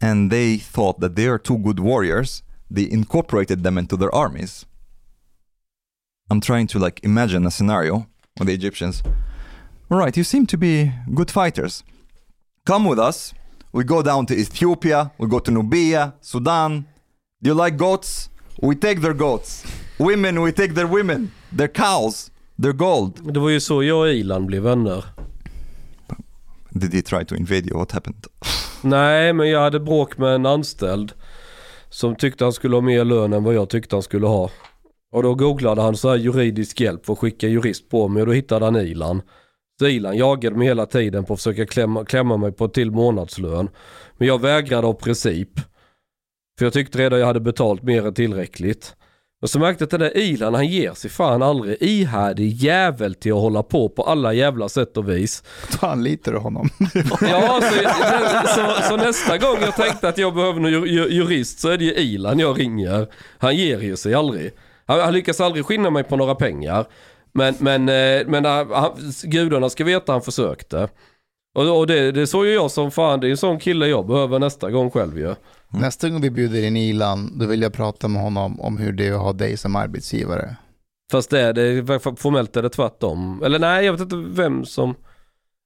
[0.00, 2.44] and they thought that they are two good warriors.
[2.70, 4.66] They incorporated them into their armies.
[6.30, 8.06] I'm trying to like imagine a scenario
[8.38, 9.02] with the Egyptians.
[9.90, 11.82] All right, you seem to be good fighters.
[12.64, 13.34] Come with us.
[13.74, 15.10] We go down to Ethiopia.
[15.18, 16.84] We go to Nubia, Sudan.
[17.42, 18.30] Do you like goats?
[18.62, 19.64] We take their goats.
[19.98, 21.32] Women, we take their women.
[21.56, 22.30] Their cows.
[22.62, 23.32] Their gold.
[23.32, 25.04] Det var ju så jag och Ilan blev vänner.
[26.70, 27.78] Did he try to invade you?
[27.78, 28.26] What happened?
[28.82, 31.12] Nej, men jag hade bråk med en anställd
[31.90, 34.50] som tyckte han skulle ha mer lön än vad jag tyckte han skulle ha.
[35.12, 38.26] Och då googlade han så här juridisk hjälp för att skicka jurist på mig och
[38.26, 39.22] då hittade han Ilan.
[39.78, 43.68] Så Ilan jagade mig hela tiden på att försöka klämma, klämma mig på till månadslön.
[44.18, 45.48] Men jag vägrade av princip.
[46.58, 48.94] För jag tyckte redan jag hade betalt mer än tillräckligt.
[49.42, 51.76] Och så märkte jag att den där Ilan han ger sig fan aldrig.
[51.82, 55.42] Ihärdig jävel till att hålla på på alla jävla sätt och vis.
[55.80, 56.68] Då anlitar du honom.
[57.20, 61.60] Ja, så, så, så nästa gång jag tänkte att jag behöver någon ju- ju- jurist
[61.60, 63.06] så är det ju Ilan jag ringer.
[63.38, 64.52] Han ger ju sig aldrig.
[64.86, 66.86] Han, han lyckas aldrig skinna mig på några pengar.
[67.34, 70.88] Men, men, eh, men eh, han, gudarna ska veta han försökte.
[71.54, 74.06] Och, och det, det såg ju jag som fan, det är en sån kille jag
[74.06, 75.34] behöver nästa gång själv ju.
[75.68, 79.06] Nästa gång vi bjuder in Ilan, då vill jag prata med honom om hur det
[79.06, 80.56] är att ha dig som arbetsgivare.
[81.12, 83.42] Fast det är det, formellt är det tvärtom.
[83.44, 84.94] Eller nej, jag vet inte vem som...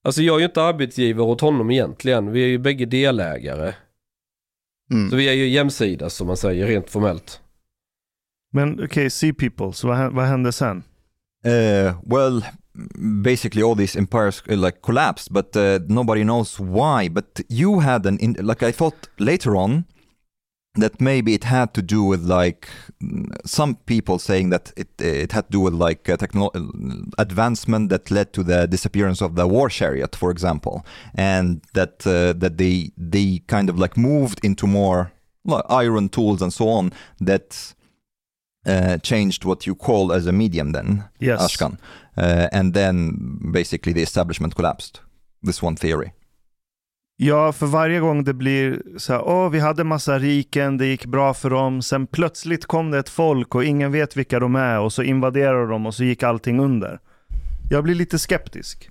[0.05, 2.33] Alltså jag är ju inte arbetsgivare åt honom egentligen.
[2.33, 3.75] Vi är ju bägge delägare.
[4.91, 5.11] Mm.
[5.11, 7.41] Så vi är ju jämsides som man säger rent formellt.
[8.53, 10.83] Men okej, Sea People, så vad, vad hände sen?
[11.45, 12.43] Uh, well,
[13.22, 17.09] basically all these empires uh, like collapsed, but uh, nobody knows why.
[17.09, 19.84] But you had an in- like I thought later on
[20.74, 22.68] that maybe it had to do with like
[23.45, 26.53] some people saying that it it had to do with like techno-
[27.18, 30.84] advancement that led to the disappearance of the war chariot, for example,
[31.14, 35.12] and that uh, that they they kind of like moved into more
[35.45, 37.74] like, iron tools and so on that
[38.69, 41.41] uh, changed what you call as a medium then Yes.
[41.41, 41.77] Ashkan.
[42.19, 43.12] Uh, and then
[43.53, 45.01] basically the establishment collapsed.
[45.47, 46.12] This one theory.
[47.21, 51.07] Ja, för varje gång det blir så här, åh, vi hade massa riken, det gick
[51.07, 54.81] bra för dem, sen plötsligt kom det ett folk och ingen vet vilka de är
[54.81, 57.01] och så invaderar de och så gick allting under.
[57.71, 58.91] Jag blir lite skeptisk.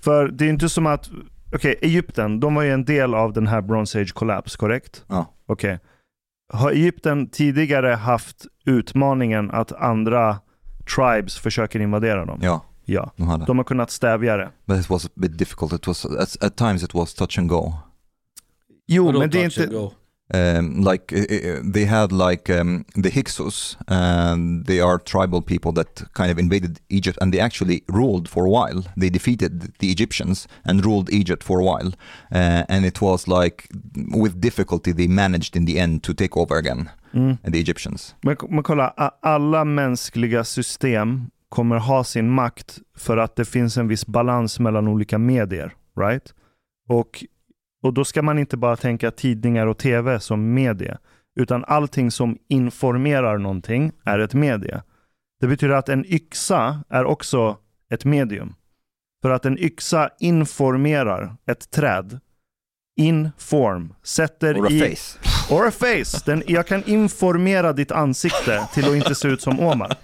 [0.00, 1.10] För det är inte som att,
[1.54, 5.04] okej, Egypten, de var ju en del av den här Bronze Age Collapse, korrekt?
[5.08, 5.34] Ja.
[5.46, 5.78] Okej.
[6.52, 10.38] Har Egypten tidigare haft utmaningen att andra
[10.94, 12.42] tribes försöker invadera dem?
[12.42, 13.12] Yeah, Ja.
[13.16, 13.44] de hade.
[13.44, 14.50] De har kunnat stävja det.
[14.66, 15.72] But it was a bit difficult.
[15.72, 17.72] It was at, at times it was touch and go.
[18.86, 19.66] Jo, men det är inte...
[19.66, 19.92] go?
[20.34, 26.02] Um, like uh, they had like um, the Hyksos, and they are tribal people that
[26.12, 28.82] kind of invaded Egypt, and they actually ruled for a while.
[28.96, 31.88] They defeated the Egyptians and ruled Egypt for a while,
[32.32, 33.68] uh, and it was like
[34.14, 37.38] with difficulty they managed in the end to take over again, Mm.
[37.52, 38.14] the Egyptians.
[38.22, 43.88] Men, men kolla, alla mänskliga system kommer ha sin makt för att det finns en
[43.88, 45.72] viss balans mellan olika medier.
[46.00, 46.34] Right?
[46.88, 47.24] Och,
[47.82, 50.98] och då ska man inte bara tänka tidningar och tv som medie,
[51.40, 54.82] utan allting som informerar någonting är ett medie.
[55.40, 57.56] Det betyder att en yxa är också
[57.90, 58.54] ett medium.
[59.22, 62.20] För att en yxa informerar ett träd.
[62.96, 63.94] Inform.
[64.02, 64.80] Sätter Or a i...
[64.80, 65.18] face.
[65.54, 66.22] Or a face.
[66.26, 69.96] Den, jag kan informera ditt ansikte till att inte se ut som Omar.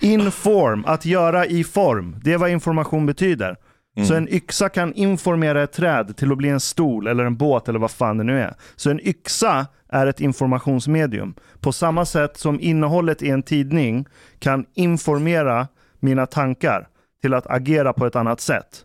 [0.00, 2.16] Inform, att göra i form.
[2.24, 3.56] Det är vad information betyder.
[3.96, 4.08] Mm.
[4.08, 7.68] Så en yxa kan informera ett träd till att bli en stol eller en båt
[7.68, 8.54] eller vad fan det nu är.
[8.76, 11.34] Så en yxa är ett informationsmedium.
[11.60, 14.06] På samma sätt som innehållet i en tidning
[14.38, 15.68] kan informera
[15.98, 16.88] mina tankar
[17.22, 18.84] till att agera på ett annat sätt.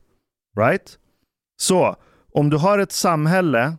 [0.60, 0.98] Right?
[1.58, 1.96] Så,
[2.34, 3.74] om du har ett samhälle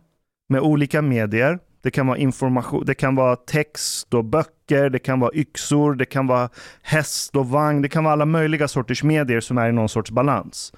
[0.49, 5.19] med olika medier, det kan vara information, det kan vara text och böcker, det kan
[5.19, 6.49] vara yxor, det kan vara
[6.81, 10.11] häst och vagn, det kan vara alla möjliga sorters medier som är i någon sorts
[10.11, 10.73] balans.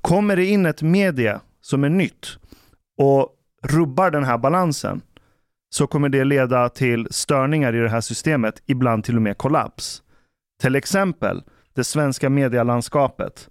[0.00, 2.26] Kommer det in ett medie som är nytt
[2.98, 3.28] och
[3.62, 5.00] rubbar den här balansen
[5.70, 10.02] så kommer det leda till störningar i det här systemet, ibland till och med kollaps.
[10.60, 11.42] Till exempel
[11.74, 13.48] det svenska medielandskapet.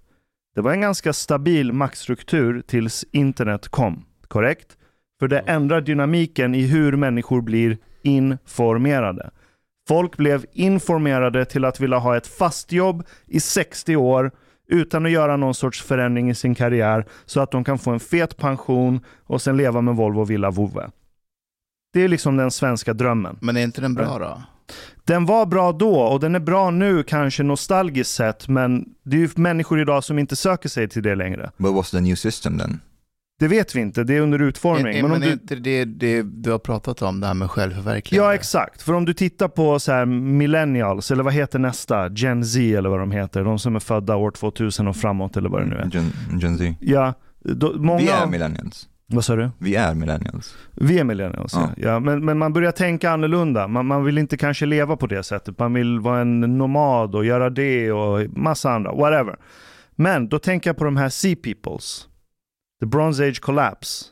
[0.54, 4.76] Det var en ganska stabil maktstruktur tills internet kom, korrekt?
[5.20, 9.30] För det ändrar dynamiken i hur människor blir informerade.
[9.88, 14.30] Folk blev informerade till att vilja ha ett fast jobb i 60 år
[14.70, 18.00] utan att göra någon sorts förändring i sin karriär så att de kan få en
[18.00, 20.90] fet pension och sen leva med Volvo Villa Vove.
[21.92, 23.38] Det är liksom den svenska drömmen.
[23.40, 24.42] Men är inte den bra då?
[25.04, 29.20] Den var bra då och den är bra nu kanske nostalgiskt sett men det är
[29.20, 31.50] ju människor idag som inte söker sig till det längre.
[31.56, 32.80] But what's the new system then?
[33.40, 34.94] Det vet vi inte, det är under utformning.
[34.94, 35.32] Är, är, men om men är du...
[35.32, 38.28] inte det, det du har pratat om, det här med självförverkligande?
[38.28, 42.08] Ja exakt, för om du tittar på så här millennials, eller vad heter nästa?
[42.08, 45.48] Gen Z eller vad de heter, de som är födda år 2000 och framåt eller
[45.48, 45.90] vad det nu är.
[45.92, 46.74] Gen, Gen Z.
[46.80, 48.00] Ja, då, många...
[48.00, 48.88] Vi är millennials.
[49.06, 49.50] Vad sa du?
[49.58, 50.56] Vi är millennials.
[50.74, 51.70] Vi är millennials, ja.
[51.76, 51.88] Ja.
[51.88, 53.68] ja men, men man börjar tänka annorlunda.
[53.68, 55.58] Man, man vill inte kanske leva på det sättet.
[55.58, 59.36] Man vill vara en nomad och göra det och massa andra, whatever.
[59.94, 62.06] Men då tänker jag på de här Sea Peoples.
[62.80, 64.04] The Bronze Age Collapse.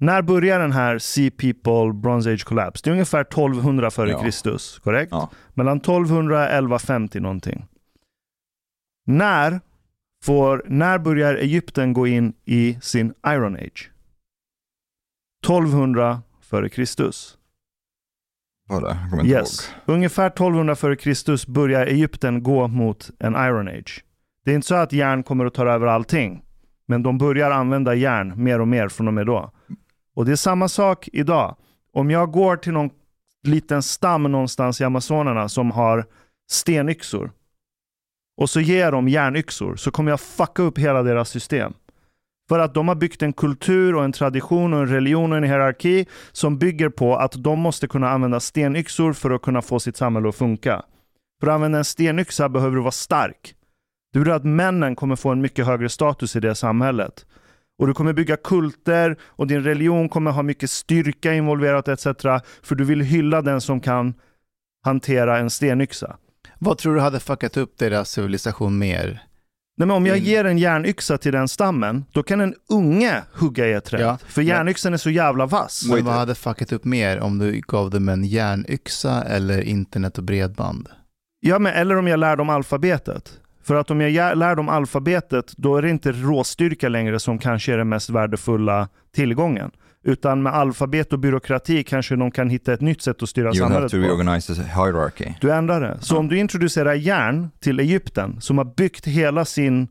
[0.00, 2.80] När börjar den här Sea People Bronze Age Collapse?
[2.84, 4.22] Det är ungefär 1200 före Ja.
[4.22, 5.12] Kristus, korrekt?
[5.12, 5.30] Ja.
[5.54, 7.66] Mellan 1200 och 1150 någonting.
[9.06, 9.60] När,
[10.24, 13.90] får, när börjar Egypten gå in i sin Iron Age?
[15.44, 17.38] 1200 före Kristus.
[18.68, 18.86] Var det?
[18.88, 19.70] Jag kommer inte Yes.
[19.86, 24.04] Ungefär 1200 före Kristus börjar Egypten gå mot en Iron Age.
[24.44, 26.42] Det är inte så att järn kommer att ta över allting.
[26.88, 29.50] Men de börjar använda järn mer och mer från och med då.
[30.14, 31.56] Och det är samma sak idag.
[31.92, 32.90] Om jag går till någon
[33.42, 36.06] liten stam någonstans i Amazonerna som har
[36.50, 37.30] stenyxor
[38.36, 41.72] och så ger de järnyxor så kommer jag fucka upp hela deras system.
[42.48, 45.44] För att de har byggt en kultur och en tradition och en religion och en
[45.44, 49.96] hierarki som bygger på att de måste kunna använda stenyxor för att kunna få sitt
[49.96, 50.82] samhälle att funka.
[51.40, 53.54] För att använda en stenyxa behöver du vara stark.
[54.12, 57.26] Det betyder att männen kommer få en mycket högre status i det samhället.
[57.78, 62.04] Och du kommer bygga kulter och din religion kommer ha mycket styrka involverat etc.
[62.62, 64.14] För du vill hylla den som kan
[64.84, 66.16] hantera en stenyxa.
[66.58, 69.22] Vad tror du hade fuckat upp deras civilisation mer?
[69.76, 70.28] Nej, men om jag Mm.
[70.28, 74.00] ger en järnyxa till den stammen, då kan en unge hugga i ett träd.
[74.00, 75.84] Ja, för järnyxan är så jävla vass.
[75.90, 80.24] Men vad hade fuckat upp mer om du gav dem en järnyxa eller internet och
[80.24, 80.88] bredband?
[81.40, 83.40] Ja, men eller om jag lär dem alfabetet.
[83.68, 87.72] För att om jag lär dem alfabetet, då är det inte råstyrka längre som kanske
[87.72, 89.70] är den mest värdefulla tillgången.
[90.04, 93.52] Utan med alfabet och byråkrati kanske de kan hitta ett nytt sätt att styra You
[93.52, 94.02] will have samhället to på.
[94.02, 95.32] reorganize the hierarchy.
[95.40, 95.98] Du ändrar det.
[96.00, 99.88] Så om du introducerar järn till Egypten, som har byggt hela sin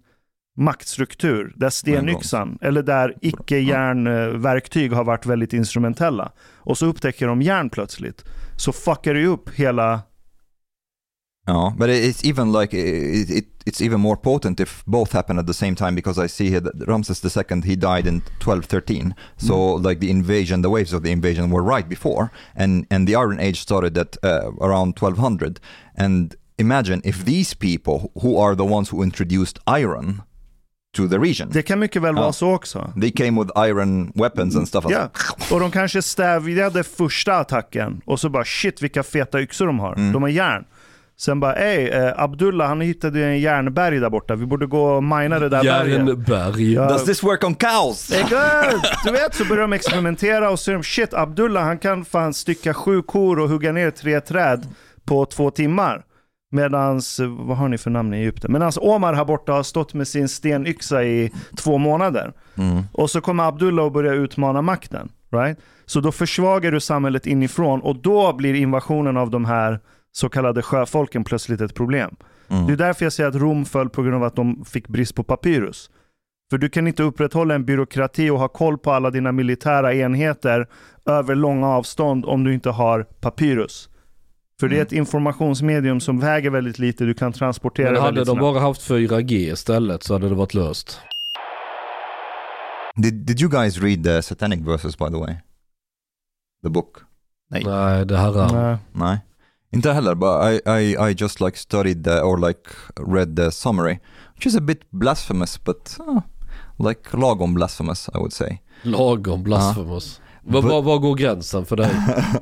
[0.55, 7.69] maktstruktur, där stenyxan, eller där icke-järnverktyg har varit väldigt instrumentella, och så upptäcker de järn
[7.69, 8.23] plötsligt,
[8.55, 10.01] så fuckar ju upp hela...
[11.47, 15.45] Ja, but it's even like it, it, it's even more potent if both happen at
[15.47, 19.13] the same time because I see here that Ramses II he died in 1213.
[19.37, 23.15] So like the invasion, the waves of the invasion were right before, and and the
[23.15, 25.59] Iron Age started at uh, around 1200.
[25.97, 30.21] And imagine if these people who are the ones who introduced iron
[30.93, 32.93] to the region, Det kan mycket väl vara så också.
[33.01, 34.85] they came with iron weapons and stuff.
[34.89, 35.09] Ja,
[35.51, 39.93] och de kanske stävjade första attacken och så bara shit vilka feta yxor de har.
[39.95, 40.13] Mm.
[40.13, 40.65] De har järn.
[41.19, 44.35] Sen bara ey, eh, Abdullah han hittade en järnberg där borta.
[44.35, 45.63] Vi borde gå och mina det där.
[45.63, 46.73] Järnberg.
[46.73, 46.89] Ja.
[46.89, 48.11] Does this work on cows?
[48.11, 49.05] Exakt!
[49.05, 52.33] Du vet, så börjar de experimentera och så är de shit, Abdullah han kan fan
[52.33, 54.67] stycka sju kor och hugga ner tre träd
[55.05, 56.03] på två timmar.
[56.51, 58.51] Medans, vad har ni för namn i Egypten?
[58.51, 62.33] Medans Omar här borta har stått med sin stenyxa i två månader.
[62.55, 62.83] Mm.
[62.91, 65.09] Och så kommer Abdullah och börjar utmana makten.
[65.31, 65.59] Right?
[65.85, 69.79] Så då försvagar du samhället inifrån och då blir invasionen av de här
[70.17, 72.15] så kallade sjöfolken plötsligt ett problem.
[72.49, 72.67] Mm.
[72.67, 75.15] Det är därför jag säger att Rom föll på grund av att de fick brist
[75.15, 75.89] på papyrus.
[76.49, 80.67] För du kan inte upprätthålla en byråkrati och ha koll på alla dina militära enheter
[81.05, 83.89] över långa avstånd om du inte har papyrus.
[84.59, 84.85] För det är Mm.
[84.87, 88.39] ett informationsmedium som väger väldigt lite, du kan transportera Men hade de snabbt.
[88.39, 90.99] bara haft 4G istället så hade det varit löst.
[92.95, 95.35] Did Did you guys read the Satanic verses by the way?
[96.63, 96.97] The book?
[97.49, 97.63] Nej.
[97.65, 98.77] Nej, det här är...
[98.93, 99.13] Nej.
[99.15, 99.17] No.
[99.71, 103.99] Inte heller, but I, I, I just like studied the, or like read the summary,
[104.35, 106.21] which is a bit blasphemous, but uh,
[106.79, 108.61] like lagom blasphemous, I would say.
[108.83, 110.21] Lagom blasphemous.
[110.43, 111.89] Var, var, var går gränsen för dig?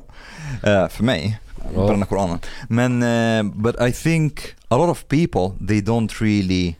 [0.62, 1.40] Eh, för mig,
[1.74, 1.86] Ja.
[1.86, 2.38] bränna Koranen.
[2.68, 6.76] Men, eh, but I think a lot of people, they don't really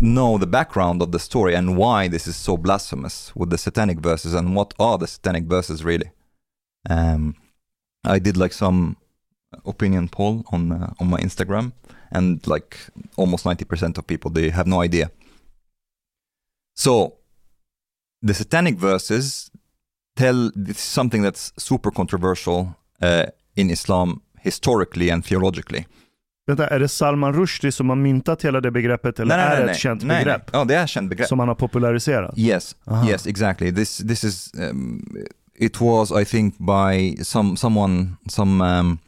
[0.00, 3.98] know the background of the story and why this is so blasphemous with the satanic
[3.98, 6.10] verses and what are the satanic verses really.
[6.90, 7.34] Um,
[8.16, 8.96] I did like some
[9.64, 11.72] opinion poll on uh, on my Instagram
[12.10, 12.76] and like
[13.16, 15.10] almost 90% of people they have no idea.
[16.76, 17.12] So
[18.26, 19.50] the satanic verses
[20.16, 25.86] tell this is something that's super controversial uh, in Islam historically and theologically.
[26.46, 29.78] Vänta, är det Salman Rushdie som har myntat hela det begreppet eller är det ett
[29.78, 30.60] känt nej, begrepp Nej.
[30.60, 31.28] Ja, det är ett känt begrepp.
[31.28, 32.38] som han har populariserat?
[32.38, 33.08] Yes, Aha.
[33.08, 33.74] yes, exactly.
[33.74, 35.04] This this is um,
[35.60, 38.98] it was I think by some someone some um,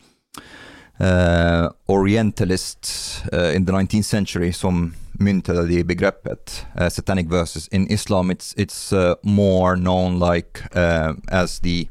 [1.01, 2.87] uh, orientalist
[3.33, 7.69] uh, in the 19th century som myntade det begreppet uh, satanic verses.
[7.69, 11.89] In Islam, it's it's uh, more known like uh, as the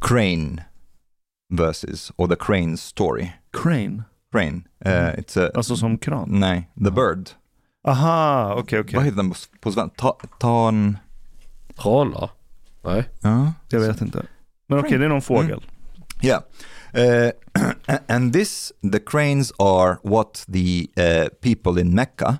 [0.00, 0.62] crane
[1.50, 3.32] verses or the crane story.
[3.52, 4.02] Crane?
[4.32, 4.62] Crane.
[4.86, 6.28] Uh, it's a Alltså som kran?
[6.30, 7.30] nej, the bird.
[7.84, 8.96] Aha, okej okej.
[8.96, 10.12] Vad heter den på, på svenska?
[10.38, 10.98] Tan...
[11.76, 12.28] Trana?
[12.84, 13.08] Nej.
[13.20, 13.52] Ja.
[13.68, 14.26] Jag vet inte.
[14.66, 15.64] Men okej, det är någon fågel.
[16.22, 16.42] Yeah.
[16.94, 17.30] Uh,
[18.08, 22.38] and this, the cranes are what the uh, people in Mecca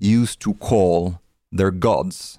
[0.00, 1.14] used to call
[1.56, 2.38] their gods.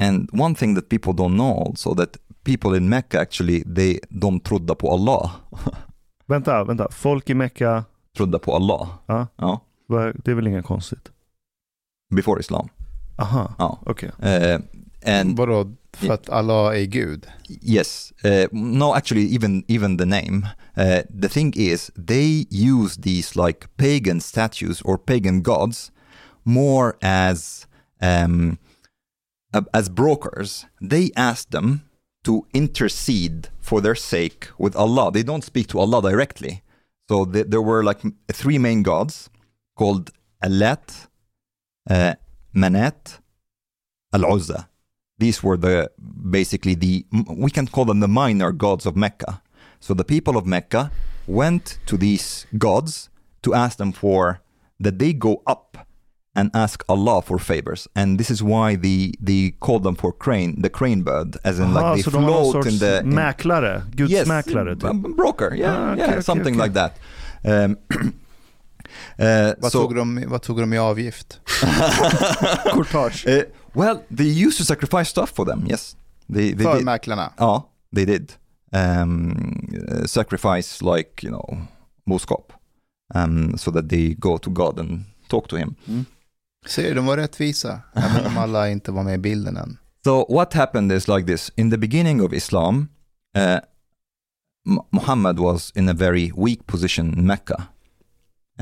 [0.00, 4.40] And one thing that people don't know also that people in Mecca actually, they, de
[4.40, 5.30] trodde på Allah.
[6.26, 6.88] Vänta, vänta.
[6.90, 7.84] Folk i Mecka,
[8.16, 8.88] Trodde på Allah.
[9.06, 9.26] Ja.
[9.36, 9.60] Ja.
[10.24, 11.10] det är väl inget konstigt?
[12.14, 12.68] Before Islam.
[13.18, 13.78] Aha, Ja.
[13.86, 14.08] okej.
[14.18, 14.60] Uh,
[15.04, 17.26] and Vadå, för att Allah är Gud?
[17.62, 18.12] Yes.
[18.24, 20.46] Uh, no, actually, even even the name.
[20.76, 25.92] Uh, the thing is, they use these like pagan statues or pagan gods
[26.44, 27.66] more as
[28.00, 28.58] um,
[29.74, 30.66] as brokers.
[30.80, 31.80] They ask them
[32.24, 35.10] to intercede for their sake with Allah.
[35.12, 36.62] They don't speak to Allah directly.
[37.08, 38.00] So th- there were like
[38.32, 39.28] three main gods
[39.76, 40.10] called
[40.42, 41.08] Allat,
[41.90, 42.14] uh,
[42.54, 43.18] Manat,
[44.12, 44.68] Al-Uzza
[45.18, 45.90] these were the
[46.30, 47.04] basically the
[47.36, 49.40] we can call them the minor gods of Mecca.
[49.80, 50.90] So the people of Mecca
[51.26, 53.10] went to these gods
[53.42, 54.40] to ask them for
[54.80, 55.76] that they go up
[56.34, 60.62] and ask Allah for favors, and this is why the they call them for crane,
[60.62, 62.78] the crane bird, as in Aha, like så they de var någon float sorts in
[62.78, 63.82] the in- mäklare?
[63.96, 64.84] Gudsmäklare typ?
[64.84, 66.62] a broker, yeah, Ah, okay, yeah, okay, something okay.
[66.64, 66.98] like that.
[67.44, 67.76] Um,
[69.18, 71.40] uh, Vad, so- tog de, vad tog de i avgift?
[72.74, 73.26] Courtage.
[73.74, 75.66] Well, they used to sacrifice stuff for them.
[75.70, 75.96] Yes,
[76.28, 76.84] they, they För did.
[76.84, 77.32] mäklarna?
[77.38, 78.32] Ja, they did.
[78.72, 81.58] Um, sacrifice like, you know,
[82.06, 82.52] boskap.
[83.14, 85.74] Um, so that they go to God and talk to him.
[86.66, 87.80] Ser du, de var rättvisa.
[87.94, 89.78] Även om alla inte var med i bilden än.
[90.04, 91.52] So what happened is like this.
[91.56, 92.88] In the beginning of Islam,
[93.38, 93.58] uh,
[94.90, 97.66] Muhammad was in a very weak position in Mecca.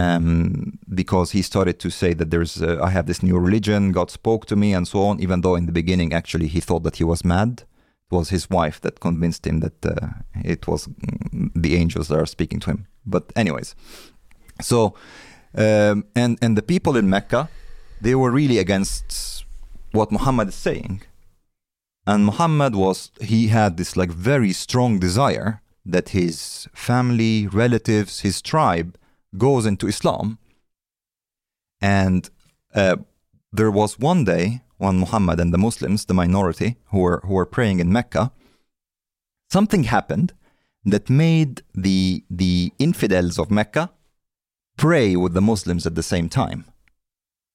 [0.01, 4.11] Um, because he started to say that there's, uh, I have this new religion, God
[4.11, 6.97] spoke to me and so on, even though in the beginning actually he thought that
[6.97, 7.65] he was mad.
[8.11, 10.09] It was his wife that convinced him that uh,
[10.45, 12.87] it was mm, the angels that are speaking to him.
[13.05, 13.75] But anyways,
[14.61, 14.95] so,
[15.55, 17.49] um, and, and the people in Mecca,
[18.01, 19.45] they were really against
[19.93, 21.03] what Muhammad is saying
[22.07, 28.41] and Muhammad was he had this like very strong desire that his family relatives his
[28.43, 28.97] tribe
[29.37, 30.39] goes into islam.
[31.81, 32.28] And
[32.74, 32.97] uh,
[33.53, 37.47] there was one day when muhammad and the muslims the minority who were who were
[37.47, 38.33] praying in mecca
[39.51, 40.33] something happened
[40.85, 43.91] that made the the infidels of mecca
[44.76, 46.64] pray with the muslims at the same time.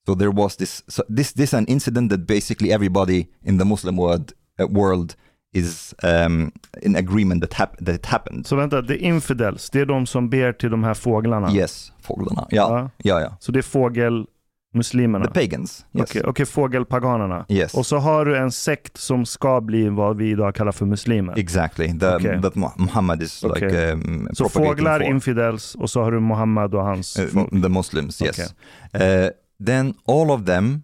[0.05, 3.97] So there was this so this this an incident that basically everybody in the Muslim
[3.97, 5.15] world uh, world
[5.58, 6.51] is um,
[6.82, 8.47] in agreement that hap- that it happened.
[8.47, 11.51] Så vänta, the infidels, det är de som ber till de här fåglarna?
[11.53, 12.47] Yes, fåglarna.
[12.49, 12.89] Ja, Ja.
[12.97, 13.38] ja, ja.
[13.39, 15.26] Så det är fågelmuslimerna?
[15.26, 15.86] The pagans.
[15.93, 16.10] Yes.
[16.10, 17.45] Okej, okej, fågelpaganerna.
[17.49, 17.74] Yes.
[17.74, 21.39] Och så har du en sekt som ska bli vad vi idag kallar för muslimer.
[21.39, 21.99] Exactly.
[21.99, 22.41] The, Okay.
[22.41, 23.91] That Mu- Muhammad is like Okay.
[23.91, 25.08] um, Så fåglar, for.
[25.08, 27.49] infidels och så har du Muhammad och hans Uh, folk.
[27.49, 28.39] the Muslims, yes.
[28.39, 29.30] Uh,
[29.66, 30.82] then all of them,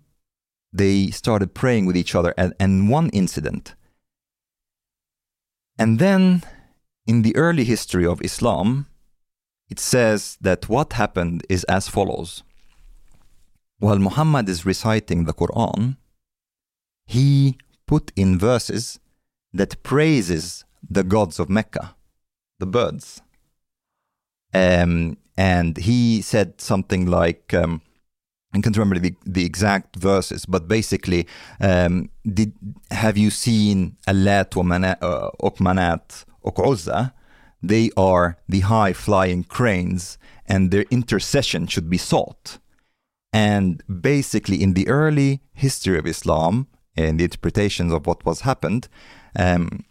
[0.77, 3.75] they started praying with each other, and, and one incident.
[5.77, 6.43] And then,
[7.07, 8.87] in the early history of Islam,
[9.69, 12.43] it says that what happened is as follows.
[13.79, 15.97] While Muhammad is reciting the Quran,
[17.05, 17.57] he
[17.87, 18.99] put in verses
[19.53, 21.95] that praises the gods of Mecca,
[22.59, 23.21] the birds.
[24.53, 27.81] Um, and he said something like, um,
[28.53, 31.27] I can't remember the, the exact verses, but basically,
[31.61, 32.53] um, did,
[32.91, 35.29] have you seen Mana- uh,
[35.59, 37.13] Manat och Uzza?
[37.63, 42.57] They are the high flying cranes, and their intercession should be sought.
[43.31, 48.89] And basically, in the early history of Islam and the interpretations of what was happened,
[49.37, 49.85] um,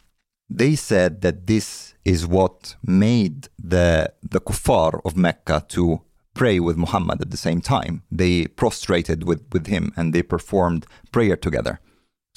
[0.51, 6.03] they said that this is what made the the kuffar of Mecca to
[6.35, 8.03] pray with Muhammad at the same time.
[8.19, 11.77] They prostrated with, with him and they performed prayer together.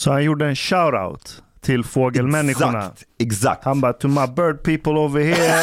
[0.02, 2.80] Så han gjorde en shout-out till fågelmänniskorna.
[2.80, 3.64] Exakt, exakt.
[3.64, 5.62] Han bara to my bird people over here.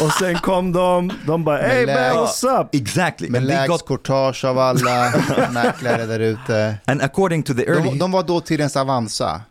[0.06, 2.74] och sen kom de, de bara hey man what's up?
[2.74, 3.30] Exactly.
[3.30, 5.12] Med lägst got, courtage av alla
[5.52, 6.78] mäklare där ute.
[6.84, 7.90] and according to the early...
[7.90, 9.42] De, de var dåtidens Avanza.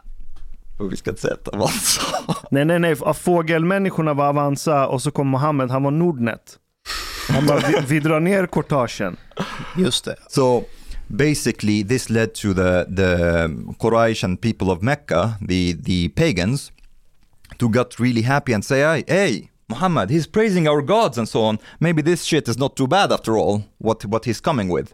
[0.80, 2.01] Oh, vi ska inte säga att det var så.
[2.51, 6.57] Nej nej nej, av fågelmänniskorna var Avanza och så kom Mohammed, han var Nordnet.
[7.30, 9.17] Han bara vi, vi drar ner courtagen.
[9.78, 10.15] Just det.
[10.30, 10.65] So
[11.07, 13.47] basically, this led to the the
[13.80, 16.71] Quraysh and people of Mecca, the the pagans,
[17.57, 21.41] to got really happy and say, "Hey, hey, Muhammad, he's praising our gods and so
[21.41, 21.59] on.
[21.80, 23.63] Maybe this shit is not too bad after all.
[23.78, 24.93] What what he's coming with."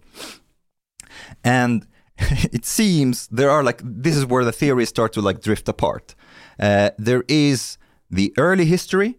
[1.44, 1.86] And
[2.54, 6.16] it seems there are like this is where the theories start to like drift apart.
[6.60, 7.78] Uh, there is
[8.12, 9.18] the early history,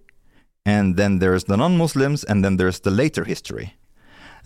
[0.64, 3.74] and then there's the non-Muslims, and then there's the later history.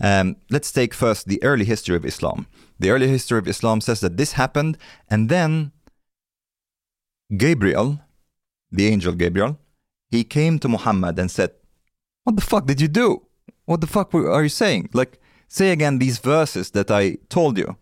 [0.01, 2.47] Um, let's take first the early history of Islam.
[2.79, 4.77] The early history of Islam says that this happened,
[5.09, 5.71] and then
[7.35, 7.99] Gabriel,
[8.71, 9.59] the angel Gabriel,
[10.09, 11.51] he came to Muhammad and said,
[12.23, 13.25] What the fuck did you do?
[13.65, 14.89] What the fuck are you saying?
[14.93, 17.77] Like, say again these verses that I told you.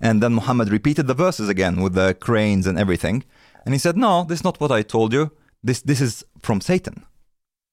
[0.00, 3.24] And then Muhammad repeated the verses again with the cranes and everything.
[3.64, 5.32] And he said, No, this is not what I told you.
[5.62, 7.04] This, this is from Satan.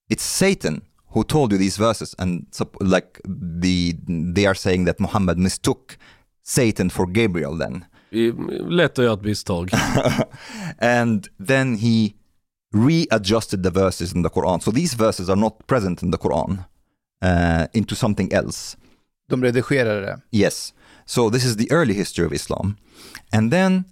[0.10, 0.82] It's Satan
[1.12, 2.16] who told you these verses.
[2.20, 2.48] And
[2.80, 5.98] like the, they are saying that Muhammad mistook
[6.44, 7.86] Satan for Gabriel then.
[8.70, 9.70] Lätt att göra ett misstag.
[10.80, 12.14] and then he
[12.72, 14.62] readjusted the verses in the Quran.
[14.62, 16.66] So these verses are not present in the Quran
[17.22, 18.78] uh, into something else.
[19.30, 20.22] De redigerade det.
[20.32, 20.74] Yes.
[21.06, 22.78] So this is the early history of Islam.
[23.32, 23.86] And then,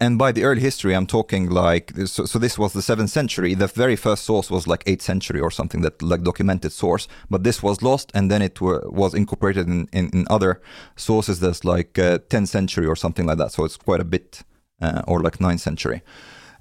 [0.00, 3.54] and by the early history, I'm talking like, so, so this was the 7th century.
[3.54, 7.06] The very first source was like 8th century or something, that like documented source.
[7.28, 10.60] But this was lost and then it were, was incorporated in, in, in other
[10.96, 13.52] sources that's like uh, 10th century or something like that.
[13.52, 14.42] So it's quite a bit,
[14.80, 16.02] uh, or like 9th century.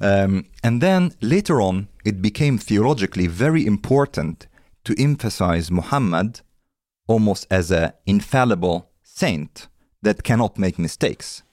[0.01, 4.47] Um, and then later on, it became theologically very important
[4.84, 6.41] to emphasize Muhammad
[7.07, 9.67] almost as an infallible saint
[10.01, 11.43] that cannot make mistakes.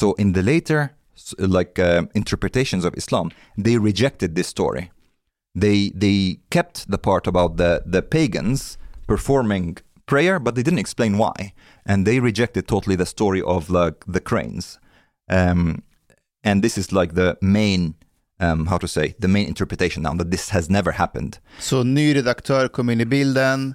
[0.00, 0.90] So in the later
[1.38, 3.30] like uh, interpretations of Islam,
[3.64, 4.90] they rejected this story.
[5.54, 11.18] They they kept the part about the the pagans performing prayer, but they didn't explain
[11.18, 11.52] why,
[11.84, 14.78] and they rejected totally the story of like the cranes.
[15.30, 15.82] Um,
[16.44, 17.94] and this is like the main
[18.40, 21.38] um, how to say the main interpretation now that this has never happened.
[21.58, 23.74] Så ny redaktör kom in i bilden,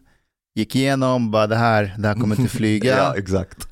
[0.55, 2.97] gick igenom, bara det här, det här kommer inte flyga.
[2.97, 3.67] Ja, exakt.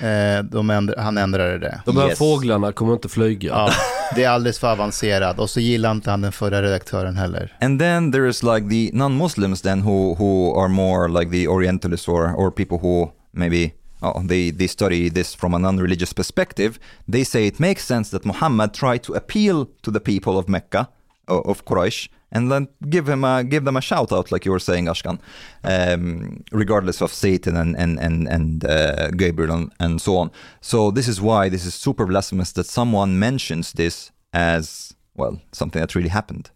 [0.00, 1.80] Eh, de ändr- han ändrade det.
[1.86, 2.18] De här Yes.
[2.18, 3.48] fåglarna kommer inte flyga.
[3.50, 3.70] Ja,
[4.14, 5.38] det är alldeles för avancerat.
[5.38, 7.56] Och så gillar inte han den förra redaktören heller.
[7.60, 12.08] And then there is like the non-Muslims then who who are more like the Orientalists
[12.08, 13.70] or or people who maybe
[14.00, 16.72] oh, they they study this from a non-religious perspective.
[17.12, 20.86] They say it makes sense that Muhammad tried to appeal to the people of Mecca
[21.30, 24.60] of Quraysh and then give him a give them a shout out like you were
[24.60, 25.18] saying Ashkan,
[25.64, 30.30] um, regardless of Satan and and and and uh, Gabriel and, and so on.
[30.60, 35.80] So this is why this is super blasphemous that someone mentions this as well something
[35.80, 36.50] that really happened.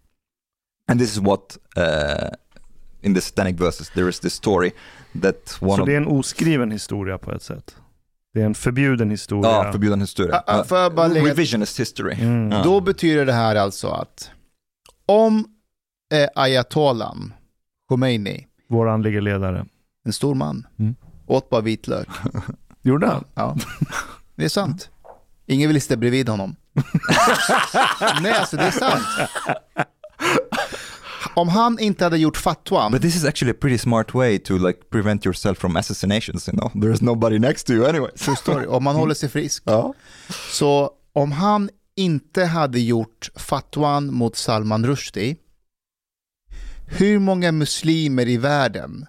[0.89, 2.31] And this is what uh,
[3.03, 4.73] in the satanic verses there is this story
[5.21, 7.77] that one Så of det är en oskriven historia på ett sätt.
[8.35, 9.51] Det är en förbjuden historia.
[9.51, 10.43] ja, förbjuden historia.
[10.47, 12.15] Ah, ah, får jag bara lägga- Revisionist history.
[12.21, 12.63] Mm.
[12.63, 14.31] Då betyder det här alltså att
[15.07, 15.47] om
[16.13, 17.33] eh, ayatollan
[17.89, 19.67] Khomeini, Vår andlige ledare.
[20.07, 20.95] en stor man, Mm.
[21.27, 22.09] åt bara vitlök.
[22.83, 23.25] Gjorde han?
[23.35, 23.57] Ja,
[24.37, 24.91] det är sant.
[25.47, 26.57] Ingen vill sitta bredvid honom.
[28.23, 29.05] Nej, alltså det är sant.
[31.35, 34.55] Om han inte hade gjort fatwan, But this is actually a pretty smart way to
[34.67, 36.71] like prevent yourself from assassinations, you know.
[36.83, 38.21] There is nobody next to you anyways.
[38.21, 39.63] true story, om man håller sig frisk.
[39.67, 39.95] Ja.
[40.53, 45.37] Så om han inte hade gjort fatwan mot Salman Rushdie,
[46.87, 49.07] hur många muslimer i världen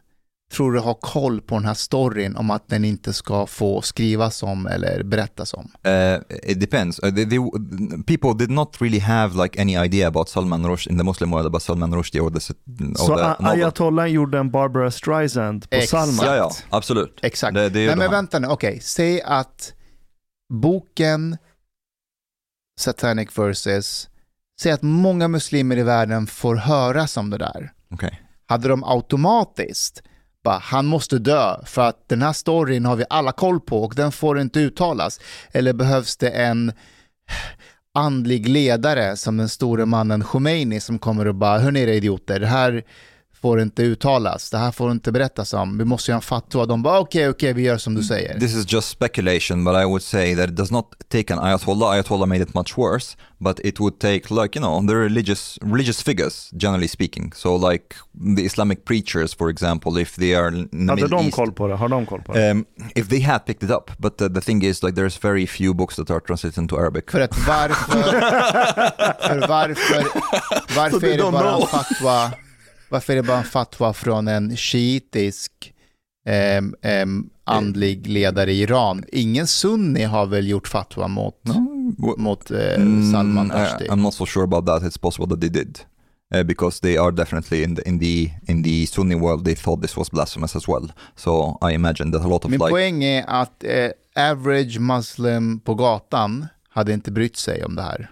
[0.51, 4.43] tror du har koll på den här storyn om att den inte ska få skrivas
[4.43, 5.71] om eller berättas om?
[5.88, 6.99] Uh, it depends.
[7.03, 7.39] Uh, they, they,
[8.05, 11.45] people did not really have like any idea about Salman Rushdie in the Muslim world
[11.45, 15.89] about Salman Rushdie or the, or Så the ayatollah gjorde en Barbara Streisand på Exakt.
[15.89, 16.25] Salman?
[16.25, 17.19] Ja, ja, absolut.
[17.21, 17.53] Exakt.
[17.53, 18.79] Det, det Nej men vänta nu, okej.
[18.81, 19.73] Säg att
[20.53, 21.38] boken
[22.80, 24.09] Satanic Verses,
[24.61, 27.71] säg att många muslimer i världen får höras om det där.
[27.91, 28.21] Okej.
[28.47, 30.03] Hade de automatiskt
[30.43, 33.95] bara, han måste dö för att den här storyn har vi alla koll på och
[33.95, 35.19] den får inte uttalas.
[35.51, 36.71] Eller behövs det en
[37.93, 42.47] andlig ledare som den store mannen Khomeini som kommer och bara, hörni era idioter, det
[42.47, 42.84] här
[43.45, 46.65] får inte uttalas, det här får inte berättas om, vi måste göra en fatwa.
[46.65, 48.39] De bara, okej, okej, vi gör som du säger.
[48.39, 51.91] This is just speculation, but I would say that it does not take an ayatollah.
[51.91, 56.03] Ayatollah made it much worse, but it would take like you know the religious religious
[56.03, 57.33] figures, generally speaking.
[57.35, 57.95] So like
[58.35, 61.51] the Islamic preachers, for example, if they are in the Hade Middle de East, koll
[61.51, 61.75] på det?
[61.75, 62.51] Har de koll på det?
[62.51, 62.65] um,
[62.95, 63.91] if they had picked it up.
[63.99, 67.03] But uh, the thing is, like there's very few books that are translated into Arabic.
[67.11, 68.03] För att varför,
[69.27, 70.03] för varför,
[70.75, 72.31] varför är det bara en fatwa,
[72.89, 75.73] varför är det bara en fatwa från en shiitisk
[76.27, 79.03] ehm, ehm, andlig ledare i Iran?
[79.11, 83.88] Ingen sunni har väl gjort fatwa mot, W- mot Mm, Salman I- Rushdie?
[83.89, 84.83] I'm not so sure about that.
[84.83, 85.79] It's possible that they did.
[86.36, 89.81] Uh, because they are definitely in the in the in the Sunni world, they thought
[89.81, 90.89] this was blasphemous as well.
[91.15, 93.89] So I imagine that a lot of Min like poäng är att eh,
[94.31, 98.11] average muslim på gatan hade inte brytt sig om det här.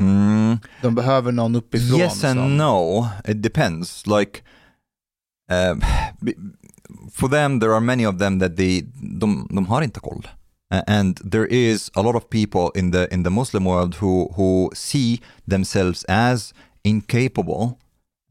[0.00, 0.37] Mm,
[0.82, 2.56] De behöver någon uppifrån yes and som...
[2.56, 3.08] no.
[3.24, 4.06] It depends.
[4.06, 4.42] Like
[6.20, 6.34] be-
[7.12, 8.82] for them, there are many of them that they
[9.20, 10.24] de, de har inte koll.
[10.70, 14.28] Uh, and there is a lot of people in the in the Muslim world who
[14.36, 16.52] who see themselves as
[16.84, 17.78] incapable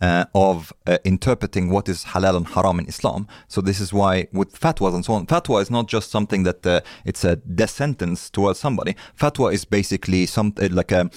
[0.01, 3.28] uh, of uh, interpreting what is halal and haram in Islam.
[3.47, 6.65] So this is why with fatwas and so on, fatwa is not just something that
[6.65, 8.95] uh, it's a death sentence towards somebody.
[9.20, 11.09] Fatwa is basically some uh, like a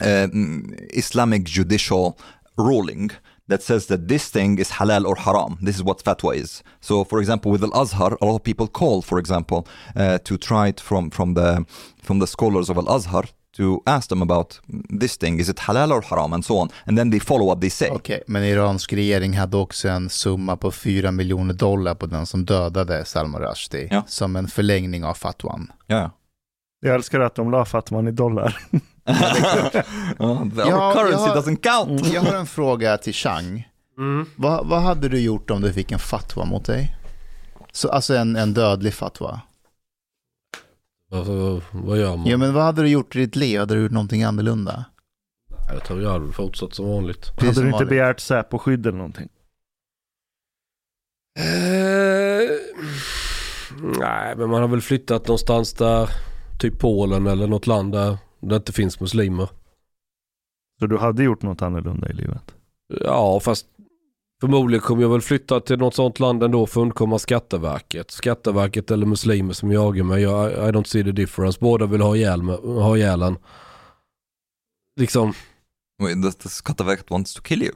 [0.00, 2.18] um, Islamic judicial
[2.56, 3.10] ruling
[3.48, 5.58] that says that this thing is halal or haram.
[5.62, 6.62] This is what fatwa is.
[6.80, 10.36] So, for example, with Al Azhar, a lot of people call, for example, uh, to
[10.36, 11.64] try it from from the
[12.02, 13.24] from the scholars of Al Azhar
[13.56, 14.60] to ask them about
[15.00, 15.40] this thing.
[15.40, 17.88] Is it halal or haram, and so on, and then they follow what they say.
[17.90, 22.44] Okej, men iransk regering hade också en summa på 4 miljoner dollar på den som
[22.44, 24.02] dödade Salman Rushdie Ja.
[24.06, 25.72] som en förlängning av fatwan.
[25.88, 26.10] Yeah.
[26.80, 28.56] Jag älskar att de la Fatman i dollar.
[29.08, 32.12] Ja, our currency doesn't count.
[32.12, 33.68] Jag har en fråga till Chang.
[33.98, 34.26] Mm.
[34.36, 36.96] Vad, vad hade du gjort om du fick en fatwa mot dig?
[37.72, 39.40] Så, alltså en, en dödlig fatwa.
[41.12, 42.26] Alltså, vad gör man?
[42.26, 43.60] Ja, men vad hade du gjort i ditt liv?
[43.60, 44.84] Hade du gjort någonting annorlunda?
[45.72, 47.20] Jag tror jag hade fortsatt som vanligt.
[47.20, 47.88] Precis Hade som du inte vanligt.
[47.88, 49.28] begärt Säpo-skydd eller någonting?
[51.38, 52.50] Eh,
[54.00, 56.10] nej, men man har väl flyttat någonstans där,
[56.58, 59.48] typ Polen eller något land där det inte finns muslimer.
[60.80, 62.54] Så du hade gjort något annorlunda i livet?
[63.00, 63.66] Ja, fast
[64.40, 68.10] förmodligen kommer jag väl flytta till något sånt land ändå för att undkomma Skatteverket.
[68.10, 70.22] Skatteverket eller muslimer som jagar mig.
[70.22, 71.58] Jag, I don't see the difference.
[71.60, 73.36] Båda vill ha ihjäl, ha ihjäl en.
[75.00, 75.32] Liksom,
[76.02, 77.72] Wait, the, the Skatteverket wants to kill you.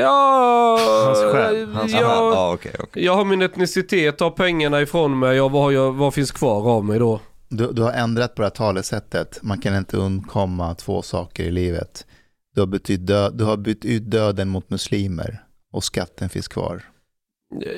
[0.00, 0.78] ja...
[1.06, 3.04] Hans själ, hans ja, Ah, okay, okay.
[3.04, 6.70] Jag har min etnicitet, tar pengarna ifrån mig och vad, har jag, vad finns kvar
[6.70, 7.20] av mig då?
[7.48, 9.38] Du, du har ändrat på det här talesättet.
[9.42, 12.06] Man kan inte undkomma två saker i livet.
[12.54, 15.42] Du har, bytt dö, du har bytt ut döden mot muslimer
[15.72, 16.82] och skatten finns kvar.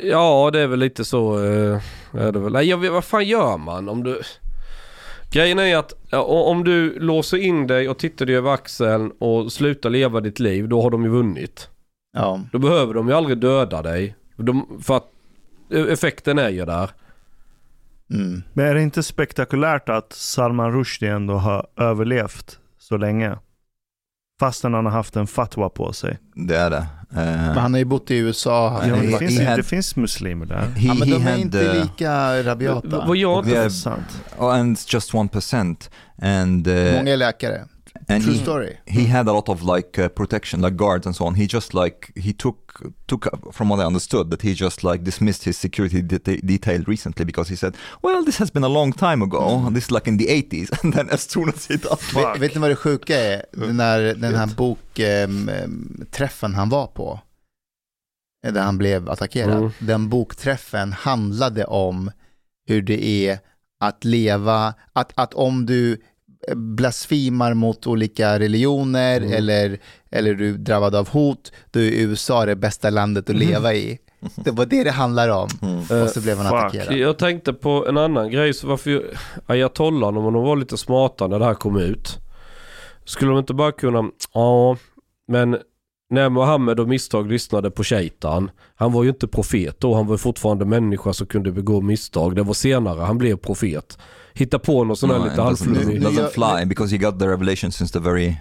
[0.03, 1.45] Ja, det är väl lite så.
[1.45, 2.53] Eh, är det väl.
[2.53, 4.23] Nej, jag vet, vad fan gör man om du...
[5.33, 9.53] Grejen är att ja, om du låser in dig och tittar dig över axeln och
[9.53, 11.69] slutar leva ditt liv, då har de ju vunnit.
[12.13, 14.17] Ja, Då behöver de ju aldrig döda dig.
[14.37, 15.09] De, för att
[15.73, 16.91] eh, effekten är ju där.
[18.11, 18.43] Mm.
[18.53, 23.39] Men är det inte spektakulärt att Salman Rushdie ändå har överlevt så länge?
[24.41, 26.19] Fastän han har haft en fatwa på sig.
[26.35, 26.87] Det är det.
[27.11, 28.83] Men Uh, han har ju bott i USA.
[28.87, 30.57] Ja, det, finns, had- det finns muslimer där.
[30.57, 33.05] he, ja, men de är had, inte uh, lika rabiata.
[33.07, 33.45] Vad jag
[34.39, 35.91] and just one percent,
[36.23, 37.65] and uh, Många är läkare.
[38.11, 38.77] And True he, story.
[38.87, 41.35] he had a lot of like uh, protection, like guards and so on.
[41.35, 42.57] He just like he took
[43.07, 47.25] took from what I understood that he just like dismissed his security deta- detail recently
[47.25, 49.71] because he said, well, this has been a long time ago.
[49.75, 52.55] This is like in the 80s, and then as soon as he does, Vet, vet
[52.55, 53.43] ni vad det sjuka är?
[53.53, 57.21] Den, här, den här bokträffen han var på,
[58.47, 59.71] eh, där han blev attackerad, Mm.
[59.79, 62.11] den bokträffen handlade om
[62.69, 63.39] hur det är
[63.81, 66.01] att leva, att, att om du
[66.57, 69.33] blasfemar mot olika religioner Mm.
[69.33, 69.79] eller,
[70.11, 73.49] eller du är drabbad av hot, då är USA det bästa landet att Mm.
[73.49, 73.99] leva i.
[74.37, 75.49] Det var det det handlar om.
[75.63, 76.03] Mm.
[76.03, 76.59] Och så blev han Fuck.
[76.81, 76.99] attackerad.
[76.99, 78.55] Jag tänkte på en annan grej.
[78.55, 79.05] Så varför
[79.47, 82.19] ayatollan, om de var lite smarta när det här kom ut.
[83.05, 84.77] Skulle de inte bara kunna, ja,
[85.29, 85.57] men
[86.11, 88.51] när Mohammed och misstag lyssnade på shaitan.
[88.75, 92.37] Han var ju inte profet då, han var fortfarande människa som kunde begå misstag.
[92.37, 93.99] Det var senare han blev profet.
[94.35, 97.73] Hitta på något sånt där No, lite it doesn't, fly because he got the revelation
[97.73, 98.37] since the very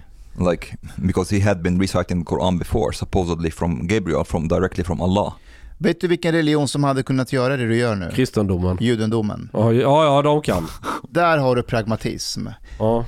[0.50, 5.00] like because he had been reciting the Quran before supposedly from Gabriel from directly from
[5.00, 5.32] Allah.
[5.78, 8.10] Vet du vilken religion som hade kunnat göra det du gör nu?
[8.14, 8.76] Kristendomen.
[8.80, 9.50] Judendomen.
[9.52, 10.66] Ja, ja, ja, de kan.
[11.10, 12.46] Där har du pragmatism.
[12.78, 13.04] Ja.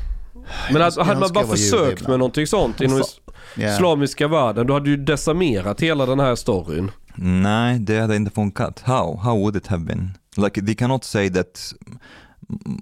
[0.73, 3.17] Men alltså, Jag hade man bara försökt med någonting sånt inom Alltså,
[3.57, 3.75] Yeah.
[3.75, 6.91] islamiska världen, då hade ju decimerat hela den här storyn.
[7.15, 8.81] Nej, det hade inte funkat.
[8.85, 9.17] How?
[9.17, 10.11] How would it have been?
[10.37, 11.73] Like they cannot say that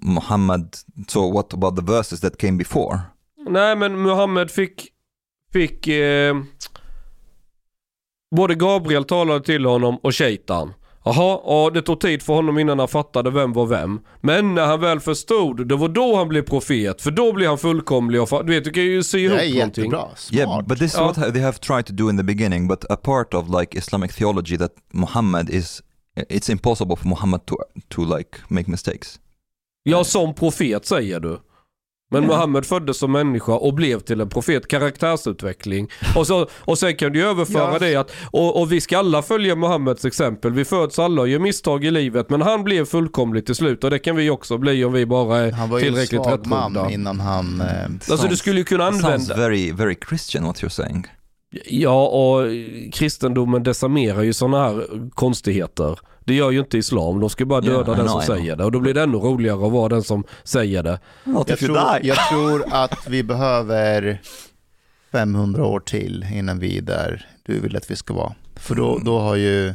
[0.01, 0.75] Muhammad,
[1.07, 2.99] so what about the verses that came before?
[3.49, 4.87] Nej men Muhammed fick,
[5.53, 6.35] fick eh,
[8.35, 10.73] både Gabriel talade till honom och shaitan.
[11.03, 13.99] Jaha, och det tog tid för honom innan han fattade vem var vem.
[14.21, 17.01] Men när han väl förstod, det var då han blev profet.
[17.01, 19.53] För då blev han fullkomlig och du vet, du kan ju sy ihop Det är
[19.55, 19.83] någonting.
[19.83, 20.07] jättebra.
[20.15, 20.33] Smart.
[20.39, 21.05] Yeah, but this is Ja.
[21.07, 22.67] what they have tried to do in the beginning.
[22.67, 25.81] But a part of like Islamic theology that Muhammad is,
[26.29, 27.55] it's impossible for Muhammad to
[27.89, 29.19] to like make mistakes.
[29.83, 31.39] Ja, som profet säger du.
[32.13, 35.87] Men Muhammed föddes som människa och blev till en profet, karaktärsutveckling.
[36.15, 37.79] Och, så, och sen kan du överföra Ja.
[37.79, 40.53] det att, och, och vi ska alla följa Muhammeds exempel.
[40.53, 43.89] Vi föds alla och gör misstag i livet, men han blev fullkomlig till slut och
[43.89, 46.47] det kan vi också bli om vi bara är Han var ju en tillräckligt svag
[46.47, 47.61] man innan han...
[47.61, 51.07] Eh, Alltså du skulle ju kunna It sounds använda, very, very Christian what you're saying.
[51.69, 52.45] ja och
[52.93, 55.99] kristendomen decimerar ju sådana här konstigheter.
[56.25, 58.55] Det gör ju inte islam, de ska bara Yeah, döda I den know, som säger
[58.55, 58.63] det.
[58.65, 60.99] Och då blir det ännu roligare att vara den som säger det.
[61.23, 64.21] Jag, tror, jag tror att vi behöver
[65.11, 68.33] 500 år till innan vi är där du vill att vi ska vara.
[68.55, 69.03] För då, Mm.
[69.03, 69.73] då har ju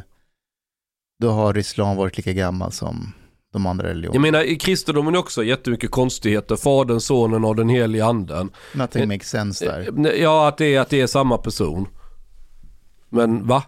[1.21, 3.13] då har islam varit lika gammal som
[3.53, 4.21] de andra Jag religionerna.
[4.21, 6.55] menar i kristendomen är också jättemycket konstigheter.
[6.55, 8.49] Fadern, sonen och den helige anden.
[8.73, 10.13] Nothing makes sense där.
[10.17, 11.87] Ja, att det är, att det är samma person.
[13.09, 13.63] Men va?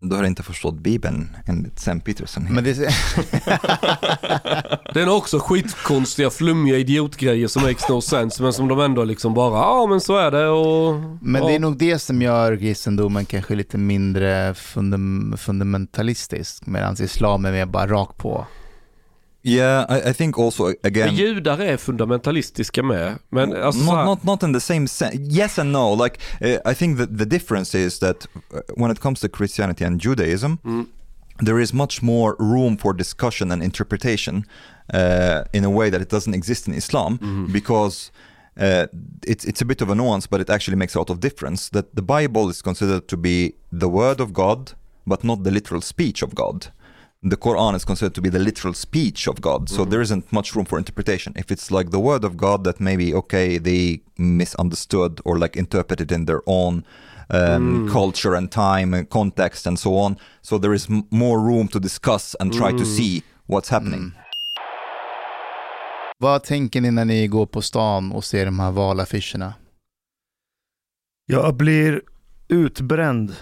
[0.00, 2.46] Du har inte förstått Bibeln enligt Sam Peterson.
[2.50, 2.74] Men det,
[4.94, 8.42] Den har också skitkonstiga, flummiga idiotgrejer som makes no sense.
[8.42, 10.94] Men som de ändå liksom bara, ja men så är det och...
[11.22, 11.48] men ja.
[11.48, 16.66] det är nog det som gör kristendomen kanske lite mindre fundam, fundamentalistisk.
[16.66, 18.46] Medan islam är mer bara rakt på.
[19.42, 21.14] Yeah, I, I think also again.
[21.14, 23.18] Judar är fundamentalistiska med.
[23.30, 25.16] Men alltså så not, not not in the same sense.
[25.16, 25.94] Yes and no.
[26.04, 29.84] Like uh, I think that the difference is that uh, when it comes to Christianity
[29.84, 30.86] and Judaism, Mm.
[31.46, 34.44] there is much more room for discussion and interpretation
[34.94, 37.52] uh, in a way that it doesn't exist in Islam Mm-hmm.
[37.52, 38.10] because.
[38.60, 38.86] Uh,
[39.26, 41.70] it's it's a bit of a nuance, but it actually makes a lot of difference.
[41.70, 44.72] That the Bible is considered to be the word of God,
[45.06, 46.66] but not the literal speech of God.
[47.22, 50.54] The Quran is considered to be the literal speech of God, so there isn't much
[50.54, 51.32] room for interpretation.
[51.36, 56.12] If it's like the word of God that maybe okay they misunderstood or like interpreted
[56.12, 56.84] in their own
[57.30, 61.66] um, culture and time and context and so on, so there is m- more room
[61.68, 64.12] to discuss and try to see what's happening.
[66.20, 69.54] Vad tänker ni när ni går på stan och ser de här valaffischerna?
[71.26, 72.02] Jag blir
[72.48, 73.36] utbränd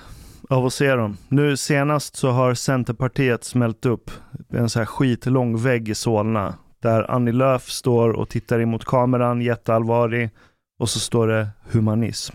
[0.49, 1.17] av att se dem.
[1.29, 4.11] Nu senast så har Centerpartiet smält upp
[4.51, 6.55] en så här skitlång vägg i Solna.
[6.83, 10.31] Där Annie Lööf står och tittar in mot kameran, jätteallvarlig.
[10.79, 12.35] Och så står det humanism,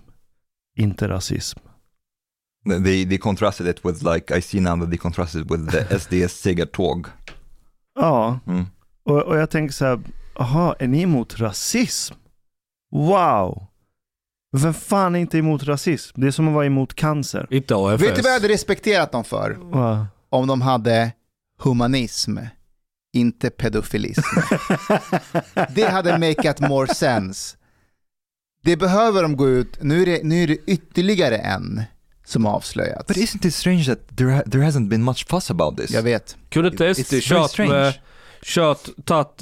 [0.77, 1.59] inte rasism.
[2.83, 5.99] They they contrasted it with like I see now that they contrasted it with the
[5.99, 7.07] SDS Segertåg.
[7.99, 8.65] Ja, Mm.
[9.05, 9.99] och, och jag tänker så här,
[10.35, 12.15] aha, är ni emot rasism?
[12.91, 13.67] Wow!
[14.57, 16.21] Vem fan är inte emot rasism?
[16.21, 17.47] Det är som att vara emot cancer.
[17.49, 18.03] inte AFS.
[18.03, 19.57] Vet du vad jag hade respekterat dem för?
[19.61, 20.05] Wow.
[20.29, 21.11] Om de hade
[21.59, 22.37] humanism,
[23.13, 24.39] inte pedofilism.
[25.75, 27.57] det hade makeat more sense.
[28.63, 31.83] Det behöver de gå ut, nu är det, nu är det ytterligare en
[32.25, 33.07] som avslöjats.
[33.07, 35.91] But isn't it strange that there ha- there hasn't been much fuss about this?
[35.91, 36.37] Jag vet.
[36.49, 37.71] Kunde inte It's SD very kört strange.
[37.71, 37.93] med,
[38.43, 39.41] kört, tagit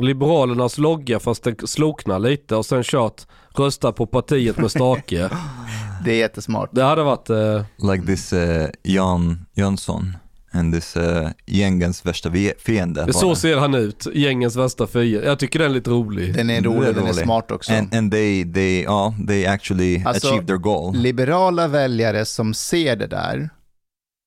[0.00, 3.26] Liberalernas logga fast den sloknar lite och sen kört
[3.58, 5.30] rösta på partiet med stake.
[6.04, 6.70] Det är jättesmart.
[6.72, 10.16] Det hade varit, eh, Like this uh, Jan Jönsson
[10.52, 13.12] and this uh, gängens värsta fiende.
[13.12, 13.36] så bara.
[13.36, 15.26] ser han ut, gängens värsta fiende.
[15.26, 16.34] Jag tycker den är lite rolig.
[16.34, 17.24] Den är Det är rolig, den är rolig.
[17.24, 17.72] smart också.
[17.72, 20.96] And, and they, they, ja, they actually Alltså, achieved their goal.
[20.96, 23.50] Liberala väljare som ser det där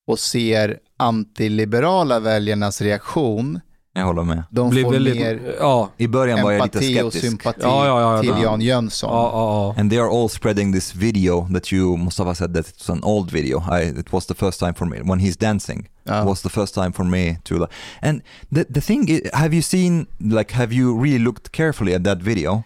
[0.08, 3.60] och ser antiliberala väljarnas reaktion
[3.94, 4.44] Jag håller med.
[4.50, 7.26] De Blir får väldigt, mer ja, I början var jag lite empati och skeptisk.
[7.26, 8.44] sympati Ja, ja, ja, till ja.
[8.44, 9.10] Jan Jönsson.
[9.14, 9.82] ja, ja, ja.
[9.82, 13.04] And they are all spreading this video that you, Mustafa said that it was an
[13.04, 13.60] old video.
[13.72, 16.24] I, it was the first time for me, when he's dancing, Ja.
[16.26, 17.68] was the first time for me to,
[18.02, 22.04] and the, the thing is, have you seen, like, have you really looked carefully at
[22.04, 22.64] that video?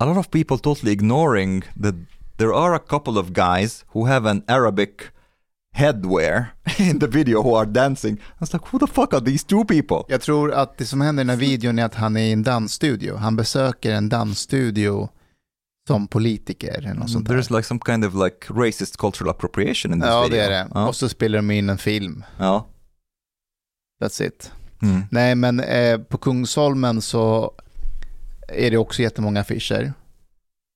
[0.00, 1.94] A lot of people totally ignoring that
[2.36, 5.10] there are a couple of guys who have an Arabic
[5.76, 6.44] headwear
[6.78, 8.14] in the video who are dancing.
[8.16, 9.96] I was like, who the fuck are these two people?
[10.08, 12.32] Jag tror att det som händer i den här videon är att han är i
[12.32, 13.16] en dansstudio.
[13.16, 15.08] Han besöker en dansstudio
[15.88, 17.34] som politiker eller något sånt där.
[17.36, 20.36] There's like some kind of like racist cultural appropriation in this Ja, video.
[20.38, 20.68] det är det.
[20.74, 20.88] Ja.
[20.88, 22.24] Och så spelar de in en film.
[22.38, 22.66] ja.
[24.02, 24.52] That's it.
[24.82, 25.02] Mm.
[25.10, 27.52] Nej, men eh, på Kungsholmen så
[28.48, 29.92] är det också jättemånga affischer.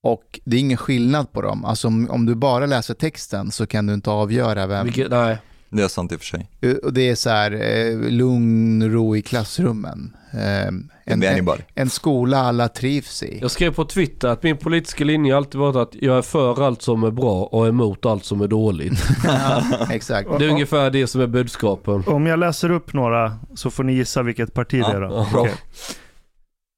[0.03, 1.65] Och det är ingen skillnad på dem.
[1.65, 4.85] Alltså om, om du bara läser texten så kan du inte avgöra vem.
[4.85, 5.39] Vilket, nej.
[5.73, 6.79] Det är sant i och för sig.
[6.83, 10.17] Och det är så här, eh, lugn, ro i klassrummen.
[10.33, 10.67] Eh,
[11.05, 13.39] en, en, en skola alla trivs i.
[13.41, 16.83] Jag skrev på Twitter att min politiska linje alltid varit att jag är för allt
[16.83, 19.03] som är bra och emot allt som är dåligt.
[19.25, 20.29] Ja, exakt.
[20.39, 22.05] Det är ungefär det som är budskapen.
[22.07, 25.27] Om jag läser upp några så får ni gissa vilket parti det är då.
[25.33, 25.41] Ja.
[25.41, 25.55] Okej.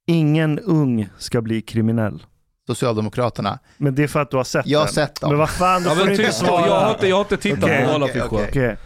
[0.06, 2.22] Ingen ung ska bli kriminell.
[2.66, 3.58] Socialdemokraterna.
[3.78, 4.94] Men det är för att du har sett Jag har den.
[4.94, 5.30] sett dem.
[5.30, 6.66] Men vad fan, Ja, får men inte svara.
[6.66, 8.26] jag, har inte, jag har inte tittat Okej, på valaffischer.
[8.32, 8.46] okej.
[8.48, 8.76] Okej.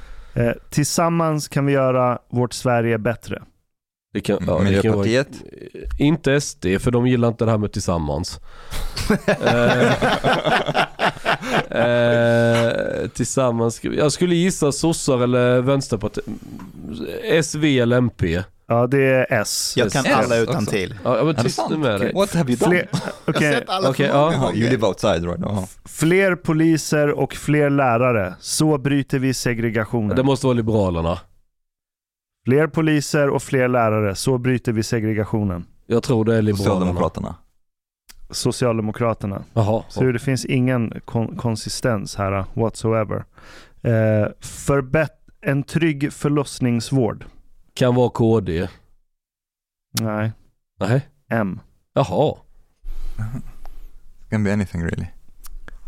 [0.46, 3.42] Eh, tillsammans kan vi göra vårt Sverige bättre.
[4.14, 5.28] Det kan, ja, det kan vara, Miljöpartiet?
[5.98, 8.40] inte SD, för de gillar inte det här med tillsammans.
[9.40, 9.92] eh,
[11.80, 16.24] eh, tillsammans, jag skulle gissa sossar eller vänsterpartiet.
[17.44, 18.42] SV eller MP.
[18.68, 19.74] Ja, det är S.
[19.76, 20.70] Jag kan S alla utan också.
[20.70, 20.98] till.
[21.04, 22.12] Ja, men tyst nu med dig.
[22.14, 22.70] What have you done?
[22.76, 22.88] Fler,
[23.26, 23.64] okej.
[23.66, 24.52] alla många ja.
[24.54, 25.68] You live outside right now.
[25.84, 28.34] Fler poliser och fler lärare.
[28.40, 30.16] Så bryter vi segregationen.
[30.16, 31.18] Det måste vara Liberalerna.
[32.46, 34.14] Fler poliser och fler lärare.
[34.14, 35.66] Så bryter vi segregationen.
[35.86, 36.74] Jag tror det är Liberalerna.
[36.74, 37.34] Socialdemokraterna.
[38.30, 39.42] Socialdemokraterna.
[39.54, 39.82] Jaha.
[39.88, 43.24] Så det finns ingen kon- konsistens här uh, whatsoever.
[43.82, 43.92] Eh,
[44.40, 45.10] förbätt-
[45.40, 47.24] en trygg förlossningsvård.
[47.76, 48.68] Kan vara KD.
[50.00, 50.32] Nej,
[50.80, 51.00] Nej.
[51.30, 51.60] M.
[51.94, 52.34] Jaha.
[54.30, 55.06] Can be anything really.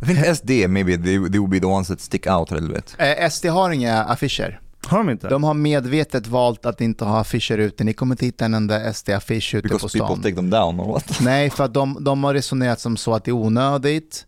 [0.03, 2.75] I think SD maybe they, they will be the ones that stick out a little
[2.75, 2.97] bit.
[2.99, 4.61] Eh, SD har inga affischer.
[4.87, 5.29] Har de inte?
[5.29, 7.85] De har medvetet valt att inte ha affischer ute.
[7.85, 10.23] Ni kommer inte hitta en enda SD-affisch ute på Because people stan.
[10.23, 11.19] take them down or what?
[11.21, 14.27] Nej, för att de, de har resonerat som så att det är onödigt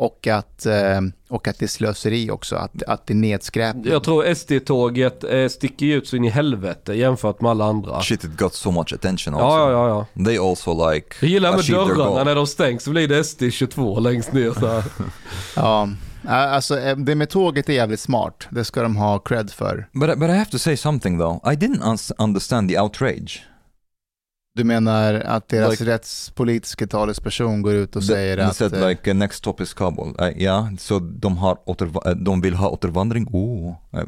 [0.00, 3.92] och att, eh, och att det är slöseri också, att, att det är nedskräpning.
[3.92, 8.02] Jag tror SD-tåget eh, sticker ut så in i helvete jämfört med alla andra.
[8.02, 9.46] Shit it got so much attention also.
[9.46, 10.24] Ja, ja, ja.
[10.24, 14.32] They also like Jag gillar med dörrarna när de stängs så blir det SD22 längst
[14.32, 14.84] ner så här.
[15.56, 15.88] Ja,
[16.28, 18.46] alltså eh, det med tåget är jävligt smart.
[18.50, 19.88] Det ska de ha cred för.
[19.92, 21.52] But, but I have to say something though.
[21.52, 23.42] I didn't understand the outrage.
[24.54, 28.56] Du menar att deras Like- rättspolitiska talesperson går ut och The- säger they att...
[28.56, 30.14] said eh, like uh, next stop is Kabul.
[30.20, 33.26] Uh, yeah, så de, har återva- uh, de vill ha återvandring.
[33.32, 34.02] Oh, uh,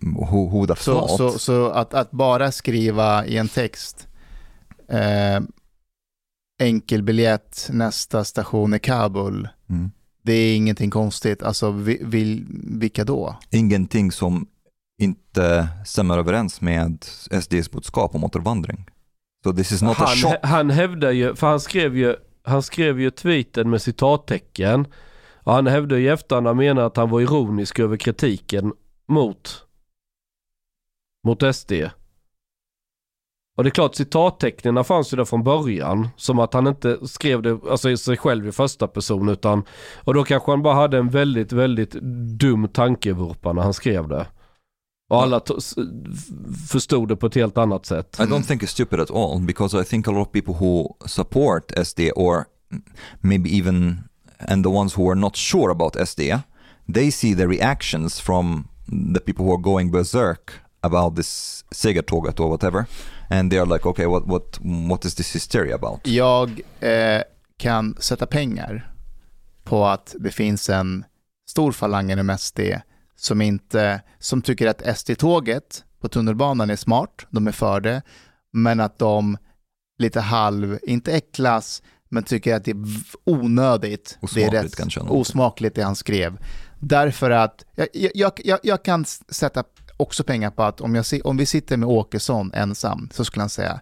[0.00, 4.08] who, who have Så, så, så att, att bara skriva i en text
[4.88, 5.40] eh,
[6.62, 9.90] enkelbiljett, nästa station är Kabul, Mm.
[10.22, 11.42] det är ingenting konstigt.
[11.42, 13.36] Alltså vi, vi, vilka då?
[13.50, 14.46] Ingenting som
[15.02, 17.04] inte stämmer överens med
[17.42, 18.86] SDs budskap om återvandring.
[19.46, 20.36] So this is not a Han, shock.
[20.42, 24.86] han hävdar ju, för han skrev ju, han skrev ju tweeten med citattecken.
[25.34, 28.72] Och han hävdar ju i efterhand, han menar att han var ironisk över kritiken
[29.08, 29.64] mot,
[31.26, 31.72] mot SD.
[33.56, 36.08] Och det är klart citattecknen fanns ju där från början.
[36.16, 39.64] Som att han inte skrev det alltså sig själv i första person utan
[40.04, 41.92] Och då kanske han bara hade en väldigt, väldigt
[42.38, 44.26] dum tankevurpa när han skrev det.
[45.08, 45.40] Och alla
[46.68, 48.16] förstod det på ett helt annat sätt.
[48.20, 50.96] I don't think it's stupid at all because I think a lot of people who
[51.06, 52.44] support SD or
[53.20, 53.98] maybe even
[54.38, 56.38] and the ones who are not sure about SD,
[56.94, 58.68] they see the reactions from
[59.14, 62.86] the people who are going berserk about this segertåget or whatever
[63.30, 64.58] and they are like okay what what
[64.88, 66.00] what is this hysteria about?
[66.04, 67.22] Jag eh,
[67.56, 68.92] kan sätta pengar
[69.64, 71.04] på att det finns en
[71.48, 72.60] stor falang inom SD
[73.16, 78.02] som, inte, som tycker att SD-tåget på tunnelbanan är smart, de är för det,
[78.52, 79.38] men att de
[79.98, 82.84] lite halv, inte äcklas, men tycker att det är
[83.24, 84.18] onödigt.
[84.34, 86.38] det är Osmakligt kanske, osmakligt det han skrev.
[86.80, 89.64] Därför att jag, jag, jag, jag kan sätta
[89.96, 93.50] också pengar på att om, jag, om vi sitter med Åkesson ensam så skulle han
[93.50, 93.80] säga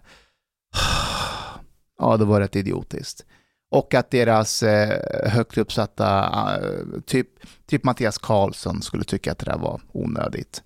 [1.99, 3.25] ja, det var rätt idiotiskt.
[3.71, 7.27] Och att deras eh, högt uppsatta, eh, typ,
[7.65, 10.63] typ Mattias Karlsson skulle tycka att det där var onödigt.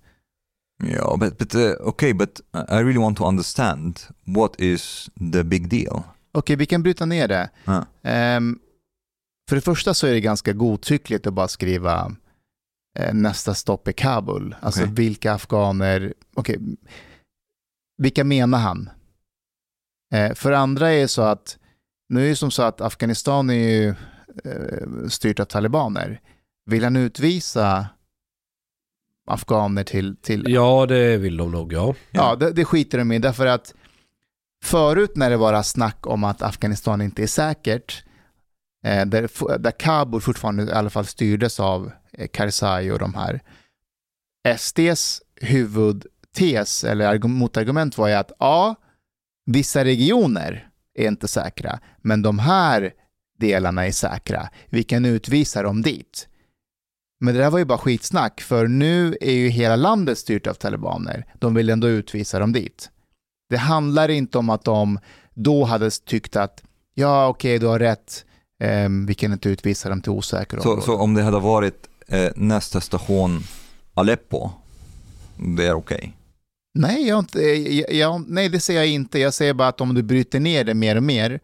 [0.84, 5.68] Yeah, but but uh, okay, but I really want to understand what is the big
[5.68, 6.02] deal.
[6.32, 7.50] Okej, vi kan bryta ner det.
[7.64, 7.86] Ja.
[8.02, 8.58] Ehm,
[9.48, 12.12] för det första så är det ganska godtyckligt att bara skriva
[12.98, 14.54] eh, nästa stopp är Kabul.
[14.60, 14.94] Alltså Okej.
[14.94, 16.58] vilka afghaner, okej,
[17.98, 18.90] vilka menar han?
[20.34, 21.58] För andra är det så att,
[22.10, 23.88] nu är det som så att Afghanistan är ju
[24.44, 26.20] eh, styrt av talibaner.
[26.66, 27.86] Vill han utvisa
[29.26, 31.94] afghaner till, till Ja, det vill de nog ja.
[32.10, 33.74] Ja, det, det skiter de i därför att
[34.64, 38.04] förut när det var snack om att Afghanistan inte är säkert,
[38.84, 43.40] eh, där, där Kabul fortfarande i alla fall styrdes av eh, Karzai och de här,
[44.58, 48.74] SDs huvudtes eller argu- motargument var ju att ja,
[49.46, 52.92] vissa regioner är inte säkra, men de här
[53.38, 54.48] delarna är säkra.
[54.66, 56.26] Vi kan utvisa dem dit.
[57.20, 60.54] Men det där var ju bara skitsnack, för nu är ju hela landet styrt av
[60.54, 61.26] talibaner.
[61.38, 62.90] De vill ändå utvisa dem dit.
[63.50, 64.98] Det handlar inte om att de
[65.34, 66.62] då hade tyckt att
[66.94, 68.24] ja, okej, du har rätt,
[68.62, 70.84] ehm, vi kan inte utvisa dem till osäkra Så, områden.
[70.84, 73.42] så om det hade varit eh, nästa station
[73.94, 74.50] Aleppo,
[75.56, 76.12] det är okej?
[76.74, 79.18] Nej, jag, inte, jag, jag, nej, det säger jag inte.
[79.18, 81.40] Jag säger bara att om du bryter ner det mer och mer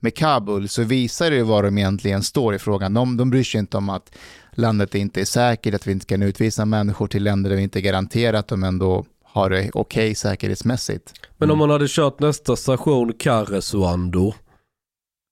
[0.00, 2.94] med Kabul så visar det vad de egentligen står i frågan.
[2.94, 4.14] De, de bryr sig inte om att
[4.52, 7.80] landet inte är säkert, att vi inte kan utvisa människor till länder där vi inte
[7.80, 11.12] garanterar att de ändå har det okej säkerhetsmässigt.
[11.36, 14.34] Men om man hade kört nästa station Karesuando.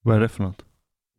[0.03, 0.63] Vad är det för något?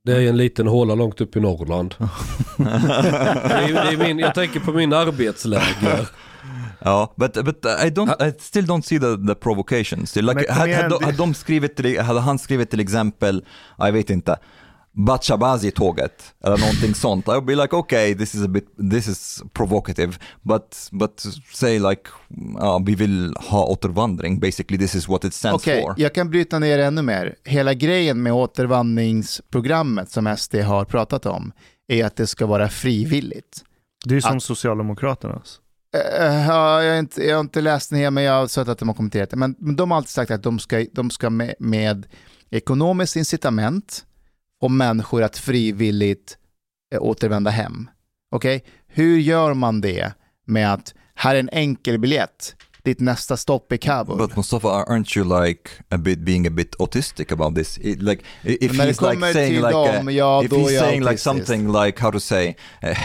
[0.06, 1.95] Det är en liten håla långt upp i Norrland.
[2.57, 6.10] det är, det är min, jag tänker på min arbetsläger.
[6.80, 10.07] Ja, but, but I, don't, I still don't see the, the provocation.
[10.07, 13.45] Still, like, hade, det- hade, de skrivit till, hade han skrivit till exempel,
[13.77, 14.38] jag vet inte,
[14.97, 17.27] Bachabazi-tåget eller någonting sånt.
[17.27, 21.80] I would be like, okay, this is a bit, this is provocative, but, but say
[21.80, 22.02] like,
[22.60, 25.93] ja, vi vill ha återvandring, basically this is what it stands Okej, for.
[25.97, 27.35] jag kan bryta ner ännu mer.
[27.43, 31.52] Hela grejen med återvandringsprogrammet som SD har pratat om
[31.88, 33.64] är att det ska vara frivilligt.
[34.06, 35.60] Det är som Att- Socialdemokraternas.
[35.96, 38.48] Eh, eh, ja, jag, har inte, jag har inte läst den här, men jag har
[38.48, 39.38] sett att de har kommenterat det.
[39.38, 42.08] Men, men de har alltid sagt att de ska, de ska med, med
[42.50, 44.06] ekonomiskt incitament
[44.62, 46.38] och människor att frivilligt
[46.94, 47.90] eh, återvända hem.
[48.32, 50.14] Okej, hur gör man det
[50.46, 52.56] med att här är en enkel biljett,
[52.86, 54.18] ditt nästa stopp är Kabul.
[54.18, 57.78] But Mustafa, aren't you like a bit being a bit autistic about this?
[57.78, 60.80] It, like i- if Men he's like kommer saying like dem, uh, ja, if he's
[60.80, 62.95] saying like something like how to say uh,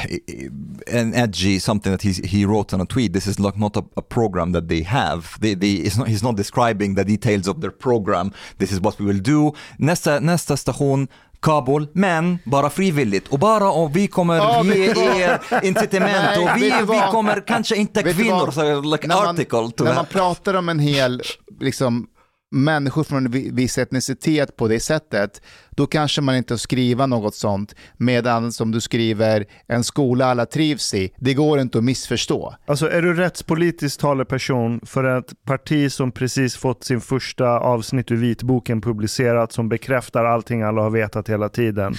[0.86, 3.12] an edgy something that he he wrote on a tweet.
[3.12, 5.22] This is like not a, a program that they have.
[5.40, 8.30] They, they, it's not, he's not describing the details of their program.
[8.58, 9.52] This is what we will do.
[9.78, 11.08] Nästa nästa station.
[11.42, 13.28] Kabul, men bara frivilligt.
[13.28, 14.84] Och bara om vi kommer Ja, ge
[15.22, 16.38] er incitament.
[16.38, 20.06] Och vi, vi kommer kanske inte kvinnor, så like när man, article to när man
[20.06, 21.22] pratar om en hel,
[21.60, 22.06] liksom,
[22.54, 25.42] människor från en vi- viss etnicitet på det sättet,
[25.80, 30.94] då kanske man inte skriva något sånt, medan som du skriver en skola alla trivs
[30.94, 32.54] i, det går inte att missförstå.
[32.66, 38.16] Alltså är du rättspolitisk talesperson för ett parti som precis fått sin första avsnitt ur
[38.16, 41.94] vitboken publicerat som bekräftar allting alla har vetat hela tiden.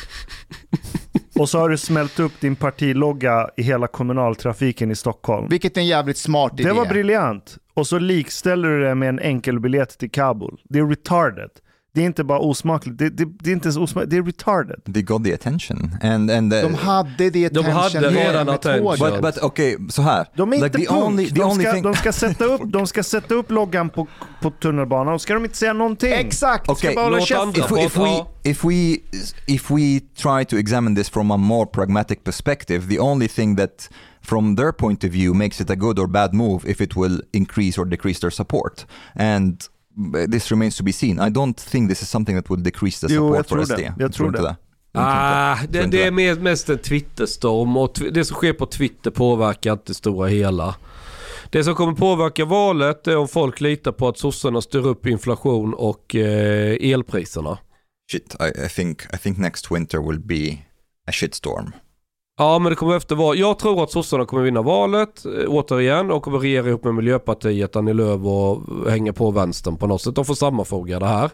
[1.36, 5.48] Och så har du smält upp din partilogga i hela kommunaltrafiken i Stockholm.
[5.50, 6.70] Vilket är en jävligt smart idé.
[6.70, 7.58] Det var briljant.
[7.74, 10.62] Och så likställer du det med en enkel biljett till Kabul.
[10.70, 11.50] Det är retarded.
[11.94, 14.94] Det är inte bara osmakligt, det, det, det är inte ens osmakligt, det är retarded.
[14.94, 15.96] They got the attention.
[16.02, 18.98] And, and the, De hade det De hade attention redan attention.
[19.00, 20.28] But, but okay, så här.
[20.36, 21.04] De är Like, inte the punk.
[21.04, 21.84] only, the de, ska, thing...
[21.84, 24.08] de, ska sätta upp, de ska sätta upp loggan på,
[24.42, 26.14] på tunnelbanan och ska de inte säga någonting.
[26.14, 26.70] Exakt!
[26.70, 27.48] Okay, bara hålla låt käften.
[27.48, 28.98] andra if we, if we if we
[29.48, 33.90] if we try to examine this from a more pragmatic perspective, the only thing that
[34.22, 37.22] from their point of view makes it a good or bad move if it will
[37.34, 38.86] increase or decrease their support.
[39.16, 39.62] And
[40.32, 41.20] this remains to be seen.
[41.20, 43.66] I don't think this is something that will decrease the Jo, support jag tror for
[43.66, 43.76] SD.
[43.82, 43.94] det.
[44.00, 44.56] Jag tror inte det.
[44.94, 48.66] Jag tror inte Ah, det, det är mest en Twitterstorm och det som sker på
[48.66, 50.76] Twitter påverkar inte det stora hela.
[51.50, 55.74] Det som kommer påverka valet är om folk litar på att sossarna styr upp inflation
[55.74, 57.58] och eh, elpriserna.
[58.12, 60.52] Shit, I, I think I think next winter will be
[61.08, 61.72] a shitstorm.
[62.42, 63.40] Ja men det kommer efter val.
[63.40, 67.76] Jag tror att sossarna kommer vinna valet eh, återigen och kommer regera ihop med Miljöpartiet,
[67.76, 70.16] Annie Lööf och hänga på vänstern på något sätt.
[70.16, 71.32] De får sammanfoga det här.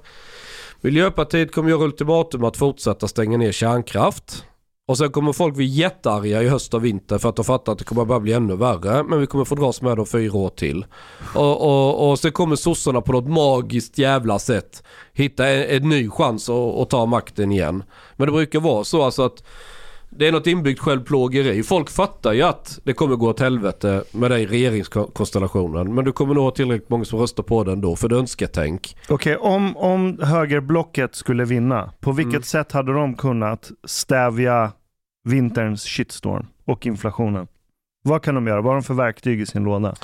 [0.81, 4.43] Miljöpartiet kommer göra ultimatum att fortsätta stänga ner kärnkraft.
[4.87, 7.77] Och sen kommer folk bli jättearga i höst och vinter för att de fattar att
[7.77, 9.03] det kommer bara bli ännu värre.
[9.03, 10.85] Men vi kommer få dras med dem fyra år till.
[11.35, 16.09] Och, och, och sen kommer sossarna på något magiskt jävla sätt hitta en, en ny
[16.09, 17.83] chans att, att ta makten igen.
[18.15, 19.43] Men det brukar vara så alltså att
[20.09, 21.63] det är något inbyggt självplågeri.
[21.63, 25.95] Folk fattar ju att det kommer gå åt helvete med den regeringskonstellationen.
[25.95, 28.19] Men du kommer nog ha tillräckligt många som röstar på den då, för det är
[28.19, 28.97] önsketänk.
[29.09, 32.43] Okej, om, om högerblocket skulle vinna, på vilket Mm.
[32.43, 34.71] sätt hade de kunnat stävja
[35.23, 37.47] vinterns shitstorm och inflationen?
[38.03, 38.61] Vad kan de göra?
[38.61, 39.95] Vad har de för verktyg i sin låda?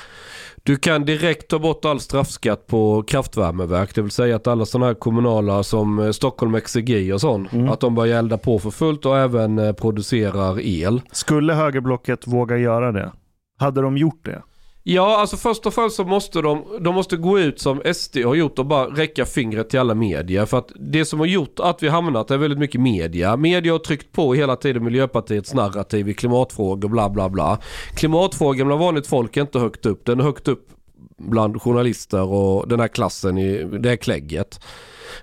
[0.65, 3.95] Du kan direkt ta bort all straffskatt på kraftvärmeverk.
[3.95, 7.53] Det vill säga att alla sådana här kommunala som eh, Stockholm Exergi och sånt.
[7.53, 7.69] Mm.
[7.69, 11.01] Att de börjar elda på för fullt och även eh, producerar el.
[11.11, 13.11] Skulle högerblocket våga göra det?
[13.57, 14.41] Hade de gjort det?
[14.85, 18.35] Ja, alltså först och främst så måste de, de måste gå ut som SD har
[18.35, 20.45] gjort och bara räcka fingret till alla media.
[20.45, 23.37] För att det som har gjort att vi hamnat är väldigt mycket media.
[23.37, 27.59] Media har tryckt på hela tiden Miljöpartiets narrativ i klimatfrågor bla bla bla.
[27.95, 30.05] Klimatfrågan bland vanligt folk är inte högt upp.
[30.05, 30.67] Den är högt upp
[31.17, 34.59] bland journalister och den här klassen i det här klägget.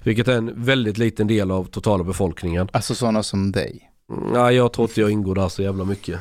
[0.03, 2.69] Vilket är en väldigt liten del av totala befolkningen.
[2.73, 3.91] Alltså sådana som dig.
[4.33, 6.21] Nej, jag tror inte jag ingår där så jävla mycket.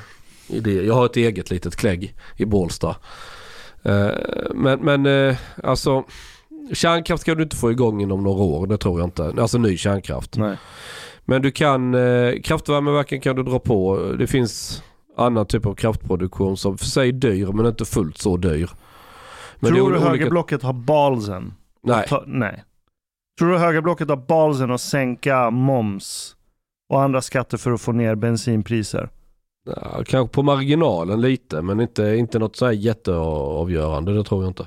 [0.50, 0.74] I det.
[0.74, 2.96] Jag har ett eget litet klägg i Bålsta.
[3.84, 4.10] Eh,
[4.56, 6.04] Men, men eh, alltså
[6.74, 8.68] kärnkraft kan du inte få igång inom några år.
[8.68, 9.34] Det tror jag inte.
[9.42, 10.38] Alltså ny kärnkraft.
[10.38, 10.58] Nej.
[11.26, 13.98] Men du kan, eh, kraftvärmeverken kan du dra på.
[14.20, 14.84] Det finns
[15.18, 18.70] annan typ av kraftproduktion som för sig är dyr men inte fullt så dyr.
[19.60, 21.54] Men Tror du olika- högerblocket har balsen?
[21.84, 22.06] Nej.
[22.08, 22.64] Ta, nej.
[23.40, 26.36] Tror du högerblocket har balsen att sänka moms
[26.90, 29.10] och andra skatter för att få ner bensinpriser?
[29.66, 34.14] Ja, kanske på marginalen lite men inte, inte något så här jätteavgörande.
[34.14, 34.66] Det tror jag inte.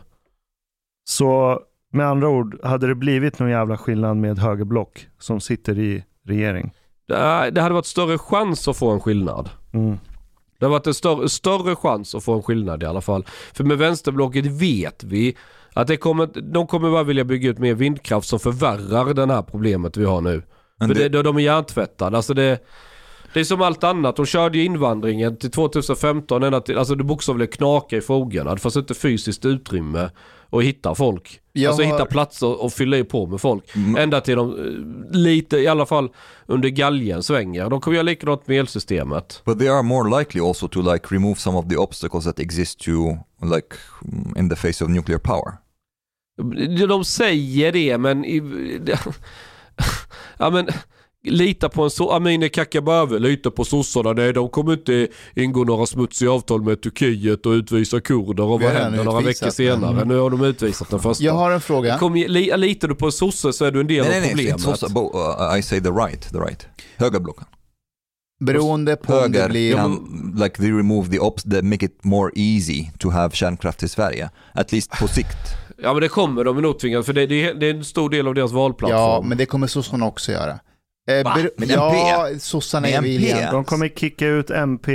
[1.08, 1.60] Så
[1.92, 6.72] med andra ord, hade det blivit någon jävla skillnad med högerblock som sitter i regering?
[7.08, 9.50] Det, det hade varit större chans att få en skillnad.
[9.72, 9.98] Mm.
[10.58, 13.26] Det har varit en större, större chans att få en skillnad i alla fall.
[13.52, 15.36] För med vänsterblocket vet vi
[15.74, 19.42] att det kommer, de kommer bara vilja bygga ut mer vindkraft som förvärrar det här
[19.42, 20.42] problemet vi har nu.
[20.78, 22.16] Men För det, det, det, de är hjärntvättade.
[22.16, 22.58] Alltså det,
[23.34, 24.16] det är som allt annat.
[24.16, 28.54] De körde ju invandringen till 2015 ända till, alltså det bokstavligen knaka i fogarna.
[28.54, 30.10] Det fanns inte fysiskt utrymme
[30.50, 31.40] att hitta folk.
[31.52, 33.76] Jag alltså har- hitta platser och fylla i på med folk.
[33.76, 33.96] Mm.
[33.96, 36.10] Ända till de eh, lite, i alla fall
[36.46, 37.70] under galgen svänger.
[37.70, 39.42] De kommer göra likadant med elsystemet.
[39.44, 42.78] but they are more likely also to like remove some of the obstacles that exist
[42.80, 42.90] to
[43.54, 43.76] like
[44.36, 45.52] in the face of nuclear power.
[46.88, 48.24] De säger det men...
[48.24, 48.42] I,
[50.38, 50.68] ja men...
[51.24, 52.10] Lita på en så...
[52.12, 54.12] Amineh Kakabaveh, lita på sossarna.
[54.12, 58.42] Nej, de kommer inte ingå några smutsiga avtal med Turkiet och utvisa kurder.
[58.44, 59.96] Och vad händer några veckor senare?
[59.98, 60.08] den.
[60.08, 61.24] Nu har de utvisat den första.
[61.24, 61.98] Jag har en fråga.
[61.98, 64.20] Kom, li, litar du på en sosse så är du en del Nej, av nej,
[64.20, 64.66] nej, problemet.
[64.66, 65.12] also, bo-
[65.52, 66.66] uh, I say the right, the right.
[66.96, 67.44] Högerblocken.
[68.44, 69.74] Beroende på om det Höger blir...
[69.74, 73.88] kan, like they remove the obs, they make it more easy to have kärnkraft i
[73.88, 74.30] Sverige.
[74.54, 75.36] At least på sikt.
[75.82, 78.10] Ja men det kommer de nog tvingas för det, det, är- det är en stor
[78.10, 79.00] del av deras valplattform.
[79.00, 80.58] Ja, men det kommer sossarna också göra.
[81.10, 81.36] Eh, Va?
[81.56, 83.52] Med ja, sossarna är villiga.
[83.52, 84.92] De kommer kicka ut MP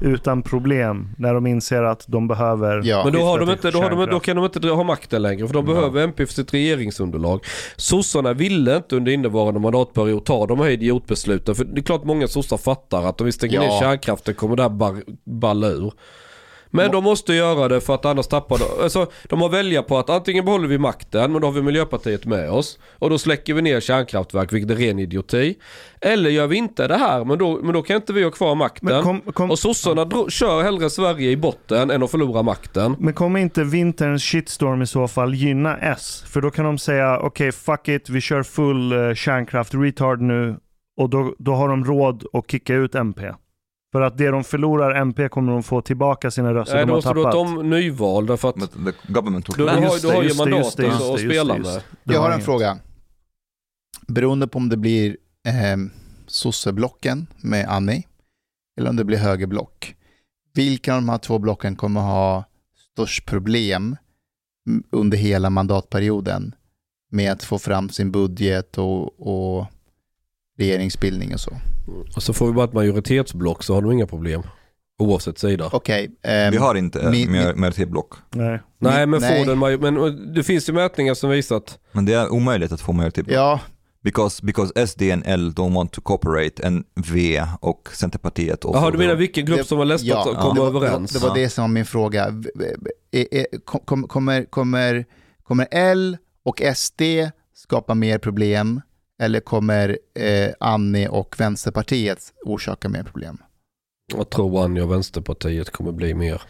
[0.00, 3.04] utan problem när de inser att de behöver Ja.
[3.04, 5.46] Men då, har de inte, då, har de, då kan de inte ha makten längre
[5.46, 5.74] för de Ja.
[5.74, 7.40] behöver MP för sitt regeringsunderlag.
[7.76, 12.28] Sossarna ville inte under innevarande mandatperiod ta de här idiotbesluten för det är klart många
[12.28, 13.60] sossar fattar att om vi stänger Ja.
[13.62, 15.02] ner kärnkraften kommer det här
[15.40, 15.92] balla ur.
[16.76, 19.98] Men de måste göra det för att annars tappar de, alltså de har välja på
[19.98, 23.54] att antingen behåller vi makten men då har vi Miljöpartiet med oss och då släcker
[23.54, 25.54] vi ner kärnkraftverk vilket är ren idioti.
[26.00, 28.54] Eller gör vi inte det här men då, men då kan inte vi ha kvar
[28.54, 28.88] makten.
[28.88, 32.96] Men, kom, kom, Och sossarna dro- kör hellre Sverige i botten än att förlora makten.
[32.98, 36.24] men kommer inte vinterns shitstorm i så fall gynna S?
[36.26, 40.56] För då kan de säga okej fuck it, vi kör full uh, kärnkraft retard nu
[41.00, 43.22] och då, då har de råd att kicka ut MP.
[43.94, 46.92] För att det de förlorar MP kommer de få tillbaka sina röster Nej, de då
[46.92, 47.52] har måste du ha tappat.
[47.52, 49.84] ett om nyval därför att the government took du, du, land.
[49.84, 51.82] har, Just du har ju mandat att- spela med.
[52.04, 52.44] Jag har en inget.
[52.44, 52.78] fråga.
[54.06, 55.16] Beroende på om det blir
[55.46, 55.76] eh,
[56.26, 58.02] sosseblocken med Annie
[58.78, 59.94] eller om det blir högerblock.
[60.54, 62.44] Vilka av de här två blocken kommer ha
[62.92, 63.96] störst problem
[64.90, 66.54] under hela mandatperioden
[67.10, 69.20] med att få fram sin budget och,
[69.58, 69.66] och
[70.58, 71.50] regeringsbildning och så?
[72.16, 74.42] Och så får vi bara ett majoritetsblock så har de inga problem.
[74.98, 75.70] Oavsett sida.
[75.72, 76.10] Okej.
[76.22, 78.12] ehm, Vi har inte mer majoritetsblock.
[78.30, 78.60] Nej.
[78.78, 79.44] Nej men nej.
[79.44, 82.80] får den men det finns ju mätningar som visar att Men det är omöjligt att
[82.80, 83.36] få majoritetsblock.
[83.36, 83.60] Ja,
[84.02, 88.58] Because, because SD and L don't want to cooperate and V och Centerpartiet.
[88.62, 91.12] Jaha du menar vilken grupp Det- som har lästat ja, och kommer det var, överens?
[91.12, 91.42] Det var, det var Ja.
[91.44, 92.28] det som var min fråga.
[93.64, 95.04] Kom- kom- Kommer, kommer,
[95.42, 97.02] kommer L och SD
[97.54, 98.80] skapa mer problem
[99.22, 103.38] eller kommer eh, Annie och Vänsterpartiet orsaka mer problem?
[104.14, 106.42] Jag tror Anja och Vänsterpartiet kommer bli mer.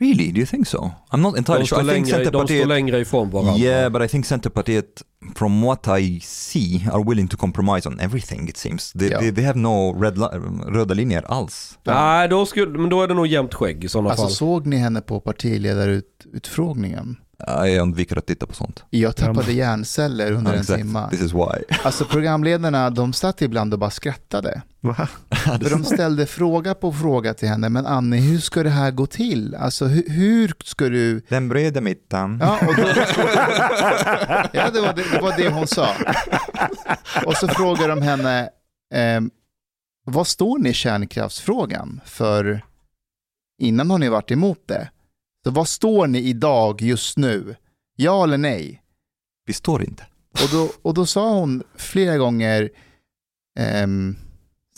[0.00, 0.32] Really?
[0.32, 0.90] Do you think so?
[1.10, 1.82] I'm not entirely sure.
[1.82, 2.68] I think längre, de står Centerpartiet...
[2.68, 3.56] längre ifrån varandra.
[3.56, 5.02] Yeah, but I think Centerpartiet
[5.34, 8.92] from what I see, are willing to compromise on everything it seems.
[8.92, 9.18] They, Ja.
[9.18, 10.18] they, they have no red
[10.74, 11.78] röda linjer alls.
[11.84, 14.32] Nej, då, skulle, men då är det nog jämnt skägg i sådana Alltså fall.
[14.32, 17.16] såg ni henne på partiledarutfrågningen?
[17.46, 18.84] Jag undviker att titta på sånt.
[18.90, 20.78] Jag tappade hjärnceller under en Exakt.
[20.78, 21.08] timme.
[21.10, 21.76] This is why.
[21.84, 24.62] Alltså programledarna, de satt ibland och bara skrattade.
[24.80, 25.08] Va?
[25.30, 29.06] För de ställde fråga på fråga till henne, men Annie, hur ska det här gå
[29.06, 29.54] till?
[29.54, 31.20] Alltså hur, hur ska du...
[31.28, 32.38] Den breda mitten.
[32.42, 32.82] Ja, och då...
[34.52, 35.88] ja det, var det, det var det hon sa.
[37.26, 38.48] Och så frågade de henne,
[38.94, 39.30] ehm,
[40.06, 42.00] vad står ni i kärnkraftsfrågan?
[42.04, 42.64] För
[43.62, 44.88] innan har ni varit emot det.
[45.44, 47.56] Så vad står ni idag just nu?
[47.96, 48.82] Ja eller nej?
[49.46, 50.06] Vi står inte.
[50.32, 52.70] Och då, och då sa hon flera gånger,
[53.58, 54.16] ehm,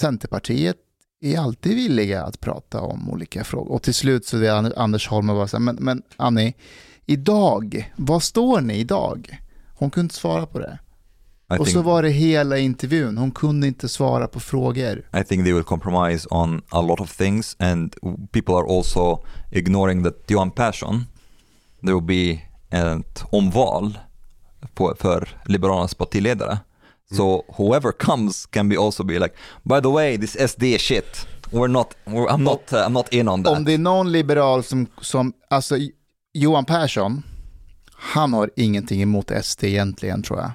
[0.00, 0.76] Centerpartiet
[1.20, 3.72] är alltid villiga att prata om olika frågor.
[3.72, 6.54] Och till slut så är An- Anders Holm och bara så här, men, men Annie,
[7.06, 9.38] idag, vad står ni idag?
[9.78, 10.78] Hon kunde inte svara på det.
[11.50, 15.02] I och think, så var det hela intervjun, hon kunde inte svara på frågor.
[15.20, 17.96] I think they will compromise on a lot of things and
[18.32, 21.04] people are also ignoring that Johan Persson,
[21.82, 22.40] there will be
[22.78, 23.98] ett omval
[24.74, 26.58] på, för Liberalernas partiledare.
[27.16, 31.68] So whoever comes can be also be like, by the way, this SD shit, we're
[31.68, 33.56] not, we're, I'm not, uh, I'm not in on that.
[33.56, 35.76] Om det är någon liberal som, som alltså
[36.32, 37.22] Johan Persson,
[37.92, 40.50] han har ingenting emot SD egentligen tror jag.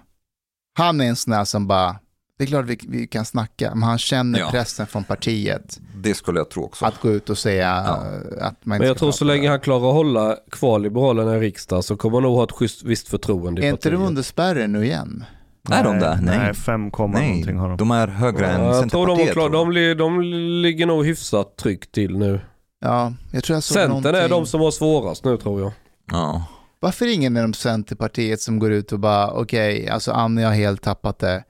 [0.78, 1.96] Han är en sån där som bara,
[2.38, 4.48] det är klart vi, vi kan snacka, men han känner Ja.
[4.52, 6.86] pressen från partiet Det skulle jag tro också.
[6.86, 7.92] att gå ut och säga Ja.
[7.94, 11.40] att man inte Men jag tror så länge han klarar att hålla kvar Liberalerna i
[11.40, 14.10] riksdagen så kommer han nog ha ett schysst, visst förtroende i Är inte de partiet.
[14.10, 15.26] under spärren nu igen?
[15.72, 16.20] Är de det?
[16.22, 16.38] Nej.
[16.38, 17.78] Nej, 5, komma Nej, någonting har de.
[17.78, 19.34] de är högre än Ja, jag tror de, Centerpartiet.
[19.34, 19.98] tror jag.
[19.98, 20.22] de, de
[20.62, 22.40] ligger nog hyfsat tryggt till nu.
[22.82, 24.16] Ja, jag tror jag såg Centern någonting.
[24.16, 25.72] är de som har svårast nu tror jag.
[26.12, 26.44] Ja.
[26.86, 31.20] Varför ingen inom Centerpartiet som går ut och bara, okej, alltså Annie har helt tappat
[31.20, 31.44] det.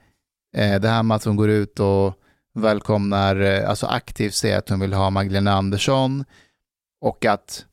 [0.57, 2.13] Eh, det här med att hon går ut och
[2.53, 6.25] välkomnar, eh, alltså aktivt säger att hon vill ha Magdalena Andersson
[7.01, 7.65] och att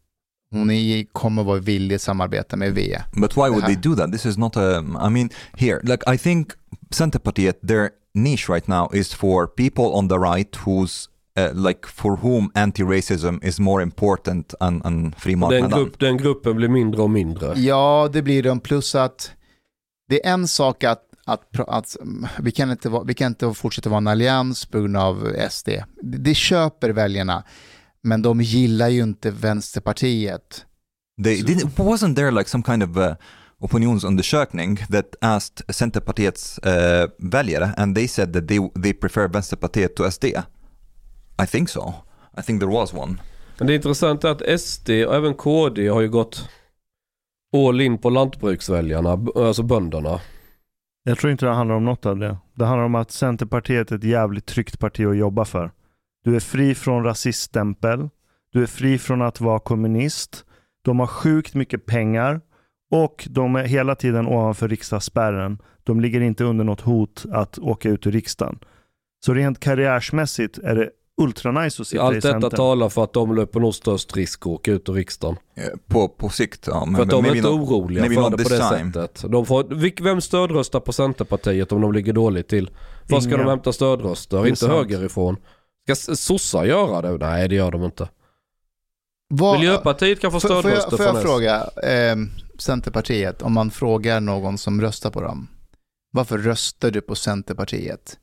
[0.50, 2.98] hon är, kommer vara villig att samarbeta med V.
[3.12, 4.12] But why would they do that?
[4.12, 6.52] This is not a, I mean, here, like I think
[6.90, 12.16] Centerpartiet, their niche right now is for people on the right who's uh, like for
[12.16, 15.78] whom anti-racism is more important än, än fri Den, marknaden.
[15.78, 17.54] grupp, den gruppen blir mindre och mindre.
[17.56, 19.30] Ja, det blir de, plus att
[20.08, 23.54] det är en sak att, att, att mm, vi, kan inte vara, vi kan inte
[23.54, 25.68] fortsätta vara en allians på grund av SD.
[26.02, 27.44] Det, det köper väljarna,
[28.02, 30.66] men de gillar ju inte Vänsterpartiet.
[31.24, 33.14] They, didn't, wasn't there like some kind of uh,
[33.60, 40.10] opinionsundersökning that asked Centerpartiets uh, väljare and they said that they, they prefer Vänsterpartiet to
[40.10, 40.24] SD?
[41.42, 41.94] I think so.
[42.38, 43.18] I think there was one.
[43.58, 46.48] Men det intressanta är att SD och även KD har ju gått
[47.56, 50.20] all in på lantbruksväljarna, alltså bönderna.
[51.04, 52.36] Jag tror inte det handlar om något av det.
[52.54, 55.70] Det handlar om att Centerpartiet är ett jävligt tryggt parti att jobba för.
[56.24, 58.08] Du är fri från rasiststämpel.
[58.52, 60.44] Du är fri från att vara kommunist.
[60.84, 62.40] De har sjukt mycket pengar
[62.90, 65.58] och de är hela tiden ovanför riksdagsspärren.
[65.84, 68.58] De ligger inte under något hot att åka ut ur riksdagen.
[69.24, 70.90] Så rent karriärsmässigt är det
[71.22, 72.50] ultra nice att sitta i Allt detta Centern.
[72.50, 75.36] talar för att de löper nog störst risk att åka ut ur riksdagen.
[75.56, 76.84] Eh, På, på sikt, ja.
[76.84, 79.24] Men, För att de är inte not- oroliga för det på det sättet.
[79.28, 82.70] De får, vem stödröstar på Centerpartiet om de ligger dåligt till?
[83.08, 84.46] Var ska de hämta stödröster?
[84.46, 84.72] Inte sant.
[84.72, 85.36] högerifrån.
[85.96, 87.26] Ska sossar göra det?
[87.26, 88.08] Nej det gör de inte.
[89.28, 92.16] Vad- Miljöpartiet kan få Får- får jag, stödröster får jag fråga eh,
[92.58, 95.48] Centerpartiet, om man frågar någon som röstar på dem,
[96.12, 98.18] varför röstar du på Centerpartiet?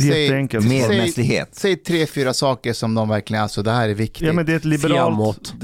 [0.00, 0.68] Det är Säg- jätteenkelt.
[0.68, 1.48] Medmänsklighet.
[1.54, 4.26] Säg tre, fyra saker som de verkligen, alltså det här är viktigt.
[4.26, 5.54] Ja, men det är ett liberalt,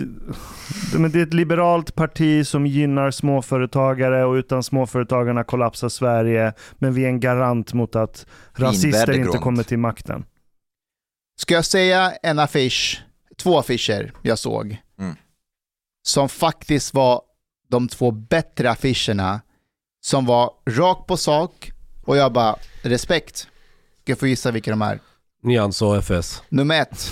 [0.92, 6.52] det, men det är ett liberalt parti som gynnar småföretagare och utan småföretagarna kollapsar Sverige.
[6.78, 10.24] Men vi är en garant mot att rasister inte kommer till makten.
[11.40, 13.02] Ska jag säga en affisch,
[13.36, 15.16] två affischer jag såg, Mm.
[16.06, 17.20] som faktiskt var
[17.70, 19.40] de två bättre affischerna,
[20.00, 21.72] som var rakt på sak
[22.04, 23.48] och jag bara, respekt.
[24.06, 25.00] Ska jag få gissa vilka de är?
[25.42, 26.42] Nyans och FS.
[26.48, 27.10] Nummer ett,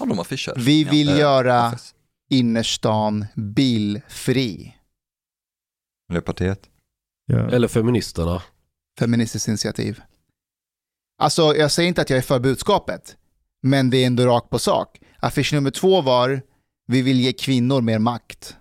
[0.00, 0.52] Ja, de affischer.
[0.56, 1.94] Vi vill eh, göra- FS.
[2.30, 4.74] innerstan bilfri.
[6.08, 6.70] Miljöpartiet.
[7.26, 7.50] Ja.
[7.50, 8.42] Eller feministerna.
[8.98, 10.00] Feministiskt initiativ.
[11.18, 13.16] Alltså, jag säger inte att jag är för budskapet,
[13.62, 15.00] men det är ändå rakt på sak.
[15.20, 16.42] Affisch nummer två var,
[16.86, 18.56] vi vill ge kvinnor mer makt.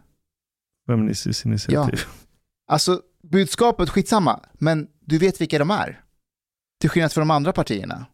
[0.87, 1.99] Feministiskt initiativ.
[2.67, 6.01] Alltså, budskapet, skitsamma, men du vet vilka de är.
[6.85, 8.05] Till skillnad från de andra partierna.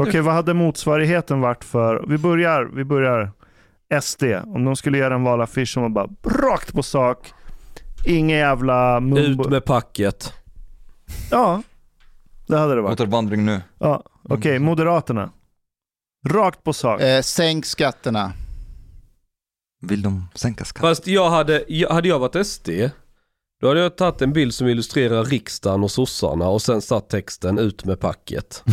[0.00, 3.32] Okej, vad hade motsvarigheten varit för, vi börjar, vi börjar
[4.02, 7.32] SD, om de skulle göra en valaffisch som var bara rakt på sak.
[8.06, 9.44] Ingen jävla mumbo.
[9.44, 10.32] Ut med packet.
[11.30, 11.62] Ja,
[12.46, 13.00] det hade det varit.
[13.00, 13.60] Återvandring nu.
[13.78, 15.30] Ja, Okej, Moderaterna.
[16.26, 17.00] Rakt på sak.
[17.00, 18.32] Eh, sänk skatterna.
[19.80, 20.90] Vill de sänka skatten?
[20.90, 22.68] Fast jag hade, jag, hade jag varit SD,
[23.60, 27.58] då hade jag tagit en bild som illustrerar riksdagen och sossarna och sen satt texten
[27.58, 28.64] ut med packet.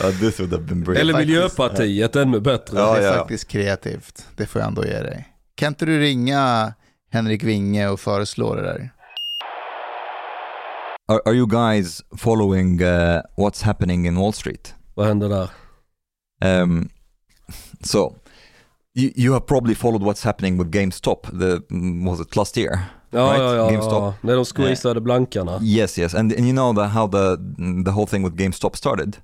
[0.00, 1.10] Ja, this would have been brilliant.
[1.10, 1.18] Eller.
[1.18, 2.78] Miljöpartiet, ännu bättre.
[2.78, 3.18] Ja, det är ja.
[3.18, 4.26] faktiskt kreativt.
[4.36, 5.28] Det får jag ändå ge dig.
[5.54, 6.74] Kan inte du ringa
[7.10, 8.90] Henrik Winge och föreslå det där?
[11.08, 14.74] Are, are you guys following uh, what's happening in Wall Street?
[14.94, 15.50] Vad hände där?
[16.62, 16.88] Um,
[17.80, 18.14] so,
[18.98, 21.38] you, you have probably followed what's happening with GameStop.
[21.38, 22.80] The mm, was it last year?
[23.10, 24.02] Ja, Right, GameStop.
[24.02, 24.14] ja.
[24.20, 25.58] När de squeezade blankarna.
[25.62, 27.36] Yes, yes, and and you know the, how the
[27.84, 29.16] the whole thing with GameStop started.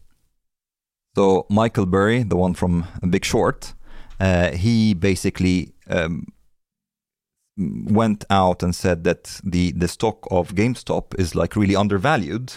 [1.17, 3.75] So Michael Burry, the one from Big Short,
[4.21, 6.27] uh, he basically um,
[7.91, 12.53] went out and said that the the stock of GameStop is like really undervalued,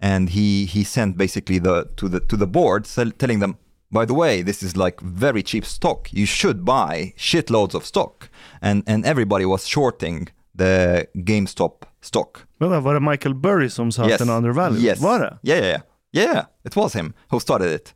[0.00, 3.56] and he he sent basically the to the to the board sell, telling them.
[3.92, 6.08] By the way, this is like very cheap stock.
[6.12, 8.28] You should buy shitloads of stock,
[8.60, 10.28] and and everybody was shorting
[10.58, 12.46] the GameStop stock.
[12.58, 14.82] Vänta, var det Michael Burry som sa att den är undervalued?
[14.82, 15.00] Yes.
[15.00, 15.38] Var det?
[15.42, 15.82] Yeah, yeah, yeah.
[16.14, 17.94] Yeah, it was him who started it.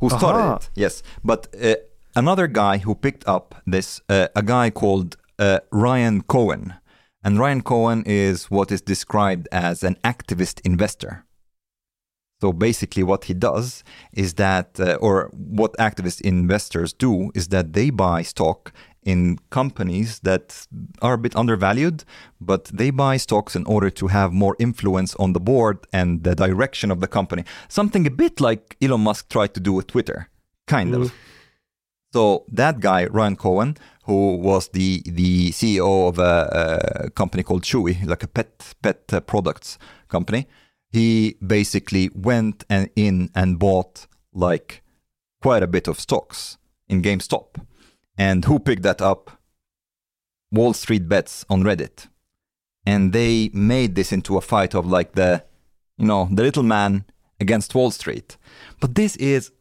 [0.00, 0.56] Who started Aha.
[0.56, 0.70] it?
[0.74, 1.02] Yes.
[1.22, 1.74] But uh,
[2.14, 6.74] another guy who picked up this, uh, a guy called uh, Ryan Cohen.
[7.24, 11.24] And Ryan Cohen is what is described as an activist investor.
[12.40, 13.82] So basically, what he does
[14.12, 20.20] is that, uh, or what activist investors do, is that they buy stock in companies
[20.20, 20.66] that
[21.00, 22.04] are a bit undervalued,
[22.40, 26.34] but they buy stocks in order to have more influence on the board and the
[26.34, 27.44] direction of the company.
[27.68, 30.28] Something a bit like Elon Musk tried to do with Twitter,
[30.66, 31.12] kind of.
[32.12, 37.62] So that guy, Ryan Cohen, who was the the CEO of a, a company called
[37.62, 39.78] Chewy, like a pet pet uh, products
[40.08, 40.46] company,
[40.90, 44.82] he basically went and in and bought like
[45.42, 46.58] quite a bit of stocks
[46.88, 47.64] in GameStop.
[48.16, 49.30] And who picked that up?
[50.50, 52.08] Wall Street Bets on Reddit.
[52.86, 55.44] And they made this into a fight of like the,
[55.98, 57.04] you know, the little man
[57.38, 58.36] against Wall Street.
[58.80, 59.52] But this is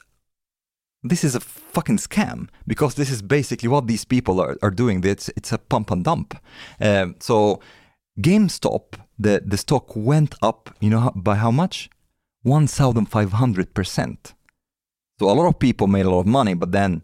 [1.04, 5.04] this is a fucking scam because this is basically what these people are, are doing.
[5.04, 6.40] It's it's a pump and dump.
[6.80, 7.62] Um, so
[8.20, 10.76] GameStop, the the stock went up.
[10.80, 11.90] You know by how much?
[12.44, 14.34] One thousand five hundred percent.
[15.20, 17.02] So a lot of people made a lot of money, but then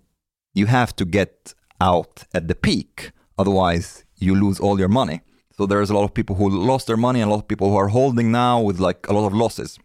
[0.54, 5.22] you have to get out at the peak, otherwise you lose all your money.
[5.58, 7.70] So there's a lot of people who lost their money and a lot of people
[7.70, 9.80] who are holding now with like a lot of losses.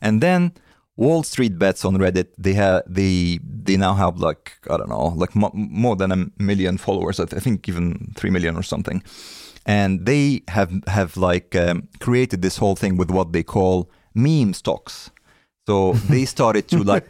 [0.00, 0.52] And then
[0.96, 5.06] Wall Street bets on Reddit, they have they they now have like I don't know,
[5.16, 7.18] like mo- more than a million followers.
[7.18, 9.02] I, th- I think even three million or something.
[9.64, 14.54] And they have have like um, created this whole thing with what they call meme
[14.54, 15.10] stocks.
[15.66, 17.08] So they started to like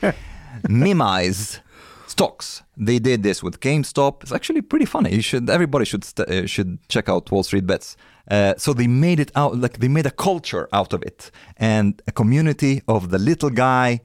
[0.69, 1.61] mimize
[2.07, 2.62] stocks.
[2.77, 4.23] They did this with GameStop.
[4.23, 5.15] It's actually pretty funny.
[5.15, 7.97] You should everybody should st- uh, should check out Wall Street Bets.
[8.31, 12.01] Uh, so they made it out like they made a culture out of it and
[12.07, 14.01] a community of the little guy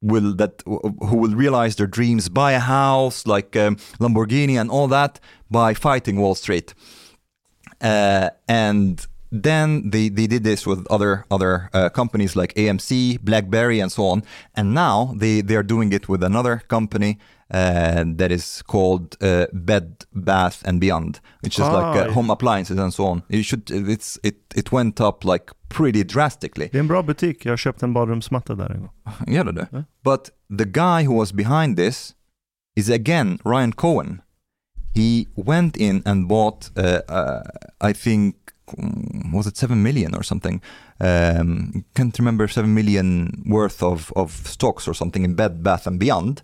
[0.00, 4.88] will that who will realize their dreams, buy a house like um, Lamborghini and all
[4.88, 5.20] that
[5.50, 6.74] by fighting Wall Street.
[7.80, 13.80] Uh, and then they, they did this with other other uh, companies like AMC, BlackBerry,
[13.80, 14.22] and so on.
[14.54, 17.18] And now they, they are doing it with another company
[17.50, 22.12] uh, that is called uh, Bed Bath and Beyond, which is like Ah, uh, yeah.
[22.14, 23.22] home appliances and so on.
[23.28, 26.68] You should it's it it went up like pretty drastically.
[26.72, 27.44] Det är en bra butik.
[27.46, 28.90] Jag har köpt en badrumsmatta där en gång.
[29.26, 29.84] Det är det.
[30.04, 32.14] But the guy who was behind this
[32.76, 34.20] is again Ryan Cohen.
[34.96, 37.42] He went in and bought, uh, uh,
[37.82, 40.62] I think, mm, was it seven million or something?
[40.98, 46.00] Um, can't remember seven million worth of of stocks or something in Bed Bath and
[46.00, 46.42] Beyond.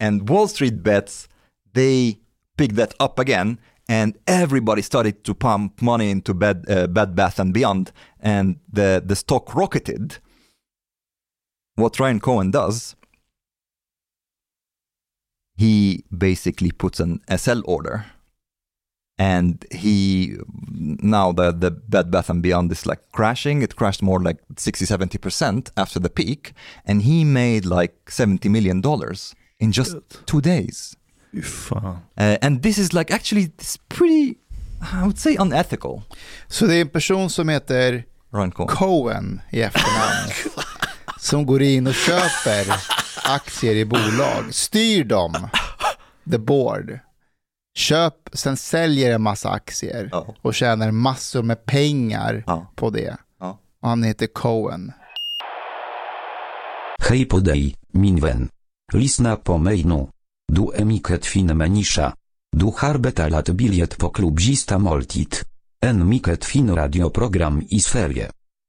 [0.00, 1.28] And Wall Street bets
[1.74, 2.18] they
[2.56, 3.58] picked that up again,
[3.88, 9.00] and everybody started to pump money into Bed uh, Bed Bath and Beyond, and the
[9.06, 10.18] the stock rocketed
[11.76, 12.96] what Ryan Cohen does,
[15.56, 18.06] he basically puts an sell order.
[19.16, 20.36] And he
[20.72, 23.62] now the the Bed Bath and Beyond is like crashing.
[23.62, 26.52] It crashed more like 60 70% after the peak.
[26.84, 30.96] And he made like 70 million dollars in just two days.
[32.16, 34.38] Uh, and this is like actually it's pretty
[34.92, 36.02] I would say unethical.
[36.48, 38.76] Så det är en person som heter Ryan Cohen.
[38.76, 40.30] Cohen i efternamn
[41.18, 45.32] som går in och köper aktier i bolag, styr dem,
[46.30, 46.98] the board,
[47.78, 50.34] köp, sen säljer en massa aktier Ja.
[50.42, 52.72] och tjänar massor med pengar Ja.
[52.74, 53.16] på det.
[53.40, 53.58] Ja.
[53.82, 54.92] Och han heter Cohen.
[57.08, 58.48] Hej på dig, min vän.
[58.92, 60.06] Lisna po mejnu.
[60.52, 62.14] Du emiket fin menisza.
[62.56, 65.42] Du harbeta lat biliet po klubzista moltit.
[65.80, 68.30] En miket fin radioprogram i sferie.